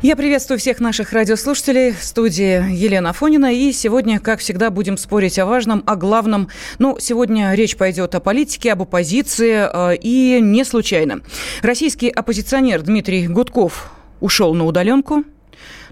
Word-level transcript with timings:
Я 0.00 0.14
приветствую 0.14 0.60
всех 0.60 0.78
наших 0.78 1.12
радиослушателей 1.12 1.90
в 1.90 2.04
студии 2.04 2.72
Елена 2.72 3.12
Фонина. 3.12 3.52
И 3.52 3.72
сегодня, 3.72 4.20
как 4.20 4.38
всегда, 4.38 4.70
будем 4.70 4.96
спорить 4.96 5.40
о 5.40 5.46
важном, 5.46 5.82
о 5.86 5.96
главном. 5.96 6.50
Ну, 6.78 6.98
сегодня 7.00 7.52
речь 7.54 7.76
пойдет 7.76 8.14
о 8.14 8.20
политике, 8.20 8.74
об 8.74 8.82
оппозиции. 8.82 9.66
Э, 9.68 9.96
и 9.96 10.38
не 10.40 10.62
случайно. 10.62 11.22
Российский 11.62 12.10
оппозиционер 12.10 12.82
Дмитрий 12.82 13.26
Гудков 13.26 13.90
ушел 14.20 14.54
на 14.54 14.66
удаленку. 14.66 15.24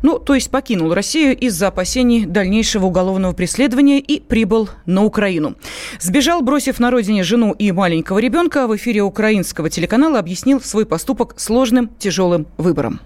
Ну, 0.03 0.21
то 0.21 0.37
есть 0.37 0.53
покинул 0.53 0.95
Россию 0.95 1.37
из-за 1.37 1.67
опасений 1.67 2.27
дальнейшего 2.27 2.87
уголовного 2.87 3.33
преследования 3.33 3.99
и 3.99 4.21
прибыл 4.21 4.71
на 4.87 5.05
Украину. 5.05 5.57
Сбежал, 5.99 6.43
бросив 6.43 6.79
на 6.79 6.93
родине 6.93 7.25
жену 7.25 7.51
и 7.59 7.73
маленького 7.73 8.21
ребенка, 8.21 8.69
в 8.69 8.77
эфире 8.77 9.03
украинского 9.03 9.69
телеканала 9.69 10.21
объяснил 10.21 10.61
свой 10.61 10.87
поступок 10.87 11.35
сложным, 11.41 11.91
тяжелым 11.99 12.47
выбором 12.57 13.01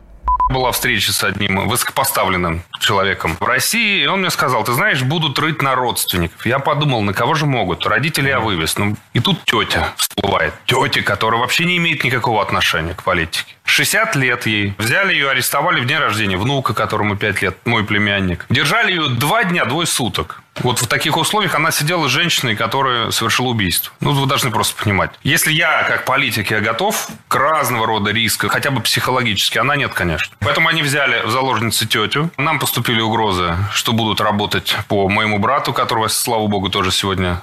была 0.50 0.72
встреча 0.72 1.12
с 1.12 1.24
одним 1.24 1.68
высокопоставленным 1.68 2.62
человеком 2.80 3.36
в 3.38 3.44
России, 3.44 4.02
и 4.02 4.06
он 4.06 4.20
мне 4.20 4.30
сказал, 4.30 4.64
ты 4.64 4.72
знаешь, 4.72 5.02
будут 5.02 5.38
рыть 5.38 5.62
на 5.62 5.74
родственников. 5.74 6.44
Я 6.44 6.58
подумал, 6.58 7.02
на 7.02 7.14
кого 7.14 7.34
же 7.34 7.46
могут? 7.46 7.86
Родители 7.86 8.28
я 8.28 8.40
вывез. 8.40 8.76
Ну, 8.76 8.96
и 9.14 9.20
тут 9.20 9.44
тетя 9.44 9.92
всплывает. 9.96 10.54
Тетя, 10.66 11.02
которая 11.02 11.40
вообще 11.40 11.64
не 11.64 11.76
имеет 11.76 12.04
никакого 12.04 12.42
отношения 12.42 12.94
к 12.94 13.02
политике. 13.02 13.54
60 13.64 14.16
лет 14.16 14.46
ей. 14.46 14.74
Взяли 14.78 15.12
ее, 15.14 15.30
арестовали 15.30 15.80
в 15.80 15.86
день 15.86 15.98
рождения 15.98 16.36
внука, 16.36 16.74
которому 16.74 17.16
5 17.16 17.42
лет, 17.42 17.56
мой 17.64 17.84
племянник. 17.84 18.46
Держали 18.50 18.90
ее 18.90 19.08
два 19.08 19.44
дня, 19.44 19.64
двое 19.64 19.86
суток. 19.86 20.39
Вот 20.58 20.80
в 20.80 20.86
таких 20.86 21.16
условиях 21.16 21.54
она 21.54 21.70
сидела 21.70 22.08
с 22.08 22.10
женщиной, 22.10 22.56
которая 22.56 23.10
совершила 23.10 23.48
убийство. 23.48 23.92
Ну, 24.00 24.12
вы 24.12 24.26
должны 24.26 24.50
просто 24.50 24.80
понимать. 24.82 25.10
Если 25.22 25.52
я, 25.52 25.84
как 25.84 26.04
политик, 26.04 26.50
я 26.50 26.60
готов 26.60 27.08
к 27.28 27.34
разного 27.34 27.86
рода 27.86 28.10
рискам, 28.10 28.50
хотя 28.50 28.70
бы 28.70 28.80
психологически, 28.80 29.58
она 29.58 29.76
нет, 29.76 29.94
конечно. 29.94 30.34
Поэтому 30.40 30.68
они 30.68 30.82
взяли 30.82 31.24
в 31.24 31.30
заложницы 31.30 31.86
тетю. 31.86 32.30
Нам 32.36 32.58
поступили 32.58 33.00
угрозы, 33.00 33.56
что 33.72 33.92
будут 33.92 34.20
работать 34.20 34.76
по 34.88 35.08
моему 35.08 35.38
брату, 35.38 35.72
которого, 35.72 36.08
слава 36.08 36.46
богу, 36.46 36.68
тоже 36.68 36.90
сегодня 36.90 37.42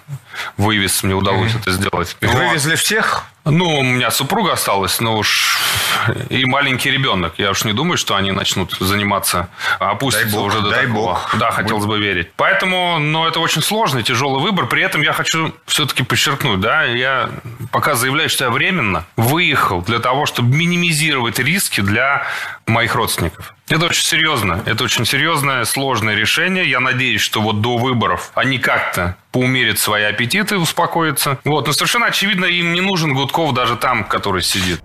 вывез. 0.58 1.04
Мне 1.04 1.16
удалось 1.16 1.52
mm-hmm. 1.52 1.62
это 1.62 1.72
сделать. 1.72 2.18
Вывезли 2.22 2.76
всех? 2.76 3.26
Ну, 3.50 3.80
у 3.80 3.84
меня 3.84 4.12
супруга 4.12 4.54
осталась, 4.54 5.00
но 5.00 5.18
уж 5.18 5.58
и 6.30 6.44
маленький 6.46 6.92
ребенок. 6.92 7.36
Я 7.38 7.52
уж 7.52 7.64
не 7.64 7.72
думаю, 7.72 7.98
что 7.98 8.16
они 8.16 8.32
начнут 8.32 8.76
заниматься, 8.80 9.48
опуститься 9.80 10.28
дай 10.28 10.34
бог, 10.34 10.48
уже 10.48 10.62
до 10.62 10.70
дай 10.70 10.86
такого. 10.86 11.14
Бог. 11.14 11.36
Да, 11.38 11.52
хотелось 11.52 11.86
бы 11.86 11.98
верить. 11.98 12.30
Поэтому, 12.36 13.00
ну, 13.00 13.26
это 13.26 13.40
очень 13.40 13.62
сложный, 13.62 14.04
тяжелый 14.04 14.42
выбор. 14.42 14.68
При 14.68 14.84
этом 14.84 15.02
я 15.02 15.14
хочу 15.14 15.54
все-таки 15.66 16.04
подчеркнуть, 16.04 16.60
да, 16.60 16.84
я 16.84 17.30
пока 17.72 17.96
заявляю, 17.96 18.30
что 18.30 18.46
я 18.46 18.50
временно 18.50 19.06
выехал 19.16 19.82
для 19.82 20.00
того, 20.00 20.26
чтобы 20.26 20.56
минимизировать 20.56 21.40
риски 21.40 21.80
для 21.82 22.28
моих 22.66 22.96
родственников. 22.96 23.54
Это 23.70 23.88
очень 23.88 24.04
серьезно. 24.04 24.64
Это 24.66 24.86
очень 24.86 25.06
серьезное, 25.06 25.66
сложное 25.66 26.16
решение. 26.16 26.70
Я 26.70 26.80
надеюсь, 26.80 27.20
что 27.20 27.42
вот 27.42 27.62
до 27.62 27.78
выборов 27.78 28.32
они 28.34 28.60
как-то 28.60 29.18
поумерят 29.32 29.78
свои 29.78 30.04
аппетиты, 30.04 30.58
успокоятся. 30.58 31.38
Вот. 31.44 31.68
Но 31.68 31.74
совершенно 31.74 32.06
очевидно, 32.06 32.46
им 32.46 32.74
не 32.74 32.82
нужен 32.82 33.14
Гудков 33.14 33.54
даже 33.54 33.76
там, 33.76 34.06
который 34.06 34.42
сидит. 34.42 34.82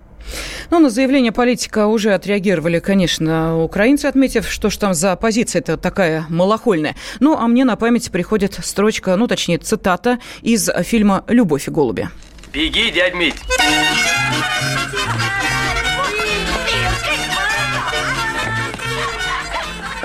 Ну, 0.70 0.78
на 0.78 0.90
заявление 0.90 1.30
политика 1.30 1.86
уже 1.86 2.14
отреагировали, 2.14 2.80
конечно, 2.80 3.62
украинцы, 3.62 4.06
отметив, 4.06 4.50
что 4.50 4.70
ж 4.70 4.76
там 4.78 4.94
за 4.94 5.14
позиция-то 5.14 5.76
такая 5.76 6.26
малохольная. 6.28 6.96
Ну, 7.20 7.36
а 7.36 7.46
мне 7.46 7.64
на 7.64 7.76
память 7.76 8.10
приходит 8.10 8.58
строчка, 8.62 9.14
ну, 9.16 9.26
точнее, 9.26 9.58
цитата 9.58 10.18
из 10.40 10.70
фильма 10.84 11.24
«Любовь 11.28 11.68
и 11.68 11.70
голуби». 11.70 12.08
Беги, 12.52 12.90
дядь 12.90 13.14
Мить! 13.14 13.36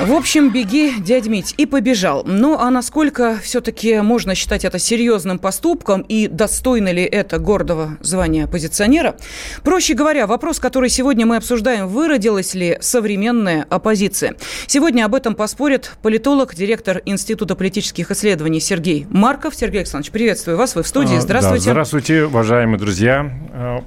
В 0.07 0.13
общем, 0.13 0.53
беги, 0.53 0.93
дядь 1.01 1.27
Мить, 1.27 1.53
и 1.57 1.65
побежал. 1.65 2.23
Ну, 2.25 2.57
а 2.57 2.69
насколько 2.69 3.37
все-таки 3.43 3.99
можно 3.99 4.35
считать 4.35 4.63
это 4.63 4.79
серьезным 4.79 5.37
поступком 5.37 5.99
и 5.99 6.29
достойно 6.29 6.93
ли 6.93 7.03
это 7.03 7.39
гордого 7.39 7.97
звания 7.99 8.45
оппозиционера? 8.45 9.17
Проще 9.65 9.95
говоря, 9.95 10.25
вопрос, 10.25 10.59
который 10.59 10.87
сегодня 10.87 11.25
мы 11.25 11.35
обсуждаем, 11.35 11.89
выродилась 11.89 12.53
ли 12.53 12.77
современная 12.79 13.65
оппозиция? 13.69 14.37
Сегодня 14.65 15.03
об 15.03 15.13
этом 15.13 15.35
поспорит 15.35 15.91
политолог, 16.01 16.55
директор 16.55 17.01
Института 17.03 17.55
политических 17.55 18.09
исследований 18.09 18.61
Сергей 18.61 19.07
Марков. 19.09 19.55
Сергей 19.55 19.79
Александрович, 19.79 20.13
приветствую 20.13 20.55
вас, 20.55 20.73
вы 20.75 20.83
в 20.83 20.87
студии, 20.87 21.17
здравствуйте. 21.17 21.65
Да, 21.65 21.71
здравствуйте, 21.71 22.23
уважаемые 22.23 22.79
друзья. 22.79 23.83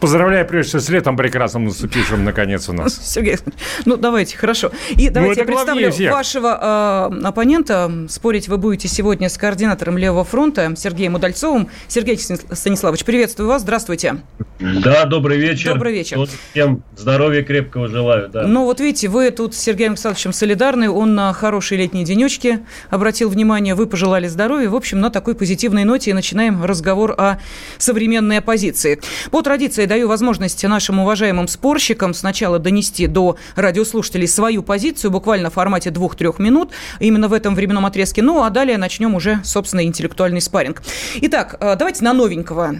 Поздравляю, 0.00 0.46
прежде 0.46 0.68
всего, 0.70 0.80
с 0.80 0.88
летом 0.88 1.16
прекрасным 1.16 1.66
наступившим, 1.66 2.24
наконец, 2.24 2.68
у 2.68 2.72
нас. 2.72 2.98
Сергей 3.02 3.36
ну 3.84 3.96
давайте, 3.96 4.36
хорошо. 4.36 4.70
И 4.90 5.10
давайте 5.10 5.44
ну, 5.44 5.50
я 5.50 5.54
представлю 5.54 6.10
вашего 6.10 7.10
э, 7.12 7.26
оппонента. 7.26 7.90
Спорить 8.08 8.48
вы 8.48 8.56
будете 8.56 8.88
сегодня 8.88 9.28
с 9.28 9.36
координатором 9.36 9.98
Левого 9.98 10.24
фронта 10.24 10.74
Сергеем 10.76 11.14
Удальцовым. 11.14 11.68
Сергей 11.86 12.18
Станиславович, 12.18 13.04
приветствую 13.04 13.48
вас, 13.48 13.62
здравствуйте. 13.62 14.16
Да, 14.58 15.04
добрый 15.04 15.38
вечер. 15.38 15.74
Добрый 15.74 15.92
вечер. 15.92 16.18
всем 16.50 16.82
здоровья 16.96 17.42
крепкого 17.42 17.88
желаю. 17.88 18.28
Да. 18.28 18.46
Ну 18.46 18.64
вот 18.64 18.80
видите, 18.80 19.08
вы 19.08 19.30
тут 19.30 19.54
с 19.54 19.58
Сергеем 19.58 19.92
Александровичем 19.92 20.32
солидарны. 20.32 20.90
Он 20.90 21.14
на 21.14 21.32
хорошие 21.32 21.78
летние 21.78 22.04
денечки 22.04 22.60
обратил 22.90 23.28
внимание, 23.28 23.74
вы 23.74 23.86
пожелали 23.86 24.26
здоровья. 24.26 24.68
В 24.68 24.74
общем, 24.74 25.00
на 25.00 25.10
такой 25.10 25.34
позитивной 25.34 25.84
ноте 25.84 26.10
и 26.10 26.14
начинаем 26.14 26.64
разговор 26.64 27.12
о 27.12 27.38
современной 27.78 28.38
оппозиции. 28.38 29.00
По 29.30 29.42
традиции 29.58 29.86
даю 29.86 30.06
возможность 30.06 30.62
нашим 30.62 31.00
уважаемым 31.00 31.48
спорщикам 31.48 32.14
сначала 32.14 32.60
донести 32.60 33.08
до 33.08 33.36
радиослушателей 33.56 34.28
свою 34.28 34.62
позицию, 34.62 35.10
буквально 35.10 35.50
в 35.50 35.54
формате 35.54 35.90
двух-трех 35.90 36.38
минут, 36.38 36.70
именно 37.00 37.26
в 37.26 37.32
этом 37.32 37.56
временном 37.56 37.84
отрезке. 37.84 38.22
Ну, 38.22 38.44
а 38.44 38.50
далее 38.50 38.78
начнем 38.78 39.16
уже, 39.16 39.40
собственно, 39.42 39.82
интеллектуальный 39.82 40.40
спарринг. 40.40 40.80
Итак, 41.22 41.56
э, 41.58 41.74
давайте 41.74 42.04
на 42.04 42.12
новенького. 42.12 42.76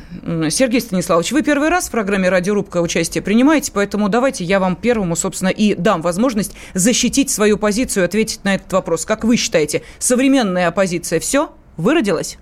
Сергей 0.51 0.81
Станиславович, 0.81 1.33
вы 1.33 1.43
первый 1.43 1.69
раз 1.69 1.89
в 1.89 1.91
программе 1.91 2.29
«Радиорубка» 2.29 2.81
участие 2.81 3.23
принимаете, 3.23 3.73
поэтому 3.75 4.09
давайте 4.09 4.45
я 4.45 4.61
вам 4.61 4.77
первому, 4.77 5.17
собственно, 5.17 5.49
и 5.49 5.75
дам 5.75 6.01
возможность 6.01 6.55
защитить 6.75 7.29
свою 7.29 7.59
позицию, 7.59 8.05
ответить 8.05 8.45
на 8.45 8.55
этот 8.55 8.73
вопрос. 8.73 9.05
Как 9.05 9.25
вы 9.25 9.37
считаете, 9.37 9.83
современная 9.99 10.69
оппозиция 10.69 11.19
все 11.19 11.51
выродилась? 11.77 12.39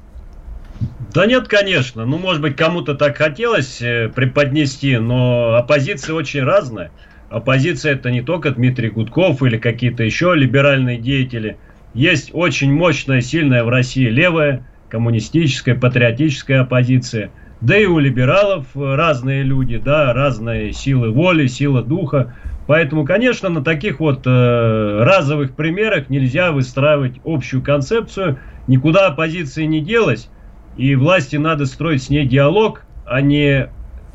Да 1.17 1.25
нет, 1.25 1.49
конечно. 1.49 2.05
Ну, 2.05 2.19
может 2.19 2.43
быть, 2.43 2.57
кому-то 2.57 2.95
так 2.95 3.17
хотелось 3.17 3.81
э, 3.81 4.11
преподнести, 4.15 4.99
но 4.99 5.55
оппозиция 5.55 6.15
очень 6.15 6.43
разная. 6.43 6.91
Оппозиция 7.31 7.95
это 7.95 8.11
не 8.11 8.21
только 8.21 8.51
Дмитрий 8.51 8.91
Гудков 8.91 9.43
или 9.43 9.57
какие-то 9.57 10.03
еще 10.03 10.35
либеральные 10.35 10.99
деятели. 10.99 11.57
Есть 11.95 12.33
очень 12.35 12.71
мощная, 12.71 13.23
сильная 13.23 13.65
в 13.65 13.71
России 13.71 14.11
левая, 14.11 14.67
коммунистическая, 14.91 15.75
патриотическая 15.75 16.61
оппозиция. 16.61 17.31
Да 17.63 17.79
и 17.79 17.87
у 17.87 17.99
либералов 17.99 18.67
разные 18.75 19.43
люди, 19.43 19.79
да, 19.79 20.13
разные 20.13 20.75
силы 20.75 21.13
воли, 21.13 21.47
сила 21.47 21.83
духа. 21.83 22.37
Поэтому, 22.67 23.07
конечно, 23.07 23.49
на 23.49 23.65
таких 23.65 24.01
вот 24.01 24.27
э, 24.27 25.03
разовых 25.03 25.57
примерах 25.57 26.11
нельзя 26.11 26.53
выстраивать 26.53 27.21
общую 27.25 27.63
концепцию. 27.63 28.39
Никуда 28.67 29.07
оппозиции 29.07 29.65
не 29.65 29.81
делась. 29.81 30.29
И 30.77 30.95
власти 30.95 31.37
надо 31.37 31.67
строить 31.67 32.03
с 32.03 32.11
ней 32.11 32.27
диалог, 32.27 32.85
а 33.07 33.21
не 33.21 33.71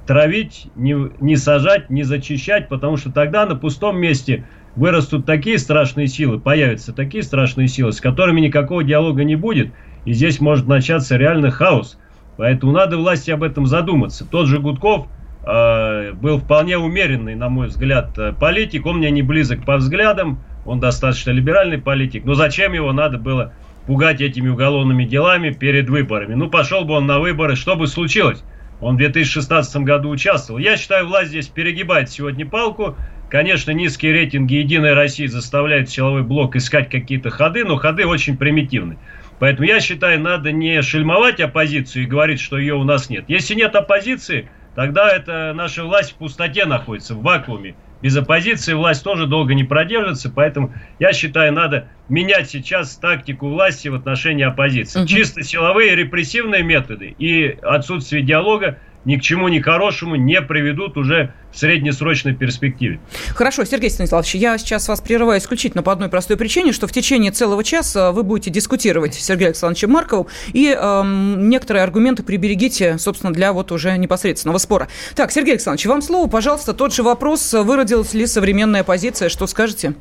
травить, 0.05 0.67
не, 0.75 0.95
не 1.19 1.35
сажать, 1.35 1.89
не 1.89 2.03
зачищать, 2.03 2.69
потому 2.69 2.97
что 2.97 3.11
тогда 3.11 3.45
на 3.45 3.55
пустом 3.55 3.97
месте 3.97 4.45
вырастут 4.75 5.25
такие 5.25 5.57
страшные 5.57 6.07
силы, 6.07 6.39
появятся 6.39 6.93
такие 6.93 7.23
страшные 7.23 7.67
силы, 7.67 7.91
с 7.91 8.01
которыми 8.01 8.41
никакого 8.41 8.83
диалога 8.83 9.23
не 9.23 9.35
будет, 9.35 9.73
и 10.05 10.13
здесь 10.13 10.39
может 10.39 10.67
начаться 10.67 11.17
реальный 11.17 11.51
хаос. 11.51 11.97
Поэтому 12.37 12.71
надо 12.71 12.97
власти 12.97 13.31
об 13.31 13.43
этом 13.43 13.67
задуматься. 13.67 14.25
Тот 14.25 14.47
же 14.47 14.59
Гудков 14.59 15.07
э, 15.45 16.13
был 16.13 16.39
вполне 16.39 16.77
умеренный, 16.77 17.35
на 17.35 17.49
мой 17.49 17.67
взгляд, 17.67 18.17
э, 18.17 18.33
политик. 18.33 18.85
Он 18.85 18.97
мне 18.97 19.11
не 19.11 19.21
близок 19.21 19.63
по 19.65 19.77
взглядам, 19.77 20.39
он 20.65 20.79
достаточно 20.79 21.31
либеральный 21.31 21.77
политик. 21.77 22.25
Но 22.25 22.33
зачем 22.33 22.73
его 22.73 22.93
надо 22.93 23.17
было 23.17 23.53
пугать 23.87 24.21
этими 24.21 24.49
уголовными 24.49 25.05
делами 25.05 25.51
перед 25.51 25.89
выборами? 25.89 26.35
Ну, 26.35 26.49
пошел 26.49 26.85
бы 26.85 26.93
он 26.93 27.07
на 27.07 27.19
выборы, 27.19 27.55
что 27.55 27.75
бы 27.75 27.87
случилось? 27.87 28.43
Он 28.81 28.95
в 28.95 28.97
2016 28.97 29.83
году 29.83 30.09
участвовал. 30.09 30.59
Я 30.59 30.75
считаю, 30.75 31.07
власть 31.07 31.29
здесь 31.29 31.47
перегибает 31.47 32.09
сегодня 32.09 32.45
палку. 32.45 32.95
Конечно, 33.29 33.71
низкие 33.71 34.11
рейтинги 34.11 34.55
«Единой 34.55 34.93
России» 34.93 35.27
заставляют 35.27 35.89
силовой 35.89 36.23
блок 36.23 36.55
искать 36.55 36.89
какие-то 36.89 37.29
ходы, 37.29 37.63
но 37.63 37.77
ходы 37.77 38.05
очень 38.05 38.35
примитивны. 38.35 38.97
Поэтому 39.39 39.67
я 39.67 39.79
считаю, 39.79 40.19
надо 40.19 40.51
не 40.51 40.81
шельмовать 40.81 41.39
оппозицию 41.39 42.03
и 42.03 42.07
говорить, 42.07 42.39
что 42.39 42.57
ее 42.57 42.75
у 42.75 42.83
нас 42.83 43.09
нет. 43.09 43.25
Если 43.27 43.55
нет 43.55 43.75
оппозиции, 43.75 44.49
тогда 44.75 45.09
это 45.09 45.53
наша 45.55 45.83
власть 45.83 46.11
в 46.11 46.15
пустоте 46.15 46.65
находится, 46.65 47.15
в 47.15 47.21
вакууме. 47.21 47.75
Без 48.01 48.15
оппозиции 48.17 48.73
власть 48.73 49.03
тоже 49.03 49.27
долго 49.27 49.53
не 49.53 49.63
продержится, 49.63 50.29
поэтому 50.29 50.73
я 50.99 51.13
считаю, 51.13 51.53
надо 51.53 51.87
менять 52.09 52.49
сейчас 52.49 52.95
тактику 52.97 53.49
власти 53.49 53.87
в 53.87 53.95
отношении 53.95 54.43
оппозиции. 54.43 54.99
Угу. 54.99 55.07
Чисто 55.07 55.43
силовые 55.43 55.95
репрессивные 55.95 56.63
методы 56.63 57.15
и 57.17 57.57
отсутствие 57.61 58.23
диалога– 58.23 58.77
ни 59.05 59.17
к 59.17 59.21
чему 59.21 59.47
ни 59.47 59.59
хорошему 59.59 60.15
не 60.15 60.41
приведут 60.41 60.97
уже 60.97 61.33
в 61.51 61.57
среднесрочной 61.57 62.33
перспективе. 62.33 62.99
Хорошо, 63.35 63.65
Сергей 63.65 63.89
Станиславович, 63.89 64.35
я 64.35 64.57
сейчас 64.57 64.87
вас 64.87 65.01
прерываю 65.01 65.39
исключительно 65.39 65.83
по 65.83 65.91
одной 65.91 66.09
простой 66.09 66.37
причине, 66.37 66.71
что 66.71 66.87
в 66.87 66.91
течение 66.91 67.31
целого 67.31 67.63
часа 67.63 68.11
вы 68.11 68.23
будете 68.23 68.49
дискутировать 68.49 69.15
с 69.15 69.19
Сергеем 69.19 69.49
Александровичем 69.49 69.91
Марковым, 69.91 70.27
и 70.53 70.69
эм, 70.69 71.49
некоторые 71.49 71.83
аргументы 71.83 72.23
приберегите, 72.23 72.97
собственно, 72.97 73.33
для 73.33 73.53
вот 73.53 73.71
уже 73.71 73.97
непосредственного 73.97 74.57
спора. 74.57 74.87
Так, 75.15 75.31
Сергей 75.31 75.51
Александрович, 75.53 75.85
вам 75.85 76.01
слово, 76.01 76.29
пожалуйста, 76.29 76.73
тот 76.73 76.93
же 76.93 77.03
вопрос, 77.03 77.53
выродилась 77.53 78.13
ли 78.13 78.25
современная 78.25 78.83
позиция, 78.83 79.29
что 79.29 79.47
скажете? 79.47 79.93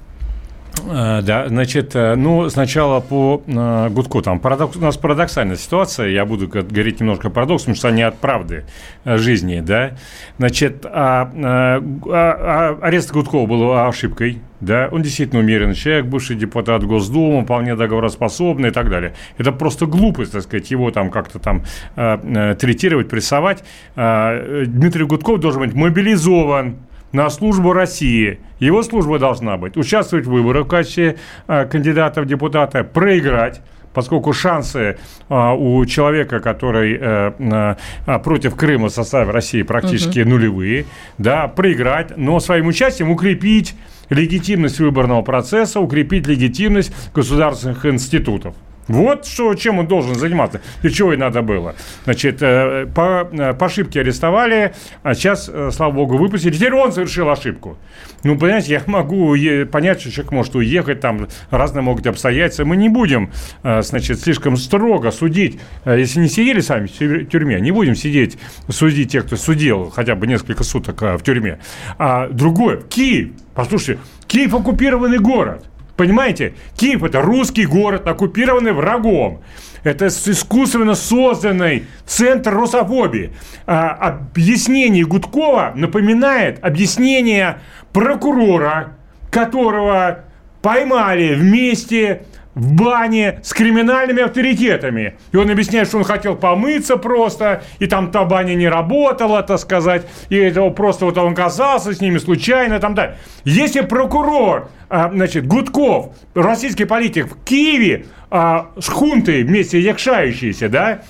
Э, 0.87 1.21
да, 1.23 1.49
значит, 1.49 1.95
э, 1.95 2.15
ну, 2.15 2.49
сначала 2.49 3.01
по 3.01 3.43
э, 3.47 3.89
Гудку. 3.91 4.23
Там 4.23 4.41
парадокс, 4.41 4.77
у 4.77 4.81
нас 4.81 4.97
парадоксальная 4.97 5.57
ситуация, 5.57 6.09
я 6.09 6.25
буду 6.25 6.49
говорить 6.49 7.01
немножко 7.01 7.31
парадоксом, 7.31 7.75
что 7.75 7.89
они 7.89 8.03
от 8.03 8.19
правды 8.19 8.65
жизни, 9.05 9.61
да. 9.61 9.93
Значит, 10.39 10.85
а, 10.87 11.31
а, 11.35 11.83
а, 12.07 12.79
арест 12.83 13.13
Гудкова 13.13 13.47
был 13.47 13.73
ошибкой, 13.73 14.41
да, 14.61 14.89
он 14.93 15.03
действительно 15.03 15.41
умеренный 15.41 15.75
человек, 15.75 16.07
бывший 16.07 16.37
депутат 16.37 16.85
Госдумы, 16.85 17.45
вполне 17.45 17.77
договороспособный 17.77 18.69
и 18.69 18.73
так 18.73 18.91
далее. 18.91 19.15
Это 19.39 19.53
просто 19.53 19.87
глупость, 19.87 20.33
так 20.33 20.43
сказать, 20.43 20.71
его 20.71 20.91
там 20.91 21.11
как-то 21.11 21.39
там 21.39 21.65
э, 21.97 22.55
третировать, 22.59 23.09
прессовать. 23.09 23.65
Э, 23.97 24.65
Дмитрий 24.67 25.05
Гудков 25.05 25.41
должен 25.41 25.63
быть 25.63 25.75
мобилизован, 25.75 26.77
на 27.13 27.31
службу 27.31 27.73
России. 27.73 28.41
Его 28.59 28.83
служба 28.83 29.19
должна 29.19 29.57
быть 29.57 29.77
участвовать 29.77 30.27
в 30.27 30.31
выборах 30.31 30.67
в 30.67 30.69
качестве 30.69 31.17
э, 31.49 31.65
кандидата 31.67 32.23
в 32.23 32.27
депутата, 32.27 32.85
проиграть, 32.85 33.61
поскольку 33.93 34.33
шансы 34.33 34.97
э, 35.29 35.53
у 35.57 35.85
человека, 35.87 36.41
который 36.41 36.99
э, 37.01 37.77
э, 38.07 38.19
против 38.21 38.55
Крыма 38.55 38.89
в 38.89 38.93
составе 38.93 39.31
России 39.31 39.63
практически 39.63 40.21
угу. 40.21 40.31
нулевые, 40.31 40.87
да, 41.19 41.49
проиграть, 41.49 42.17
но 42.17 42.41
своим 42.41 42.69
участием 42.69 43.11
укрепить 43.11 43.75
легитимность 44.09 44.81
выборного 44.81 45.23
процесса, 45.23 45.81
укрепить 45.81 46.27
легитимность 46.27 46.93
государственных 47.15 47.87
институтов. 47.87 48.55
Вот 48.91 49.25
что, 49.25 49.55
чем 49.55 49.79
он 49.79 49.87
должен 49.87 50.17
заниматься. 50.17 50.61
И 50.83 50.89
чего 50.89 51.13
и 51.13 51.17
надо 51.17 51.43
было. 51.43 51.77
Значит, 52.05 52.43
э, 52.43 52.87
по, 52.93 53.29
э, 53.31 53.55
по 53.55 53.67
ошибке 53.67 54.01
арестовали, 54.01 54.75
а 55.05 55.15
сейчас, 55.15 55.49
э, 55.49 55.71
слава 55.73 55.93
богу, 55.93 56.17
выпустили. 56.17 56.53
Теперь 56.53 56.75
он 56.75 56.91
совершил 56.91 57.31
ошибку. 57.31 57.79
Ну, 58.25 58.37
понимаете, 58.37 58.73
я 58.73 58.83
могу 58.87 59.37
понять, 59.71 60.01
что 60.01 60.11
человек 60.11 60.33
может 60.33 60.55
уехать, 60.57 61.01
там 61.01 61.29
разные 61.51 61.83
могут 61.83 62.07
обстоятельства. 62.09 62.65
Мы 62.65 62.77
не 62.77 62.89
будем, 62.89 63.31
значит, 63.63 64.21
слишком 64.21 64.57
строго 64.57 65.11
судить. 65.11 65.59
Если 65.87 66.21
не 66.21 66.29
сидели 66.29 66.61
сами 66.61 66.87
в 66.87 67.27
тюрьме, 67.27 67.61
не 67.61 67.71
будем 67.71 67.95
сидеть, 67.95 68.39
судить 68.69 69.13
тех, 69.13 69.25
кто 69.25 69.37
судил 69.37 69.91
хотя 69.91 70.17
бы 70.17 70.27
несколько 70.27 70.65
суток 70.65 71.01
в 71.01 71.21
тюрьме. 71.23 71.61
А 71.97 72.29
другое, 72.29 72.83
Киев, 72.83 73.31
послушайте, 73.55 74.03
Киев 74.27 74.53
оккупированный 74.53 75.19
город. 75.19 75.65
Понимаете? 76.01 76.55
Киев– 76.79 77.03
это 77.05 77.21
русский 77.21 77.67
город, 77.67 78.07
оккупированный 78.07 78.73
врагом. 78.73 79.43
Это 79.85 80.07
искусственно 80.07 80.95
созданный 80.95 81.85
центр 82.07 82.55
русофобии. 82.55 83.35
А, 83.67 83.91
объяснение 83.91 85.05
Гудкова 85.05 85.75
напоминает 85.77 86.65
объяснение 86.65 87.59
прокурора, 87.93 88.95
которого 89.31 90.25
поймали 90.63 91.35
вместе 91.35 92.23
в 92.61 92.75
бане 92.75 93.41
с 93.43 93.55
криминальными 93.55 94.23
авторитетами. 94.23 95.15
И 95.33 95.37
он 95.39 95.51
объясняет, 95.51 95.89
что 95.89 95.97
он 95.97 96.05
хотел 96.05 96.37
помыться 96.37 96.99
просто, 96.99 97.63
и 97.79 97.87
там 97.87 98.11
та 98.11 98.27
баня 98.27 98.55
не 98.55 98.69
работала, 98.69 99.43
так 99.43 99.59
сказать, 99.59 100.07
и 100.29 100.37
этого 100.37 100.69
просто 100.69 101.07
вот 101.07 101.17
он 101.17 101.33
оказался 101.33 101.95
с 101.95 102.03
ними 102.03 102.19
случайно, 102.19 102.79
там 102.79 102.95
да. 102.95 103.15
Если 103.45 103.81
прокурор, 103.81 104.69
а, 104.91 105.11
значит, 105.11 105.47
Гудков, 105.47 106.15
российский 106.35 106.85
политик 106.85 107.33
в 107.33 107.45
Киеве 107.45 108.05
а, 108.31 108.73
с 108.79 108.89
хунтой 108.89 109.43
вместе 109.43 109.81
якшающиеся, 109.81 110.69
да, 110.69 111.01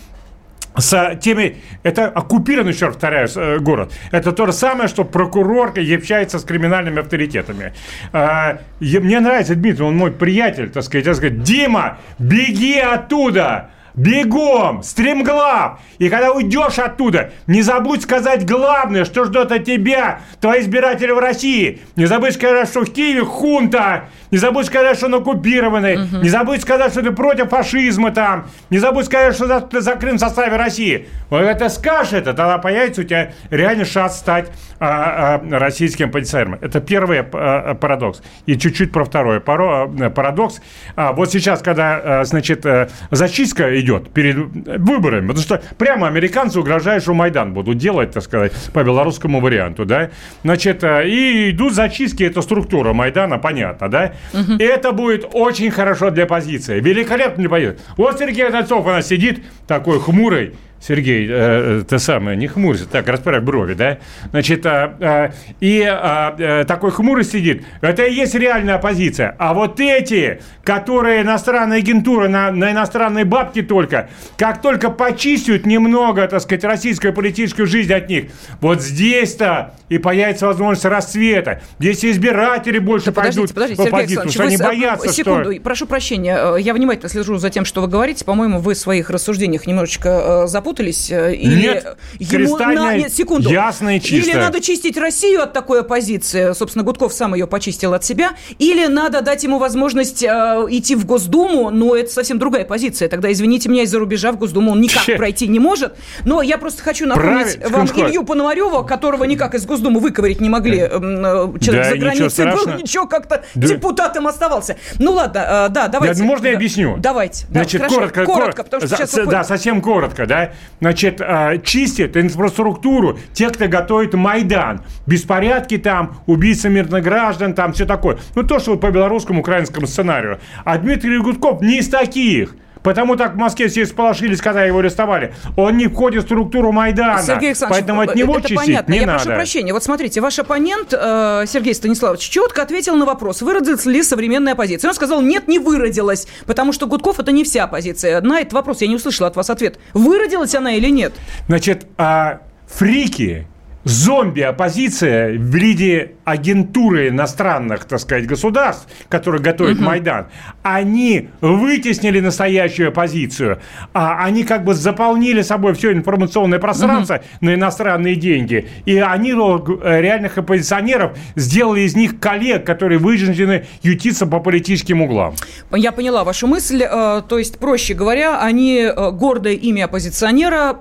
с 0.76 1.16
теми... 1.16 1.56
Это 1.82 2.06
оккупированный, 2.06 2.72
еще 2.72 2.86
повторяю, 2.86 3.28
э, 3.34 3.58
город. 3.58 3.92
Это 4.12 4.32
то 4.32 4.46
же 4.46 4.52
самое, 4.52 4.88
что 4.88 5.04
прокурор 5.04 5.70
общается 5.70 6.38
с 6.38 6.44
криминальными 6.44 7.00
авторитетами. 7.00 7.72
А, 8.12 8.58
мне 8.80 9.20
нравится 9.20 9.54
Дмитрий, 9.54 9.84
он 9.84 9.96
мой 9.96 10.12
приятель, 10.12 10.70
так 10.70 10.82
сказать. 10.84 11.06
Я 11.06 11.14
скажу, 11.14 11.34
Дима, 11.34 11.98
беги 12.18 12.78
оттуда! 12.78 13.70
Бегом! 13.94 14.82
Стремглав! 14.82 15.80
И 15.98 16.08
когда 16.08 16.32
уйдешь 16.32 16.78
оттуда, 16.78 17.32
не 17.46 17.62
забудь 17.62 18.02
сказать 18.02 18.46
главное, 18.46 19.04
что 19.04 19.24
ждет 19.24 19.52
от 19.52 19.64
тебя 19.64 20.20
твои 20.40 20.60
избиратели 20.60 21.10
в 21.10 21.18
России. 21.18 21.80
Не 21.96 22.06
забудь 22.06 22.34
сказать, 22.34 22.68
что 22.68 22.80
в 22.80 22.92
Киеве 22.92 23.24
хунта. 23.24 24.04
Не 24.30 24.38
забудь 24.38 24.66
сказать, 24.66 24.96
что 24.96 25.06
он 25.06 25.14
оккупированный. 25.16 26.04
Угу. 26.04 26.16
Не 26.22 26.28
забудь 26.28 26.62
сказать, 26.62 26.92
что 26.92 27.02
ты 27.02 27.10
против 27.10 27.50
фашизма 27.50 28.10
там. 28.10 28.46
Не 28.70 28.78
забудь 28.78 29.06
сказать, 29.06 29.34
что 29.34 29.60
ты 29.60 29.80
за 29.80 29.96
Крым 29.96 30.16
в 30.16 30.20
составе 30.20 30.56
России. 30.56 31.08
Вот 31.30 31.42
это 31.42 31.68
скажешь 31.68 32.12
это, 32.12 32.32
тогда 32.32 32.58
появится 32.58 33.02
у 33.02 33.04
тебя 33.04 33.32
реальный 33.50 33.84
шанс 33.84 34.16
стать 34.16 34.50
а, 34.78 35.40
а, 35.42 35.58
российским 35.58 36.10
полицейским. 36.10 36.58
Это 36.60 36.80
первый 36.80 37.20
а, 37.20 37.74
парадокс. 37.74 38.22
И 38.46 38.56
чуть-чуть 38.56 38.92
про 38.92 39.04
второй 39.04 39.40
парадокс. 39.40 40.60
А, 40.96 41.12
вот 41.12 41.30
сейчас, 41.32 41.60
когда, 41.62 42.24
значит, 42.24 42.64
э, 42.66 42.88
зачистка 43.10 43.78
идет 43.80 44.10
перед 44.12 44.36
выборами, 44.36 45.28
потому 45.28 45.42
что 45.42 45.62
прямо 45.78 46.06
американцы 46.06 46.58
угрожают, 46.60 47.02
что 47.02 47.14
Майдан 47.14 47.52
будут 47.52 47.78
делать, 47.78 48.12
так 48.12 48.22
сказать, 48.22 48.52
по 48.72 48.82
белорусскому 48.82 49.40
варианту, 49.40 49.84
да, 49.84 50.10
значит, 50.42 50.84
э, 50.84 51.08
и 51.08 51.50
идут 51.50 51.74
зачистки, 51.74 52.22
это 52.22 52.42
структура 52.42 52.92
Майдана, 52.92 53.38
понятно, 53.38 53.88
да, 53.88 54.12
угу. 54.32 54.54
и 54.58 54.62
это 54.62 54.92
будет 54.92 55.28
очень 55.32 55.70
хорошо 55.70 56.10
для 56.10 56.26
позиции, 56.26 56.80
великолепно 56.80 57.42
для 57.42 57.48
позиции. 57.50 57.78
Вот 57.96 58.18
Сергей 58.18 58.46
Одинцов, 58.46 58.86
она 58.86 59.02
сидит 59.02 59.42
такой 59.66 60.00
хмурый, 60.00 60.54
Сергей, 60.80 61.28
э, 61.30 61.82
ты 61.86 61.98
самое, 61.98 62.38
не 62.38 62.46
хмурься, 62.46 62.86
так, 62.86 63.06
расправь 63.06 63.42
брови, 63.42 63.74
да? 63.74 63.98
Значит, 64.30 64.64
а, 64.64 64.96
а, 64.98 65.32
и 65.60 65.82
а, 65.82 66.34
а, 66.38 66.64
такой 66.64 66.90
хмурый 66.90 67.24
сидит. 67.24 67.64
Это 67.82 68.04
и 68.04 68.14
есть 68.14 68.34
реальная 68.34 68.76
оппозиция. 68.76 69.36
А 69.38 69.52
вот 69.52 69.78
эти, 69.78 70.40
которые 70.64 71.20
иностранная 71.20 71.78
агентура 71.78 72.28
на, 72.28 72.50
на 72.50 72.72
иностранные 72.72 73.26
бабки 73.26 73.60
только, 73.60 74.08
как 74.38 74.62
только 74.62 74.88
почистят 74.88 75.66
немного, 75.66 76.26
так 76.26 76.40
сказать, 76.40 76.64
российскую 76.64 77.12
политическую 77.12 77.66
жизнь 77.66 77.92
от 77.92 78.08
них, 78.08 78.30
вот 78.62 78.80
здесь-то 78.80 79.74
и 79.90 79.98
появится 79.98 80.46
возможность 80.46 80.86
расцвета. 80.86 81.60
Здесь 81.78 82.06
избиратели 82.06 82.78
больше 82.78 83.06
да 83.06 83.20
пойдут 83.20 83.52
подождите, 83.52 83.76
подождите, 83.76 83.82
в 83.82 83.86
оппозицию, 83.86 84.30
что 84.30 84.42
они 84.44 84.56
боятся, 84.56 85.12
секунду, 85.12 85.52
что... 85.52 85.60
прошу 85.60 85.86
прощения, 85.86 86.56
э, 86.56 86.60
я 86.60 86.72
внимательно 86.72 87.10
слежу 87.10 87.36
за 87.36 87.50
тем, 87.50 87.66
что 87.66 87.82
вы 87.82 87.88
говорите. 87.88 88.24
По-моему, 88.24 88.60
вы 88.60 88.72
в 88.72 88.78
своих 88.78 89.10
рассуждениях 89.10 89.66
немножечко 89.66 90.44
э, 90.44 90.46
запутались 90.46 90.69
запутались? 90.70 91.10
Э, 91.10 91.34
или 91.34 91.62
Нет, 91.62 91.96
ему 92.18 92.56
на... 92.56 92.96
Нет, 92.96 93.12
секунду. 93.12 93.50
ясно 93.50 93.96
и 93.96 94.00
чисто. 94.00 94.30
Или 94.30 94.36
надо 94.36 94.60
чистить 94.60 94.96
Россию 94.96 95.42
от 95.42 95.52
такой 95.52 95.80
оппозиции, 95.80 96.52
собственно, 96.52 96.84
Гудков 96.84 97.12
сам 97.12 97.34
ее 97.34 97.46
почистил 97.46 97.94
от 97.94 98.04
себя, 98.04 98.30
или 98.58 98.86
надо 98.86 99.20
дать 99.20 99.42
ему 99.44 99.58
возможность 99.58 100.22
э, 100.22 100.26
идти 100.70 100.94
в 100.94 101.04
Госдуму, 101.04 101.70
но 101.70 101.96
это 101.96 102.12
совсем 102.12 102.38
другая 102.38 102.64
позиция. 102.64 103.08
Тогда, 103.08 103.30
извините 103.32 103.68
меня, 103.68 103.82
из-за 103.82 103.98
рубежа 103.98 104.32
в 104.32 104.38
Госдуму 104.38 104.72
он 104.72 104.80
никак 104.80 105.02
Че? 105.02 105.16
пройти 105.16 105.48
не 105.48 105.58
может. 105.58 105.94
Но 106.24 106.42
я 106.42 106.58
просто 106.58 106.82
хочу 106.82 107.06
напомнить 107.06 107.58
Правильно. 107.58 107.78
вам 107.78 107.88
Скажу, 107.88 108.08
Илью 108.08 108.24
Пономарева, 108.24 108.82
которого 108.82 109.24
никак 109.24 109.54
из 109.54 109.66
Госдумы 109.66 110.00
выковырить 110.00 110.40
не 110.40 110.48
могли. 110.48 110.78
Э, 110.78 110.88
человек 110.88 111.84
да, 111.84 111.90
за 111.90 111.96
границей 111.96 112.44
был, 112.52 112.74
ничего 112.74 113.06
как-то 113.06 113.42
да. 113.54 113.68
депутатом 113.68 114.26
оставался. 114.26 114.76
Ну 114.98 115.12
ладно, 115.12 115.66
э, 115.68 115.68
да, 115.70 115.88
давайте. 115.88 116.20
Да, 116.20 116.24
можно 116.24 116.46
я 116.46 116.54
объясню? 116.54 116.96
Давайте. 116.98 117.46
Значит, 117.50 117.80
да, 117.80 117.88
коротко, 117.88 118.24
коротко, 118.24 118.40
коротко, 118.40 118.64
потому 118.64 118.86
что 118.86 118.96
сейчас... 118.96 119.26
Да, 119.26 119.44
совсем 119.44 119.80
коротко, 119.80 120.26
да 120.26 120.52
значит, 120.80 121.20
а, 121.20 121.58
чистит 121.58 122.16
инфраструктуру, 122.16 123.18
те, 123.32 123.50
кто 123.50 123.68
готовит 123.68 124.14
Майдан. 124.14 124.82
Беспорядки 125.06 125.78
там, 125.78 126.16
убийцы 126.26 126.68
мирных 126.68 127.02
граждан, 127.02 127.54
там 127.54 127.72
все 127.72 127.86
такое. 127.86 128.18
Ну, 128.34 128.42
то, 128.42 128.58
что 128.58 128.76
по 128.76 128.90
белорусскому, 128.90 129.40
украинскому 129.40 129.86
сценарию. 129.86 130.40
А 130.64 130.78
Дмитрий 130.78 131.18
Гудков 131.18 131.60
не 131.62 131.78
из 131.78 131.88
таких. 131.88 132.54
Потому 132.82 133.16
так 133.16 133.34
в 133.34 133.36
Москве 133.36 133.68
все 133.68 133.84
сполошились, 133.86 134.40
когда 134.40 134.64
его 134.64 134.78
арестовали. 134.78 135.34
Он 135.56 135.76
не 135.76 135.88
входит 135.88 136.22
в 136.22 136.26
структуру 136.26 136.72
Майдана. 136.72 137.22
Сергей 137.22 137.48
Александрович, 137.50 137.84
поэтому 137.84 138.00
от 138.02 138.14
него 138.14 138.38
это 138.38 138.48
чистить 138.48 138.66
понятно. 138.66 138.92
не 138.92 138.98
Я 139.00 139.06
надо. 139.06 139.22
прошу 139.24 139.34
прощения. 139.34 139.72
Вот 139.72 139.84
смотрите, 139.84 140.20
ваш 140.20 140.38
оппонент 140.38 140.92
э, 140.92 141.44
Сергей 141.46 141.74
Станиславович 141.74 142.20
четко 142.20 142.62
ответил 142.62 142.96
на 142.96 143.04
вопрос, 143.04 143.42
выродилась 143.42 143.84
ли 143.86 144.02
современная 144.02 144.54
оппозиция. 144.54 144.88
Он 144.88 144.94
сказал, 144.94 145.20
нет, 145.20 145.48
не 145.48 145.58
выродилась, 145.58 146.26
потому 146.46 146.72
что 146.72 146.86
Гудков 146.86 147.20
это 147.20 147.32
не 147.32 147.44
вся 147.44 147.64
оппозиция. 147.64 148.20
На 148.20 148.40
этот 148.40 148.52
вопрос 148.54 148.80
я 148.80 148.88
не 148.88 148.96
услышала 148.96 149.28
от 149.28 149.36
вас 149.36 149.50
ответ. 149.50 149.78
Выродилась 149.92 150.54
она 150.54 150.72
или 150.72 150.88
нет? 150.88 151.12
Значит, 151.48 151.86
а 151.98 152.40
фрики, 152.66 153.46
зомби-оппозиция 153.84 155.38
в 155.38 155.54
виде 155.54 156.12
агентуры 156.24 157.08
иностранных, 157.08 157.84
так 157.84 157.98
сказать, 157.98 158.26
государств, 158.26 158.86
которые 159.08 159.42
готовят 159.42 159.80
Майдан, 159.80 160.26
они 160.62 161.28
вытеснили 161.40 162.20
настоящую 162.20 162.88
оппозицию, 162.88 163.60
а 163.92 164.24
они 164.24 164.44
как 164.44 164.64
бы 164.64 164.74
заполнили 164.74 165.42
собой 165.42 165.74
все 165.74 165.92
информационное 165.92 166.58
пространство 166.58 167.22
на 167.40 167.54
иностранные 167.54 168.16
деньги, 168.16 168.68
и 168.84 168.98
они 168.98 169.32
э, 169.32 170.00
реальных 170.00 170.38
оппозиционеров 170.38 171.16
сделали 171.36 171.80
из 171.80 171.96
них 171.96 172.20
коллег, 172.20 172.64
которые 172.64 172.98
вынуждены 172.98 173.66
ютиться 173.82 174.26
по 174.26 174.40
политическим 174.40 175.02
углам. 175.02 175.34
Я 175.72 175.92
поняла 175.92 176.24
вашу 176.24 176.46
мысль. 176.46 176.82
Э, 176.82 177.22
То 177.26 177.38
есть, 177.38 177.58
проще 177.58 177.94
говоря, 177.94 178.40
они 178.40 178.78
э, 178.80 179.10
гордое 179.10 179.54
имя 179.54 179.86
оппозиционера 179.86 180.76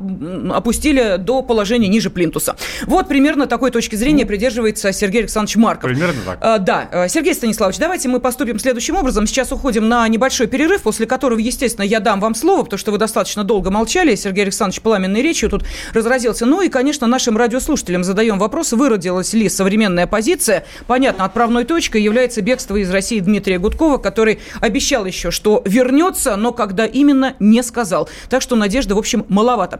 опустили 0.53 1.17
до 1.17 1.41
положения 1.41 1.87
ниже 1.87 2.09
плинтуса. 2.09 2.55
Вот 2.89 3.07
примерно 3.07 3.45
такой 3.45 3.69
точки 3.69 3.95
зрения 3.95 4.25
придерживается 4.25 4.91
Сергей 4.91 5.19
Александрович 5.19 5.57
Марков. 5.57 5.91
Примерно 5.91 6.21
так. 6.25 6.39
Э, 6.41 6.57
Да. 6.57 6.89
Э, 6.91 7.07
Сергей 7.07 7.35
Станиславович, 7.35 7.77
давайте 7.77 8.09
мы 8.09 8.19
поступим 8.19 8.57
следующим 8.57 8.95
образом. 8.95 9.27
Сейчас 9.27 9.51
уходим 9.51 9.87
на 9.87 10.07
небольшой 10.07 10.47
перерыв, 10.47 10.81
после 10.81 11.05
которого, 11.05 11.37
естественно, 11.37 11.85
я 11.85 11.99
дам 11.99 12.19
вам 12.19 12.33
слово, 12.33 12.63
потому 12.63 12.79
что 12.79 12.91
вы 12.91 12.97
достаточно 12.97 13.43
долго 13.43 13.69
молчали. 13.69 14.15
Сергей 14.15 14.41
Александрович 14.41 14.81
пламенной 14.81 15.21
речью 15.21 15.51
тут 15.51 15.65
разразился. 15.93 16.47
Ну 16.47 16.63
и, 16.63 16.69
конечно, 16.69 17.05
нашим 17.05 17.37
радиослушателям 17.37 18.03
задаем 18.03 18.39
вопрос, 18.39 18.71
выродилась 18.71 19.33
ли 19.33 19.49
современная 19.49 20.05
оппозиция. 20.05 20.65
Понятно, 20.87 21.25
отправной 21.25 21.65
точкой 21.65 22.01
является 22.01 22.41
бегство 22.41 22.75
из 22.75 22.89
России 22.89 23.19
Дмитрия 23.19 23.59
Гудкова, 23.59 23.99
который 23.99 24.39
обещал 24.61 25.05
еще, 25.05 25.29
что 25.29 25.61
вернется, 25.63 26.35
но 26.37 26.53
когда 26.53 26.87
именно, 26.87 27.35
не 27.39 27.61
сказал. 27.61 28.09
Так 28.31 28.41
что 28.41 28.55
надежды, 28.55 28.95
в 28.95 28.97
общем, 28.97 29.27
маловато. 29.29 29.79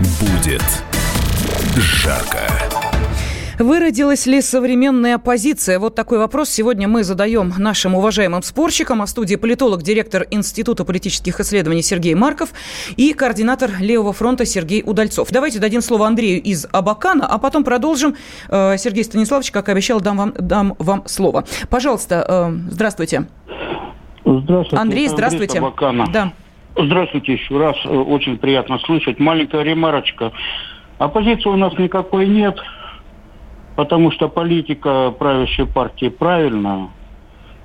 Будет 0.00 0.62
жарко. 1.76 2.38
Выродилась 3.58 4.26
ли 4.26 4.40
современная 4.40 5.16
оппозиция? 5.16 5.80
Вот 5.80 5.96
такой 5.96 6.18
вопрос 6.18 6.50
сегодня 6.50 6.86
мы 6.86 7.02
задаем 7.02 7.52
нашим 7.58 7.96
уважаемым 7.96 8.44
спорщикам. 8.44 9.02
А 9.02 9.06
в 9.06 9.10
студии 9.10 9.34
политолог, 9.34 9.82
директор 9.82 10.24
Института 10.30 10.84
политических 10.84 11.40
исследований 11.40 11.82
Сергей 11.82 12.14
Марков 12.14 12.50
и 12.96 13.12
координатор 13.12 13.72
Левого 13.80 14.12
фронта 14.12 14.44
Сергей 14.44 14.84
Удальцов. 14.86 15.32
Давайте 15.32 15.58
дадим 15.58 15.80
слово 15.80 16.06
Андрею 16.06 16.40
из 16.40 16.68
Абакана, 16.70 17.26
а 17.26 17.38
потом 17.38 17.64
продолжим. 17.64 18.14
Э, 18.48 18.76
Сергей 18.78 19.02
Станиславович, 19.02 19.50
как 19.50 19.68
обещал, 19.68 20.00
дам 20.00 20.16
вам, 20.16 20.34
дам 20.38 20.76
вам 20.78 21.02
слово. 21.06 21.44
Пожалуйста, 21.70 22.24
э, 22.28 22.70
здравствуйте. 22.70 23.26
Здравствуйте. 24.24 24.76
Андрей, 24.76 25.08
здравствуйте. 25.08 25.54
Табакана. 25.54 26.06
Да. 26.12 26.32
Здравствуйте 26.80 27.32
еще 27.32 27.58
раз. 27.58 27.76
Э, 27.84 27.88
Очень 27.88 28.38
приятно 28.38 28.78
слышать. 28.78 29.18
Маленькая 29.18 29.62
ремарочка. 29.62 30.30
Оппозиции 30.98 31.48
у 31.48 31.56
нас 31.56 31.76
никакой 31.76 32.28
нет, 32.28 32.56
потому 33.74 34.12
что 34.12 34.28
политика 34.28 35.10
правящей 35.10 35.66
партии 35.66 36.08
правильная. 36.08 36.88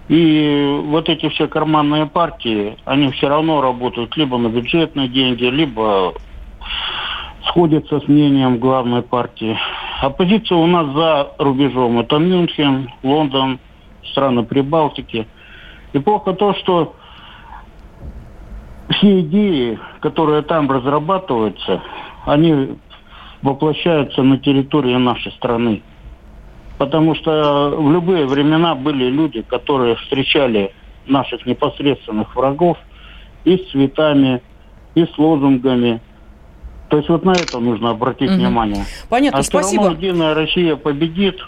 И 0.10 0.82
вот 0.86 1.10
эти 1.10 1.30
все 1.30 1.48
карманные 1.48 2.08
партии, 2.08 2.76
они 2.86 3.12
все 3.12 3.30
равно 3.30 3.62
работают 3.62 4.18
либо 4.18 4.38
на 4.40 4.48
бюджетные 4.48 5.08
деньги, 5.08 5.46
либо 5.46 6.16
сходятся 7.46 8.00
с 8.00 8.08
мнением 8.08 8.58
главной 8.58 9.04
партии. 9.04 9.58
Оппозиция 10.02 10.58
у 10.58 10.66
нас 10.66 10.88
за 10.88 11.34
рубежом. 11.38 12.00
Это 12.00 12.18
Мюнхен, 12.18 12.90
Лондон, 13.04 13.60
страны 14.12 14.44
Прибалтики. 14.44 15.28
И 15.94 16.00
плохо 16.00 16.34
то, 16.34 16.56
что 16.56 16.96
все 18.90 19.22
идеи, 19.22 19.80
которые 20.02 20.42
там 20.42 20.70
разрабатываются, 20.70 21.82
они 22.26 22.78
воплощаются 23.42 24.24
на 24.24 24.38
территории 24.38 24.96
нашей 24.96 25.32
страны. 25.34 25.82
Потому 26.78 27.16
что 27.16 27.76
в 27.78 27.92
любые 27.92 28.26
времена 28.26 28.76
были 28.76 29.06
люди, 29.06 29.42
которые 29.42 29.96
встречали 29.98 30.74
наших 31.06 31.46
непосредственных 31.46 32.36
врагов 32.36 32.78
и 33.44 33.58
с 33.58 33.72
цветами, 33.72 34.42
и 34.96 35.06
с 35.06 35.18
лозунгами. 35.18 36.02
То 36.90 36.98
есть 36.98 37.10
вот 37.10 37.26
на 37.26 37.32
это 37.32 37.60
нужно 37.60 37.90
обратить 37.92 38.30
Мгм. 38.30 38.38
внимание. 38.40 38.86
Понятно, 39.10 39.40
а 39.40 39.42
все 39.42 39.52
спасибо. 39.52 39.84
равно 39.86 39.98
Единая 39.98 40.34
Россия 40.34 40.76
победит. 40.76 41.40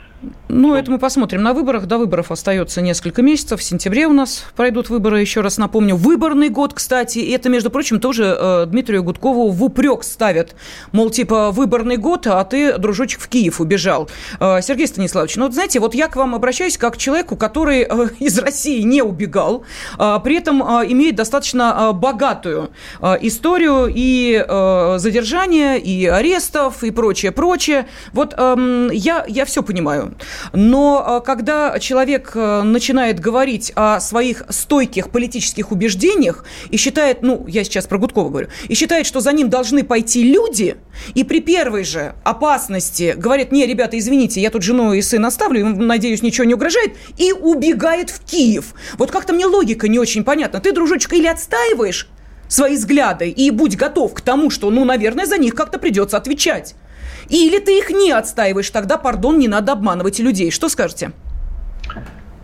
Ну, 0.47 0.73
это 0.75 0.89
мы 0.89 0.99
посмотрим 0.99 1.43
на 1.43 1.53
выборах. 1.53 1.85
До 1.85 1.97
выборов 1.97 2.31
остается 2.31 2.81
несколько 2.81 3.21
месяцев. 3.21 3.59
В 3.59 3.63
сентябре 3.63 4.07
у 4.07 4.13
нас 4.13 4.45
пройдут 4.55 4.89
выборы, 4.89 5.19
еще 5.19 5.41
раз 5.41 5.57
напомню. 5.57 5.95
Выборный 5.95 6.49
год, 6.49 6.73
кстати. 6.73 7.19
И 7.19 7.31
это, 7.31 7.49
между 7.49 7.69
прочим, 7.69 7.99
тоже 7.99 8.35
э, 8.39 8.65
Дмитрию 8.67 9.03
Гудкову 9.03 9.49
в 9.49 9.63
упрек 9.63 10.03
ставят. 10.03 10.55
Мол, 10.91 11.09
типа, 11.09 11.51
выборный 11.51 11.97
год, 11.97 12.27
а 12.27 12.43
ты, 12.45 12.77
дружочек, 12.77 13.19
в 13.19 13.27
Киев 13.27 13.59
убежал. 13.59 14.09
Э, 14.39 14.61
Сергей 14.61 14.87
Станиславович, 14.87 15.35
ну, 15.35 15.45
вот 15.45 15.53
знаете, 15.53 15.79
вот 15.79 15.93
я 15.93 16.07
к 16.07 16.15
вам 16.15 16.35
обращаюсь 16.35 16.77
как 16.77 16.93
к 16.93 16.97
человеку, 16.97 17.35
который 17.35 17.81
э, 17.81 18.09
из 18.19 18.37
России 18.39 18.81
не 18.81 19.01
убегал, 19.01 19.65
э, 19.99 20.19
при 20.23 20.37
этом 20.37 20.63
э, 20.63 20.85
имеет 20.91 21.15
достаточно 21.15 21.75
э, 21.77 21.91
богатую 21.93 22.69
э, 23.01 23.15
историю 23.21 23.91
и 23.93 24.43
э, 24.47 24.95
задержания, 24.99 25.75
и 25.75 26.05
арестов, 26.05 26.83
и 26.83 26.91
прочее, 26.91 27.31
прочее. 27.31 27.87
Вот 28.13 28.33
эм, 28.37 28.89
я, 28.91 29.25
я 29.27 29.45
все 29.45 29.61
понимаю. 29.61 30.04
Но 30.53 31.19
э, 31.21 31.25
когда 31.25 31.79
человек 31.79 32.31
э, 32.35 32.61
начинает 32.61 33.19
говорить 33.19 33.71
о 33.75 33.99
своих 33.99 34.43
стойких 34.49 35.09
политических 35.09 35.71
убеждениях 35.71 36.45
и 36.69 36.77
считает, 36.77 37.21
ну, 37.21 37.45
я 37.47 37.63
сейчас 37.63 37.85
про 37.87 37.97
Гудкова 37.97 38.29
говорю, 38.29 38.47
и 38.67 38.75
считает, 38.75 39.05
что 39.05 39.19
за 39.19 39.31
ним 39.31 39.49
должны 39.49 39.83
пойти 39.83 40.23
люди, 40.23 40.77
и 41.13 41.23
при 41.23 41.41
первой 41.41 41.83
же 41.83 42.15
опасности 42.23 43.13
говорит, 43.17 43.51
не, 43.51 43.65
ребята, 43.65 43.97
извините, 43.97 44.41
я 44.41 44.49
тут 44.49 44.63
жену 44.63 44.93
и 44.93 45.01
сына 45.01 45.27
оставлю, 45.27 45.59
им, 45.61 45.87
надеюсь, 45.87 46.21
ничего 46.21 46.45
не 46.45 46.53
угрожает, 46.53 46.93
и 47.17 47.31
убегает 47.31 48.09
в 48.09 48.23
Киев. 48.23 48.73
Вот 48.97 49.11
как-то 49.11 49.33
мне 49.33 49.45
логика 49.45 49.87
не 49.87 49.99
очень 49.99 50.23
понятна. 50.23 50.59
Ты, 50.59 50.71
дружочек, 50.71 51.13
или 51.13 51.27
отстаиваешь 51.27 52.07
свои 52.47 52.75
взгляды 52.75 53.29
и 53.29 53.49
будь 53.51 53.75
готов 53.75 54.13
к 54.13 54.21
тому, 54.21 54.49
что, 54.49 54.69
ну, 54.69 54.85
наверное, 54.85 55.25
за 55.25 55.37
них 55.37 55.55
как-то 55.55 55.79
придется 55.79 56.17
отвечать. 56.17 56.75
Или 57.29 57.59
ты 57.59 57.77
их 57.79 57.89
не 57.89 58.11
отстаиваешь, 58.11 58.69
тогда, 58.69 58.97
пардон, 58.97 59.39
не 59.39 59.47
надо 59.47 59.73
обманывать 59.73 60.19
людей. 60.19 60.51
Что 60.51 60.69
скажете? 60.69 61.11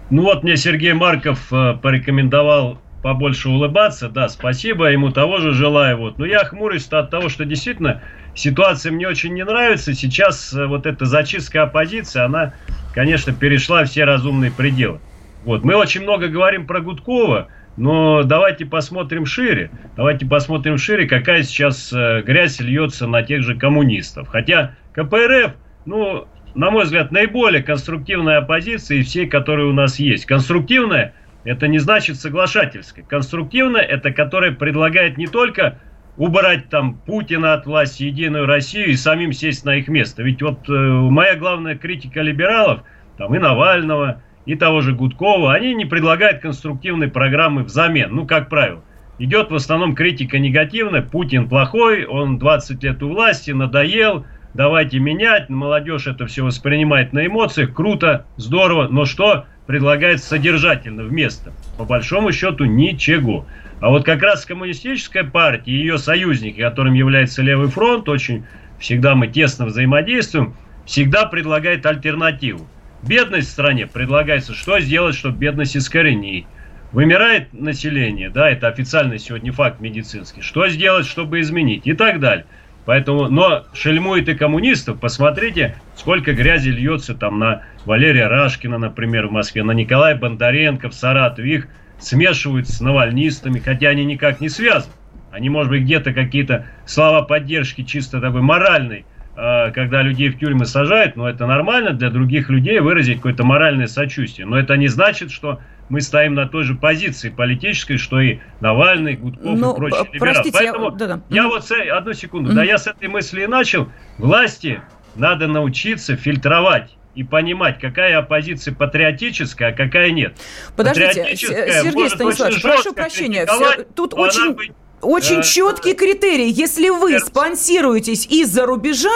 Ну 0.10 0.24
вот 0.24 0.44
мне 0.44 0.58
Сергей 0.58 0.94
Марков 0.94 1.52
э, 1.54 1.76
порекомендовал 1.82 2.80
побольше 3.02 3.50
улыбаться. 3.50 4.10
Да, 4.10 4.30
спасибо, 4.30 4.92
ему 4.92 5.12
того 5.12 5.38
же 5.38 5.54
желаю. 5.54 5.98
Вот. 5.98 6.18
Но 6.18 6.26
я 6.26 6.44
хмурюсь 6.44 6.88
от 6.88 7.10
того, 7.10 7.30
что 7.30 7.46
действительно 7.46 8.02
ситуация 8.36 8.92
мне 8.92 9.08
очень 9.08 9.34
не 9.34 9.44
нравится. 9.44 9.94
Сейчас 9.94 10.54
э, 10.54 10.66
вот 10.66 10.86
эта 10.86 11.06
зачистка 11.06 11.64
оппозиции, 11.64 12.22
она, 12.22 12.54
конечно, 12.94 13.34
перешла 13.34 13.86
все 13.86 14.04
разумные 14.04 14.52
пределы. 14.52 15.00
Вот. 15.46 15.64
Мы 15.64 15.76
очень 15.76 16.02
много 16.02 16.28
говорим 16.28 16.68
про 16.68 16.82
Гудкова, 16.82 17.48
но 17.78 18.24
давайте 18.24 18.66
посмотрим 18.66 19.26
шире. 19.26 19.72
Давайте 19.96 20.26
посмотрим 20.26 20.78
шире, 20.78 21.08
какая 21.08 21.44
сейчас 21.44 21.92
э, 21.94 22.22
грязь 22.22 22.60
льется 22.60 23.08
на 23.08 23.24
тех 23.24 23.44
же 23.44 23.56
коммунистов. 23.58 24.28
Хотя 24.28 24.76
КПРФ, 24.94 25.54
ну, 25.86 26.28
на 26.54 26.70
мой 26.70 26.84
взгляд, 26.84 27.12
наиболее 27.12 27.64
конструктивная 27.64 28.40
оппозиция 28.40 28.98
из 28.98 29.08
всей, 29.08 29.28
которая 29.28 29.68
у 29.68 29.74
нас 29.74 30.00
есть. 30.00 30.26
Конструктивная– 30.26 31.14
это 31.44 31.68
не 31.68 31.80
значит 31.80 32.18
соглашательская. 32.18 33.06
Конструктивная– 33.06 33.82
это 33.84 34.12
которая 34.12 34.52
предлагает 34.52 35.18
не 35.18 35.28
только 35.28 35.80
убрать 36.18 36.70
там 36.70 36.96
Путина 36.96 37.54
от 37.54 37.66
власти, 37.66 38.04
Единую 38.04 38.46
Россию 38.46 38.90
и 38.90 38.96
самим 38.96 39.32
сесть 39.32 39.64
на 39.64 39.76
их 39.78 39.88
место. 39.88 40.24
Ведь 40.24 40.42
вот 40.42 40.70
э, 40.70 40.72
моя 40.74 41.36
главная 41.36 41.78
критика 41.78 42.22
либералов, 42.22 42.82
там 43.18 43.34
и 43.34 43.40
Навального, 43.40 44.22
и 44.46 44.56
того 44.56 44.82
же 44.82 44.94
Гудкова, 44.94 45.54
они 45.54 45.74
не 45.74 45.86
предлагают 45.86 46.42
конструктивной 46.42 47.08
программы 47.08 47.64
взамен, 47.64 48.14
ну, 48.14 48.26
как 48.26 48.50
правило. 48.50 48.84
Идет 49.20 49.52
в 49.52 49.56
основном 49.56 49.94
критика 49.94 50.40
негативная, 50.40 51.02
Путин 51.02 51.48
плохой, 51.48 52.06
он 52.06 52.40
20 52.40 52.84
лет 52.84 53.04
у 53.04 53.10
власти, 53.10 53.52
надоел, 53.52 54.26
давайте 54.54 55.00
менять, 55.00 55.50
молодежь 55.50 56.08
это 56.08 56.26
все 56.26 56.44
воспринимает 56.44 57.14
на 57.14 57.26
эмоциях, 57.26 57.74
круто, 57.74 58.26
здорово, 58.38 58.88
но 58.88 59.06
что 59.06 59.46
предлагает 59.68 60.24
содержательно 60.24 61.04
вместо? 61.04 61.54
По 61.78 61.86
большому 61.86 62.32
счету 62.32 62.66
ничего. 62.66 63.46
А 63.80 63.90
вот 63.90 64.06
как 64.06 64.22
раз 64.22 64.46
коммунистическая 64.46 65.24
партия 65.24 65.72
и 65.72 65.78
ее 65.78 65.98
союзники, 65.98 66.60
которым 66.60 66.94
является 66.94 67.42
Левый 67.42 67.68
фронт, 67.68 68.10
очень 68.10 68.46
всегда 68.80 69.16
мы 69.16 69.28
тесно 69.28 69.66
взаимодействуем, 69.66 70.56
всегда 70.86 71.26
предлагает 71.26 71.86
альтернативу. 71.86 72.68
Бедность 73.04 73.48
в 73.48 73.52
стране 73.52 73.88
предлагается, 73.88 74.54
что 74.54 74.80
сделать, 74.80 75.16
чтобы 75.16 75.38
бедность 75.38 75.76
искоренить. 75.76 76.46
Вымирает 76.92 77.54
население, 77.54 78.30
да, 78.30 78.50
это 78.50 78.68
официальный 78.68 79.18
сегодня 79.18 79.52
факт 79.52 79.80
медицинский. 79.80 80.42
Что 80.42 80.68
сделать, 80.68 81.08
чтобы 81.08 81.40
изменить 81.40 81.88
и 81.88 81.94
так 81.94 82.20
далее. 82.20 82.46
Поэтому, 82.86 83.30
но 83.30 83.66
шельмует 83.74 84.28
и 84.28 84.36
коммунистов. 84.36 85.00
Посмотрите, 85.00 85.76
сколько 85.96 86.34
грязи 86.34 86.70
льется 86.70 87.16
там 87.16 87.40
на 87.40 87.64
Валерия 87.86 88.28
Рашкина, 88.28 88.78
например, 88.78 89.28
в 89.28 89.32
Москве, 89.32 89.64
на 89.64 89.72
Николая 89.72 90.16
Бондаренко 90.16 90.90
в 90.90 90.94
Саратове. 90.94 91.56
Их 91.56 91.68
смешивают 92.00 92.68
с 92.68 92.82
навальнистами, 92.82 93.60
хотя 93.60 93.90
они 93.90 94.04
никак 94.04 94.42
не 94.42 94.50
связаны. 94.50 94.94
Они, 95.32 95.50
может 95.50 95.72
быть, 95.72 95.84
где-то 95.84 96.14
какие-то 96.14 96.66
слова 96.86 97.22
поддержки 97.22 97.84
чисто 97.84 98.20
такой 98.20 98.42
моральной, 98.42 99.06
когда 99.36 100.02
людей 100.02 100.30
в 100.30 100.38
тюрьмы 100.40 100.66
сажают, 100.66 101.16
но 101.16 101.30
это 101.30 101.48
нормально 101.48 101.92
для 101.94 102.10
других 102.10 102.50
людей 102.50 102.80
выразить 102.80 103.18
какое-то 103.18 103.44
моральное 103.44 103.88
сочувствие. 103.88 104.46
Но 104.48 104.58
это 104.60 104.76
не 104.78 104.88
значит, 104.88 105.32
что 105.32 105.60
мы 105.90 106.02
стоим 106.02 106.36
на 106.36 106.48
той 106.48 106.64
же 106.64 106.76
позиции 106.76 107.30
политической, 107.30 107.98
что 107.98 108.20
и 108.22 108.40
Навальный, 108.60 109.16
Гудков 109.16 109.58
Но, 109.60 109.74
и 109.74 109.76
прочие 109.76 110.02
э, 110.02 110.06
либералы. 110.14 110.34
простите, 110.34 110.64
я- 110.64 110.72
Поэтому 110.74 110.92
да-да. 110.92 111.22
я 111.30 111.48
вот 111.48 111.66
с, 111.66 111.72
э- 111.72 111.90
одну 111.90 112.14
секунду, 112.14 112.48
Мгм. 112.50 112.56
да, 112.56 112.64
я 112.64 112.78
с 112.78 112.88
этой 112.88 113.08
мысли 113.10 113.44
и 113.44 113.48
начал. 113.48 113.90
Власти 114.18 114.82
надо 115.16 115.48
научиться 115.48 116.16
фильтровать 116.16 116.96
и 117.16 117.24
понимать, 117.26 117.78
какая 117.80 118.18
оппозиция 118.18 118.74
патриотическая, 118.74 119.70
а 119.70 119.74
какая 119.74 120.12
нет. 120.12 120.34
Подождите, 120.78 121.36
Сергей 121.36 122.10
Станиславович, 122.10 122.62
прошу 122.62 122.94
прощения, 122.94 123.46
все- 123.46 123.84
тут 123.96 124.14
очень, 124.14 124.54
быть, 124.54 124.72
очень 125.02 125.40
э, 125.40 125.44
четкий 125.44 125.94
критерий. 125.94 126.50
Если 126.50 126.90
вы 126.90 127.20
спонсируетесь 127.20 128.26
из-за 128.28 128.66
рубежа, 128.66 129.10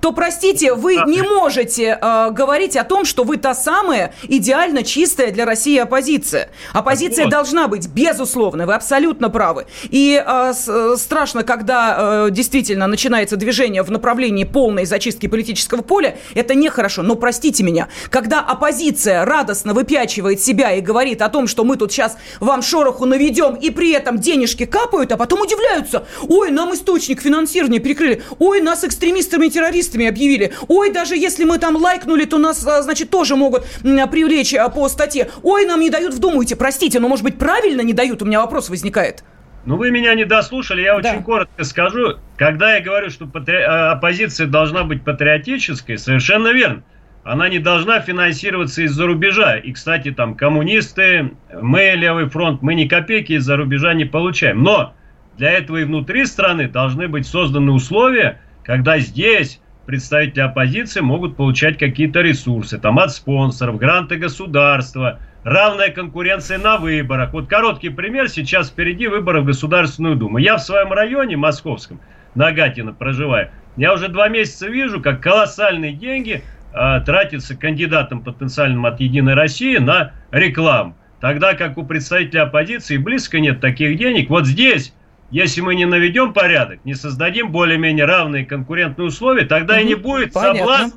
то, 0.00 0.12
простите, 0.12 0.74
вы 0.74 0.96
не 1.06 1.22
можете 1.22 1.98
э, 2.00 2.30
говорить 2.30 2.76
о 2.76 2.84
том, 2.84 3.04
что 3.04 3.22
вы 3.24 3.36
та 3.36 3.54
самая 3.54 4.14
идеально 4.24 4.82
чистая 4.82 5.30
для 5.30 5.44
России 5.44 5.78
оппозиция. 5.78 6.50
Оппозиция 6.72 7.26
вот. 7.26 7.30
должна 7.30 7.68
быть, 7.68 7.88
безусловно, 7.88 8.66
вы 8.66 8.74
абсолютно 8.74 9.30
правы. 9.30 9.66
И 9.84 10.20
э, 10.24 10.52
с- 10.52 10.68
э, 10.68 10.96
страшно, 10.96 11.44
когда 11.44 12.26
э, 12.26 12.30
действительно 12.30 12.88
начинается 12.88 13.36
движение 13.36 13.82
в 13.82 13.90
направлении 13.90 14.44
полной 14.44 14.86
зачистки 14.86 15.28
политического 15.28 15.82
поля, 15.82 16.16
это 16.34 16.54
нехорошо. 16.54 17.02
Но 17.02 17.14
простите 17.14 17.62
меня, 17.62 17.88
когда 18.10 18.40
оппозиция 18.40 19.24
радостно 19.24 19.72
выпячивает 19.72 20.40
себя 20.40 20.72
и 20.72 20.80
говорит 20.80 21.22
о 21.22 21.28
том, 21.28 21.46
что 21.46 21.64
мы 21.64 21.76
тут 21.76 21.92
сейчас 21.92 22.16
вам 22.40 22.62
шороху 22.62 23.06
наведем, 23.06 23.54
и 23.54 23.70
при 23.70 23.92
этом 23.92 24.18
денежки 24.18 24.66
капают, 24.66 25.12
а 25.12 25.16
потом 25.22 25.40
удивляются, 25.42 26.04
ой, 26.28 26.50
нам 26.50 26.74
источник 26.74 27.20
финансирования 27.22 27.78
перекрыли, 27.78 28.22
ой, 28.40 28.60
нас 28.60 28.82
экстремистами 28.82 29.46
и 29.46 29.50
террористами 29.50 30.04
объявили, 30.08 30.52
ой, 30.66 30.90
даже 30.92 31.16
если 31.16 31.44
мы 31.44 31.58
там 31.58 31.76
лайкнули, 31.76 32.24
то 32.24 32.38
нас, 32.38 32.66
а, 32.66 32.82
значит, 32.82 33.08
тоже 33.10 33.36
могут 33.36 33.62
м, 33.84 34.10
привлечь 34.10 34.52
а, 34.52 34.68
по 34.68 34.88
статье, 34.88 35.30
ой, 35.44 35.64
нам 35.64 35.78
не 35.78 35.90
дают, 35.90 36.12
вдумайте, 36.12 36.56
простите, 36.56 36.98
но, 36.98 37.06
может 37.08 37.22
быть, 37.24 37.38
правильно 37.38 37.82
не 37.82 37.92
дают, 37.92 38.20
у 38.20 38.24
меня 38.24 38.40
вопрос 38.40 38.68
возникает. 38.68 39.22
Ну, 39.64 39.76
вы 39.76 39.92
меня 39.92 40.12
не 40.16 40.24
дослушали, 40.24 40.82
я 40.82 40.98
Да. 40.98 41.10
очень 41.12 41.22
коротко 41.22 41.62
скажу. 41.62 42.16
Когда 42.36 42.74
я 42.74 42.80
говорю, 42.82 43.10
что 43.10 43.26
патри- 43.26 43.62
оппозиция 43.62 44.48
должна 44.48 44.82
быть 44.82 45.04
патриотической, 45.04 45.98
совершенно 45.98 46.48
верно. 46.48 46.82
Она 47.22 47.48
не 47.48 47.60
должна 47.60 48.00
финансироваться 48.00 48.82
из-за 48.82 49.06
рубежа. 49.06 49.56
И, 49.56 49.70
кстати, 49.70 50.10
там 50.10 50.34
коммунисты, 50.34 51.30
мы, 51.60 51.92
Левый 51.94 52.28
фронт, 52.28 52.62
мы 52.62 52.74
ни 52.74 52.88
копейки 52.88 53.34
из-за 53.34 53.56
рубежа 53.56 53.94
не 53.94 54.04
получаем. 54.04 54.64
Но 54.64 54.94
для 55.36 55.52
этого 55.52 55.78
и 55.78 55.84
внутри 55.84 56.26
страны 56.26 56.68
должны 56.68 57.08
быть 57.08 57.26
созданы 57.26 57.72
условия, 57.72 58.40
когда 58.64 58.98
здесь 58.98 59.60
представители 59.86 60.40
оппозиции 60.40 61.00
могут 61.00 61.36
получать 61.36 61.78
какие-то 61.78 62.20
ресурсы, 62.20 62.78
там 62.78 62.98
от 62.98 63.12
спонсоров, 63.12 63.78
гранты 63.78 64.16
государства, 64.16 65.18
равная 65.42 65.90
конкуренция 65.90 66.58
на 66.58 66.76
выборах. 66.76 67.32
Вот 67.32 67.48
короткий 67.48 67.88
пример, 67.88 68.28
сейчас 68.28 68.70
впереди 68.70 69.08
выборы 69.08 69.40
в 69.40 69.44
Государственную 69.44 70.16
Думу. 70.16 70.38
Я 70.38 70.56
в 70.56 70.62
своем 70.62 70.92
районе 70.92 71.36
московском, 71.36 72.00
Нагатино 72.34 72.92
проживаю, 72.92 73.50
я 73.76 73.92
уже 73.94 74.08
два 74.08 74.28
месяца 74.28 74.68
вижу, 74.68 75.00
как 75.00 75.20
колоссальные 75.20 75.94
деньги 75.94 76.42
а, 76.72 77.00
тратятся 77.00 77.56
кандидатам 77.56 78.22
потенциальным 78.22 78.86
от 78.86 79.00
Единой 79.00 79.34
России 79.34 79.78
на 79.78 80.12
рекламу. 80.30 80.96
Тогда 81.20 81.54
как 81.54 81.78
у 81.78 81.84
представителей 81.84 82.40
оппозиции 82.40 82.96
близко 82.96 83.40
нет 83.40 83.60
таких 83.60 83.96
денег. 83.96 84.28
Вот 84.28 84.46
здесь 84.46 84.92
если 85.32 85.62
мы 85.62 85.74
не 85.74 85.86
наведем 85.86 86.34
порядок, 86.34 86.84
не 86.84 86.94
создадим 86.94 87.50
более-менее 87.50 88.04
равные 88.04 88.44
конкурентные 88.44 89.08
условия, 89.08 89.46
тогда 89.46 89.80
и 89.80 89.84
не 89.84 89.94
будет 89.94 90.34
понятно. 90.34 90.92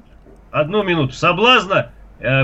одну 0.52 0.84
минуту, 0.84 1.14
соблазна 1.14 1.94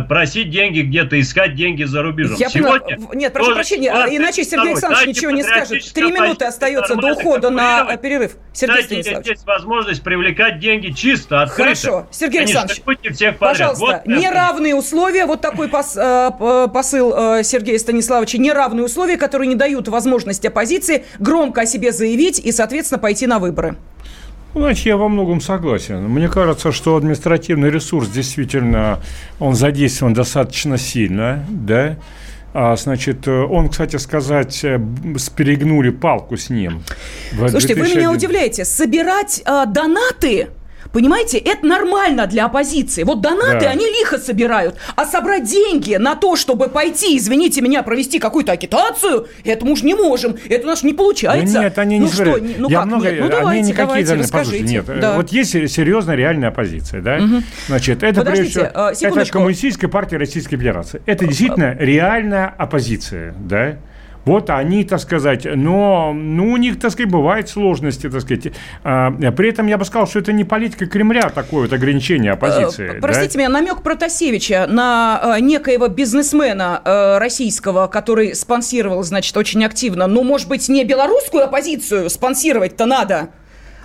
просить 0.07 0.49
деньги 0.49 0.81
где-то, 0.81 1.19
искать 1.19 1.55
деньги 1.55 1.83
за 1.83 2.01
рубежом. 2.03 2.35
Я 2.37 2.49
Сегодня 2.49 2.95
поняла. 2.97 3.15
Нет, 3.15 3.33
прошу 3.33 3.53
прощения, 3.53 3.89
иначе 4.09 4.43
Сергей. 4.43 4.71
Александрович 4.71 5.07
ничего 5.07 5.31
не 5.31 5.43
скажет. 5.43 5.93
Три 5.93 6.11
минуты 6.11 6.45
остается 6.45 6.95
до 6.95 7.13
ухода 7.13 7.49
на 7.49 7.85
конкурировать. 7.85 8.01
перерыв. 8.01 8.31
Сергей 8.53 8.73
Дайте 8.75 8.87
Станиславович. 9.01 9.25
здесь 9.25 9.45
возможность 9.45 10.03
привлекать 10.03 10.59
деньги 10.59 10.91
чисто, 10.91 11.41
открыто. 11.43 11.63
Хорошо. 11.63 12.07
Сергей 12.11 12.39
не 12.45 12.53
Александрович, 12.53 12.81
всех 13.15 13.37
подряд. 13.37 13.39
Пожалуйста, 13.39 13.85
Вот, 13.85 13.95
э, 14.05 14.19
неравные 14.19 14.75
условия, 14.75 15.25
вот 15.25 15.41
такой 15.41 15.67
пос- 15.67 15.97
э, 15.97 16.67
посыл 16.67 17.13
э, 17.37 17.43
Сергея 17.43 17.77
Станиславовича, 17.79 18.37
неравные 18.37 18.85
условия, 18.85 19.17
которые 19.17 19.47
не 19.47 19.55
дают 19.55 19.87
возможность 19.87 20.45
оппозиции 20.45 21.05
громко 21.19 21.61
о 21.61 21.65
себе 21.65 21.91
заявить 21.91 22.39
и, 22.39 22.51
соответственно, 22.51 22.99
пойти 22.99 23.25
на 23.27 23.39
выборы. 23.39 23.75
Ну, 24.53 24.61
Значит, 24.61 24.85
я 24.85 24.97
во 24.97 25.07
многом 25.07 25.39
согласен. 25.39 26.03
Мне 26.09 26.27
кажется, 26.27 26.71
что 26.71 26.97
административный 26.97 27.69
ресурс 27.69 28.09
действительно, 28.09 28.99
он 29.39 29.55
задействован 29.55 30.13
достаточно 30.13 30.77
сильно, 30.77 31.45
да. 31.49 31.97
А, 32.53 32.75
значит, 32.75 33.27
он, 33.27 33.69
кстати 33.69 33.95
сказать, 33.95 34.63
э, 34.65 34.77
перегнули 35.37 35.89
палку 35.89 36.35
с 36.35 36.49
ним. 36.49 36.83
Слушайте, 37.29 37.75
вы 37.75 37.83
2001 37.83 37.97
меня 37.97 38.11
удивляете. 38.11 38.65
Собирать 38.65 39.41
э, 39.45 39.65
донаты... 39.67 40.49
Понимаете, 40.91 41.37
это 41.37 41.65
нормально 41.65 42.27
для 42.27 42.45
оппозиции. 42.45 43.03
Вот 43.03 43.21
донаты 43.21 43.61
Да. 43.65 43.69
они 43.71 43.85
лихо 43.85 44.17
собирают, 44.17 44.75
а 44.95 45.05
собрать 45.05 45.43
деньги 45.45 45.95
на 45.95 46.15
то, 46.15 46.35
чтобы 46.35 46.67
пойти, 46.67 47.17
извините 47.17 47.61
меня, 47.61 47.81
провести 47.83 48.19
какую-то 48.19 48.51
агитацию, 48.51 49.27
это 49.45 49.65
мы 49.65 49.71
уж 49.73 49.83
не 49.83 49.93
можем. 49.95 50.35
Это 50.49 50.63
у 50.65 50.67
нас 50.67 50.83
не 50.83 50.93
получается. 50.93 51.53
Да 51.53 51.63
нет, 51.63 51.77
они 51.77 51.97
не 51.97 52.05
ну 52.05 52.11
что, 52.11 52.39
не- 52.39 52.55
ну 52.57 52.69
Я 52.69 52.79
как 52.79 52.85
много, 52.87 53.05
нет? 53.09 53.19
Ну 53.19 53.25
они 53.25 53.31
давайте, 53.31 53.61
никакие 53.69 53.85
давайте, 53.87 54.07
данные, 54.09 54.23
расскажите. 54.23 54.63
Нет, 54.63 54.85
Да. 54.99 55.15
вот 55.15 55.29
есть 55.29 55.51
серьезная 55.51 56.15
реальная 56.15 56.49
оппозиция, 56.49 57.01
да? 57.01 57.21
Значит, 57.67 58.03
это 58.03 58.21
Подождите, 58.21 58.53
прежде 58.59 58.69
всего, 58.99 59.15
а, 59.15 59.21
это 59.21 59.31
коммунистическая 59.31 59.87
партия 59.87 60.17
Российской 60.17 60.57
Федерации. 60.57 61.01
Это 61.05 61.25
действительно 61.25 61.75
реальная 61.79 62.47
оппозиция, 62.57 63.33
да? 63.39 63.77
Вот 64.25 64.49
они, 64.49 64.83
так 64.83 64.99
сказать, 64.99 65.45
но 65.45 66.13
ну, 66.13 66.51
у 66.51 66.57
них, 66.57 66.79
так 66.79 66.91
сказать, 66.91 67.11
бывают 67.11 67.49
сложности, 67.49 68.09
так 68.09 68.21
сказать. 68.21 68.53
А, 68.83 69.11
при 69.11 69.49
этом 69.49 69.67
я 69.67 69.77
бы 69.77 69.85
сказал, 69.85 70.07
что 70.07 70.19
это 70.19 70.31
не 70.31 70.43
политика 70.43 70.85
Кремля 70.85 71.29
такое 71.29 71.63
вот 71.63 71.73
ограничение 71.73 72.33
оппозиции. 72.33 72.89
Э, 72.89 72.93
да? 72.93 72.99
Простите 73.01 73.37
меня, 73.39 73.49
намек 73.49 73.81
Протасевича 73.81 74.67
на 74.69 75.37
э, 75.37 75.39
некоего 75.39 75.87
бизнесмена 75.87 76.81
э, 76.83 77.17
российского, 77.17 77.87
который 77.87 78.35
спонсировал, 78.35 79.03
значит, 79.03 79.35
очень 79.35 79.65
активно. 79.65 80.07
Ну, 80.07 80.23
может 80.23 80.47
быть, 80.47 80.69
не 80.69 80.83
белорусскую 80.83 81.43
оппозицию 81.43 82.09
спонсировать-то 82.09 82.85
надо, 82.85 83.29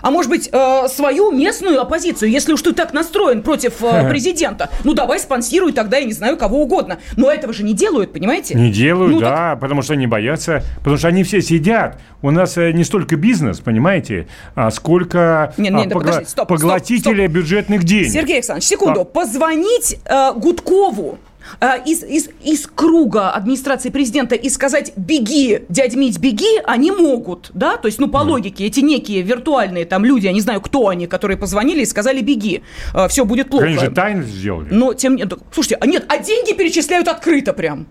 А 0.07 0.11
может 0.13 0.31
быть, 0.31 0.49
э, 0.53 0.87
свою 0.87 1.33
местную 1.33 1.81
оппозицию, 1.81 2.31
если 2.31 2.53
уж 2.53 2.63
ты 2.63 2.73
так 2.73 2.93
настроен 2.93 3.43
против 3.43 3.83
э, 3.83 4.09
президента, 4.09 4.71
ну 4.85 4.95
давай 4.95 5.19
спонсируй 5.19 5.73
тогда, 5.73 5.97
я 5.97 6.05
не 6.05 6.13
знаю, 6.13 6.37
кого 6.37 6.63
угодно. 6.63 6.99
Но 7.17 7.29
этого 7.29 7.53
же 7.53 7.65
не 7.65 7.75
делают, 7.75 8.13
понимаете? 8.13 8.55
Не 8.55 8.71
делают, 8.71 9.15
Ну, 9.15 9.19
да, 9.21 9.59
потому 9.61 9.83
что 9.83 9.95
они 9.95 10.07
боятся, 10.07 10.63
потому 10.79 10.97
что 10.97 11.09
они 11.09 11.25
все 11.25 11.43
сидят. 11.43 11.99
У 12.23 12.31
нас 12.31 12.57
э, 12.57 12.71
не 12.71 12.85
столько 12.85 13.17
бизнес, 13.17 13.59
понимаете, 13.59 14.29
а 14.55 14.71
сколько 14.71 15.53
Не, 15.57 15.71
не, 15.71 15.83
а, 15.83 15.87
да 15.87 15.97
погла- 15.97 16.25
стоп, 16.25 16.47
поглотители 16.47 17.25
стоп, 17.25 17.35
бюджетных 17.35 17.83
денег. 17.83 18.13
Сергей 18.13 18.35
Александрович, 18.35 18.69
секунду. 18.69 19.01
А. 19.01 19.05
Позвонить 19.05 19.99
э, 20.05 20.35
Гудкову 20.37 21.19
э, 21.61 21.67
из, 21.87 22.03
из, 22.03 22.29
из 22.45 22.67
круга 22.67 23.31
администрации 23.31 23.91
президента 23.91 24.35
и 24.35 24.49
сказать 24.49 24.93
«беги, 24.97 25.61
дядь 25.69 25.95
Мить, 25.97 26.19
беги», 26.19 26.61
они 26.65 26.91
могут, 26.91 27.51
да? 27.55 27.77
То 27.77 27.87
есть, 27.87 27.99
ну, 27.99 28.09
по 28.09 28.19
логике, 28.19 28.65
эти 28.67 28.81
некие 28.81 29.23
виртуальные 29.23 29.85
там 29.85 30.05
люди, 30.05 30.27
я 30.27 30.33
не 30.33 30.41
знаю, 30.41 30.61
кто 30.61 30.89
они, 30.89 31.07
которые 31.07 31.37
позвонили 31.37 31.83
и 31.83 31.87
сказали 31.87 32.21
«беги, 32.21 32.63
все 33.09 33.25
будет 33.25 33.51
плохо». 33.51 33.67
Они 33.67 33.79
же 33.79 33.91
тайно 33.91 34.23
сделали. 34.23 34.69
Но 34.71 34.93
тем 34.95 35.17
не... 35.17 35.25
Слушайте, 35.53 35.79
а 35.81 35.87
нет, 35.87 36.05
а 36.09 36.19
деньги 36.19 36.53
перечисляют 36.53 37.09
открыто 37.09 37.53
прям. 37.53 37.87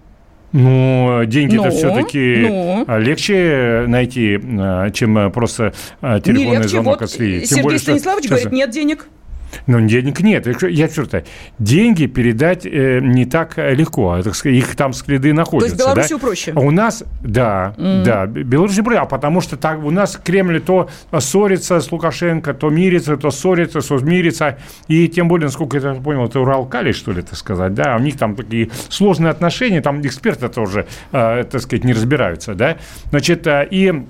Ну, 0.51 1.23
деньги-то 1.25 1.65
Ну, 1.65 1.71
все-таки 1.71 2.35
ну. 2.47 2.85
легче 2.99 3.83
найти, 3.87 4.39
а, 4.57 4.89
чем 4.91 5.29
просто 5.33 5.73
телефонный 6.01 6.57
легче. 6.59 6.69
звонок 6.69 6.93
Вот 6.93 7.01
отследить. 7.01 7.41
Тем 7.41 7.47
Сергей 7.57 7.63
более, 7.63 7.79
что 7.79 7.85
Станиславович 7.91 8.23
сейчас- 8.25 8.39
говорит, 8.39 8.53
нет 8.53 8.69
денег. 8.69 9.07
Ну, 9.67 9.81
денег 9.81 10.19
нет. 10.21 10.47
Я- 10.47 10.87
то 10.87 11.23
деньги 11.59 12.05
передать 12.05 12.65
э, 12.65 12.99
не 13.01 13.25
так 13.25 13.57
э, 13.57 13.73
легко. 13.73 14.11
а, 14.11 14.23
так 14.23 14.35
сказать, 14.35 14.57
их 14.57 14.75
там 14.75 14.93
следы 14.93 15.33
находятся. 15.33 15.75
Белоруссию 15.77 16.19
да? 16.19 16.25
проще? 16.25 16.53
А 16.55 16.59
у 16.59 16.71
нас, 16.71 17.03
да, 17.21 17.73
да, 17.77 18.25
Б- 18.25 18.43
Беларусь 18.43 18.77
проще, 18.77 18.99
а 18.99 19.05
потому 19.05 19.41
что 19.41 19.57
так 19.57 19.83
у 19.83 19.91
нас 19.91 20.19
Кремль 20.21 20.61
то 20.61 20.89
ссорится 21.19 21.79
с 21.79 21.91
Лукашенко, 21.91 22.53
то 22.53 22.69
мирится, 22.69 23.17
то 23.17 23.31
ссорится, 23.31 23.81
то 23.81 23.97
мирится. 23.99 24.57
И 24.87 25.07
тем 25.07 25.27
более, 25.27 25.45
насколько 25.45 25.77
я 25.77 25.93
понял, 25.95 26.25
это 26.25 26.39
Уралкали, 26.39 26.91
что 26.91 27.11
ли, 27.11 27.19
это 27.19 27.35
сказать, 27.35 27.73
да, 27.73 27.95
у 27.95 27.99
них 27.99 28.17
там 28.17 28.35
такие 28.35 28.69
сложные 28.89 29.31
отношения, 29.31 29.81
там 29.81 30.01
эксперты 30.01 30.49
тоже, 30.49 30.85
э, 31.11 31.43
так 31.43 31.61
сказать, 31.61 31.83
не 31.83 31.93
разбираются, 31.93 32.55
да. 32.55 32.77
Значит, 33.09 33.47
э, 33.47 33.67
и 33.69 34.05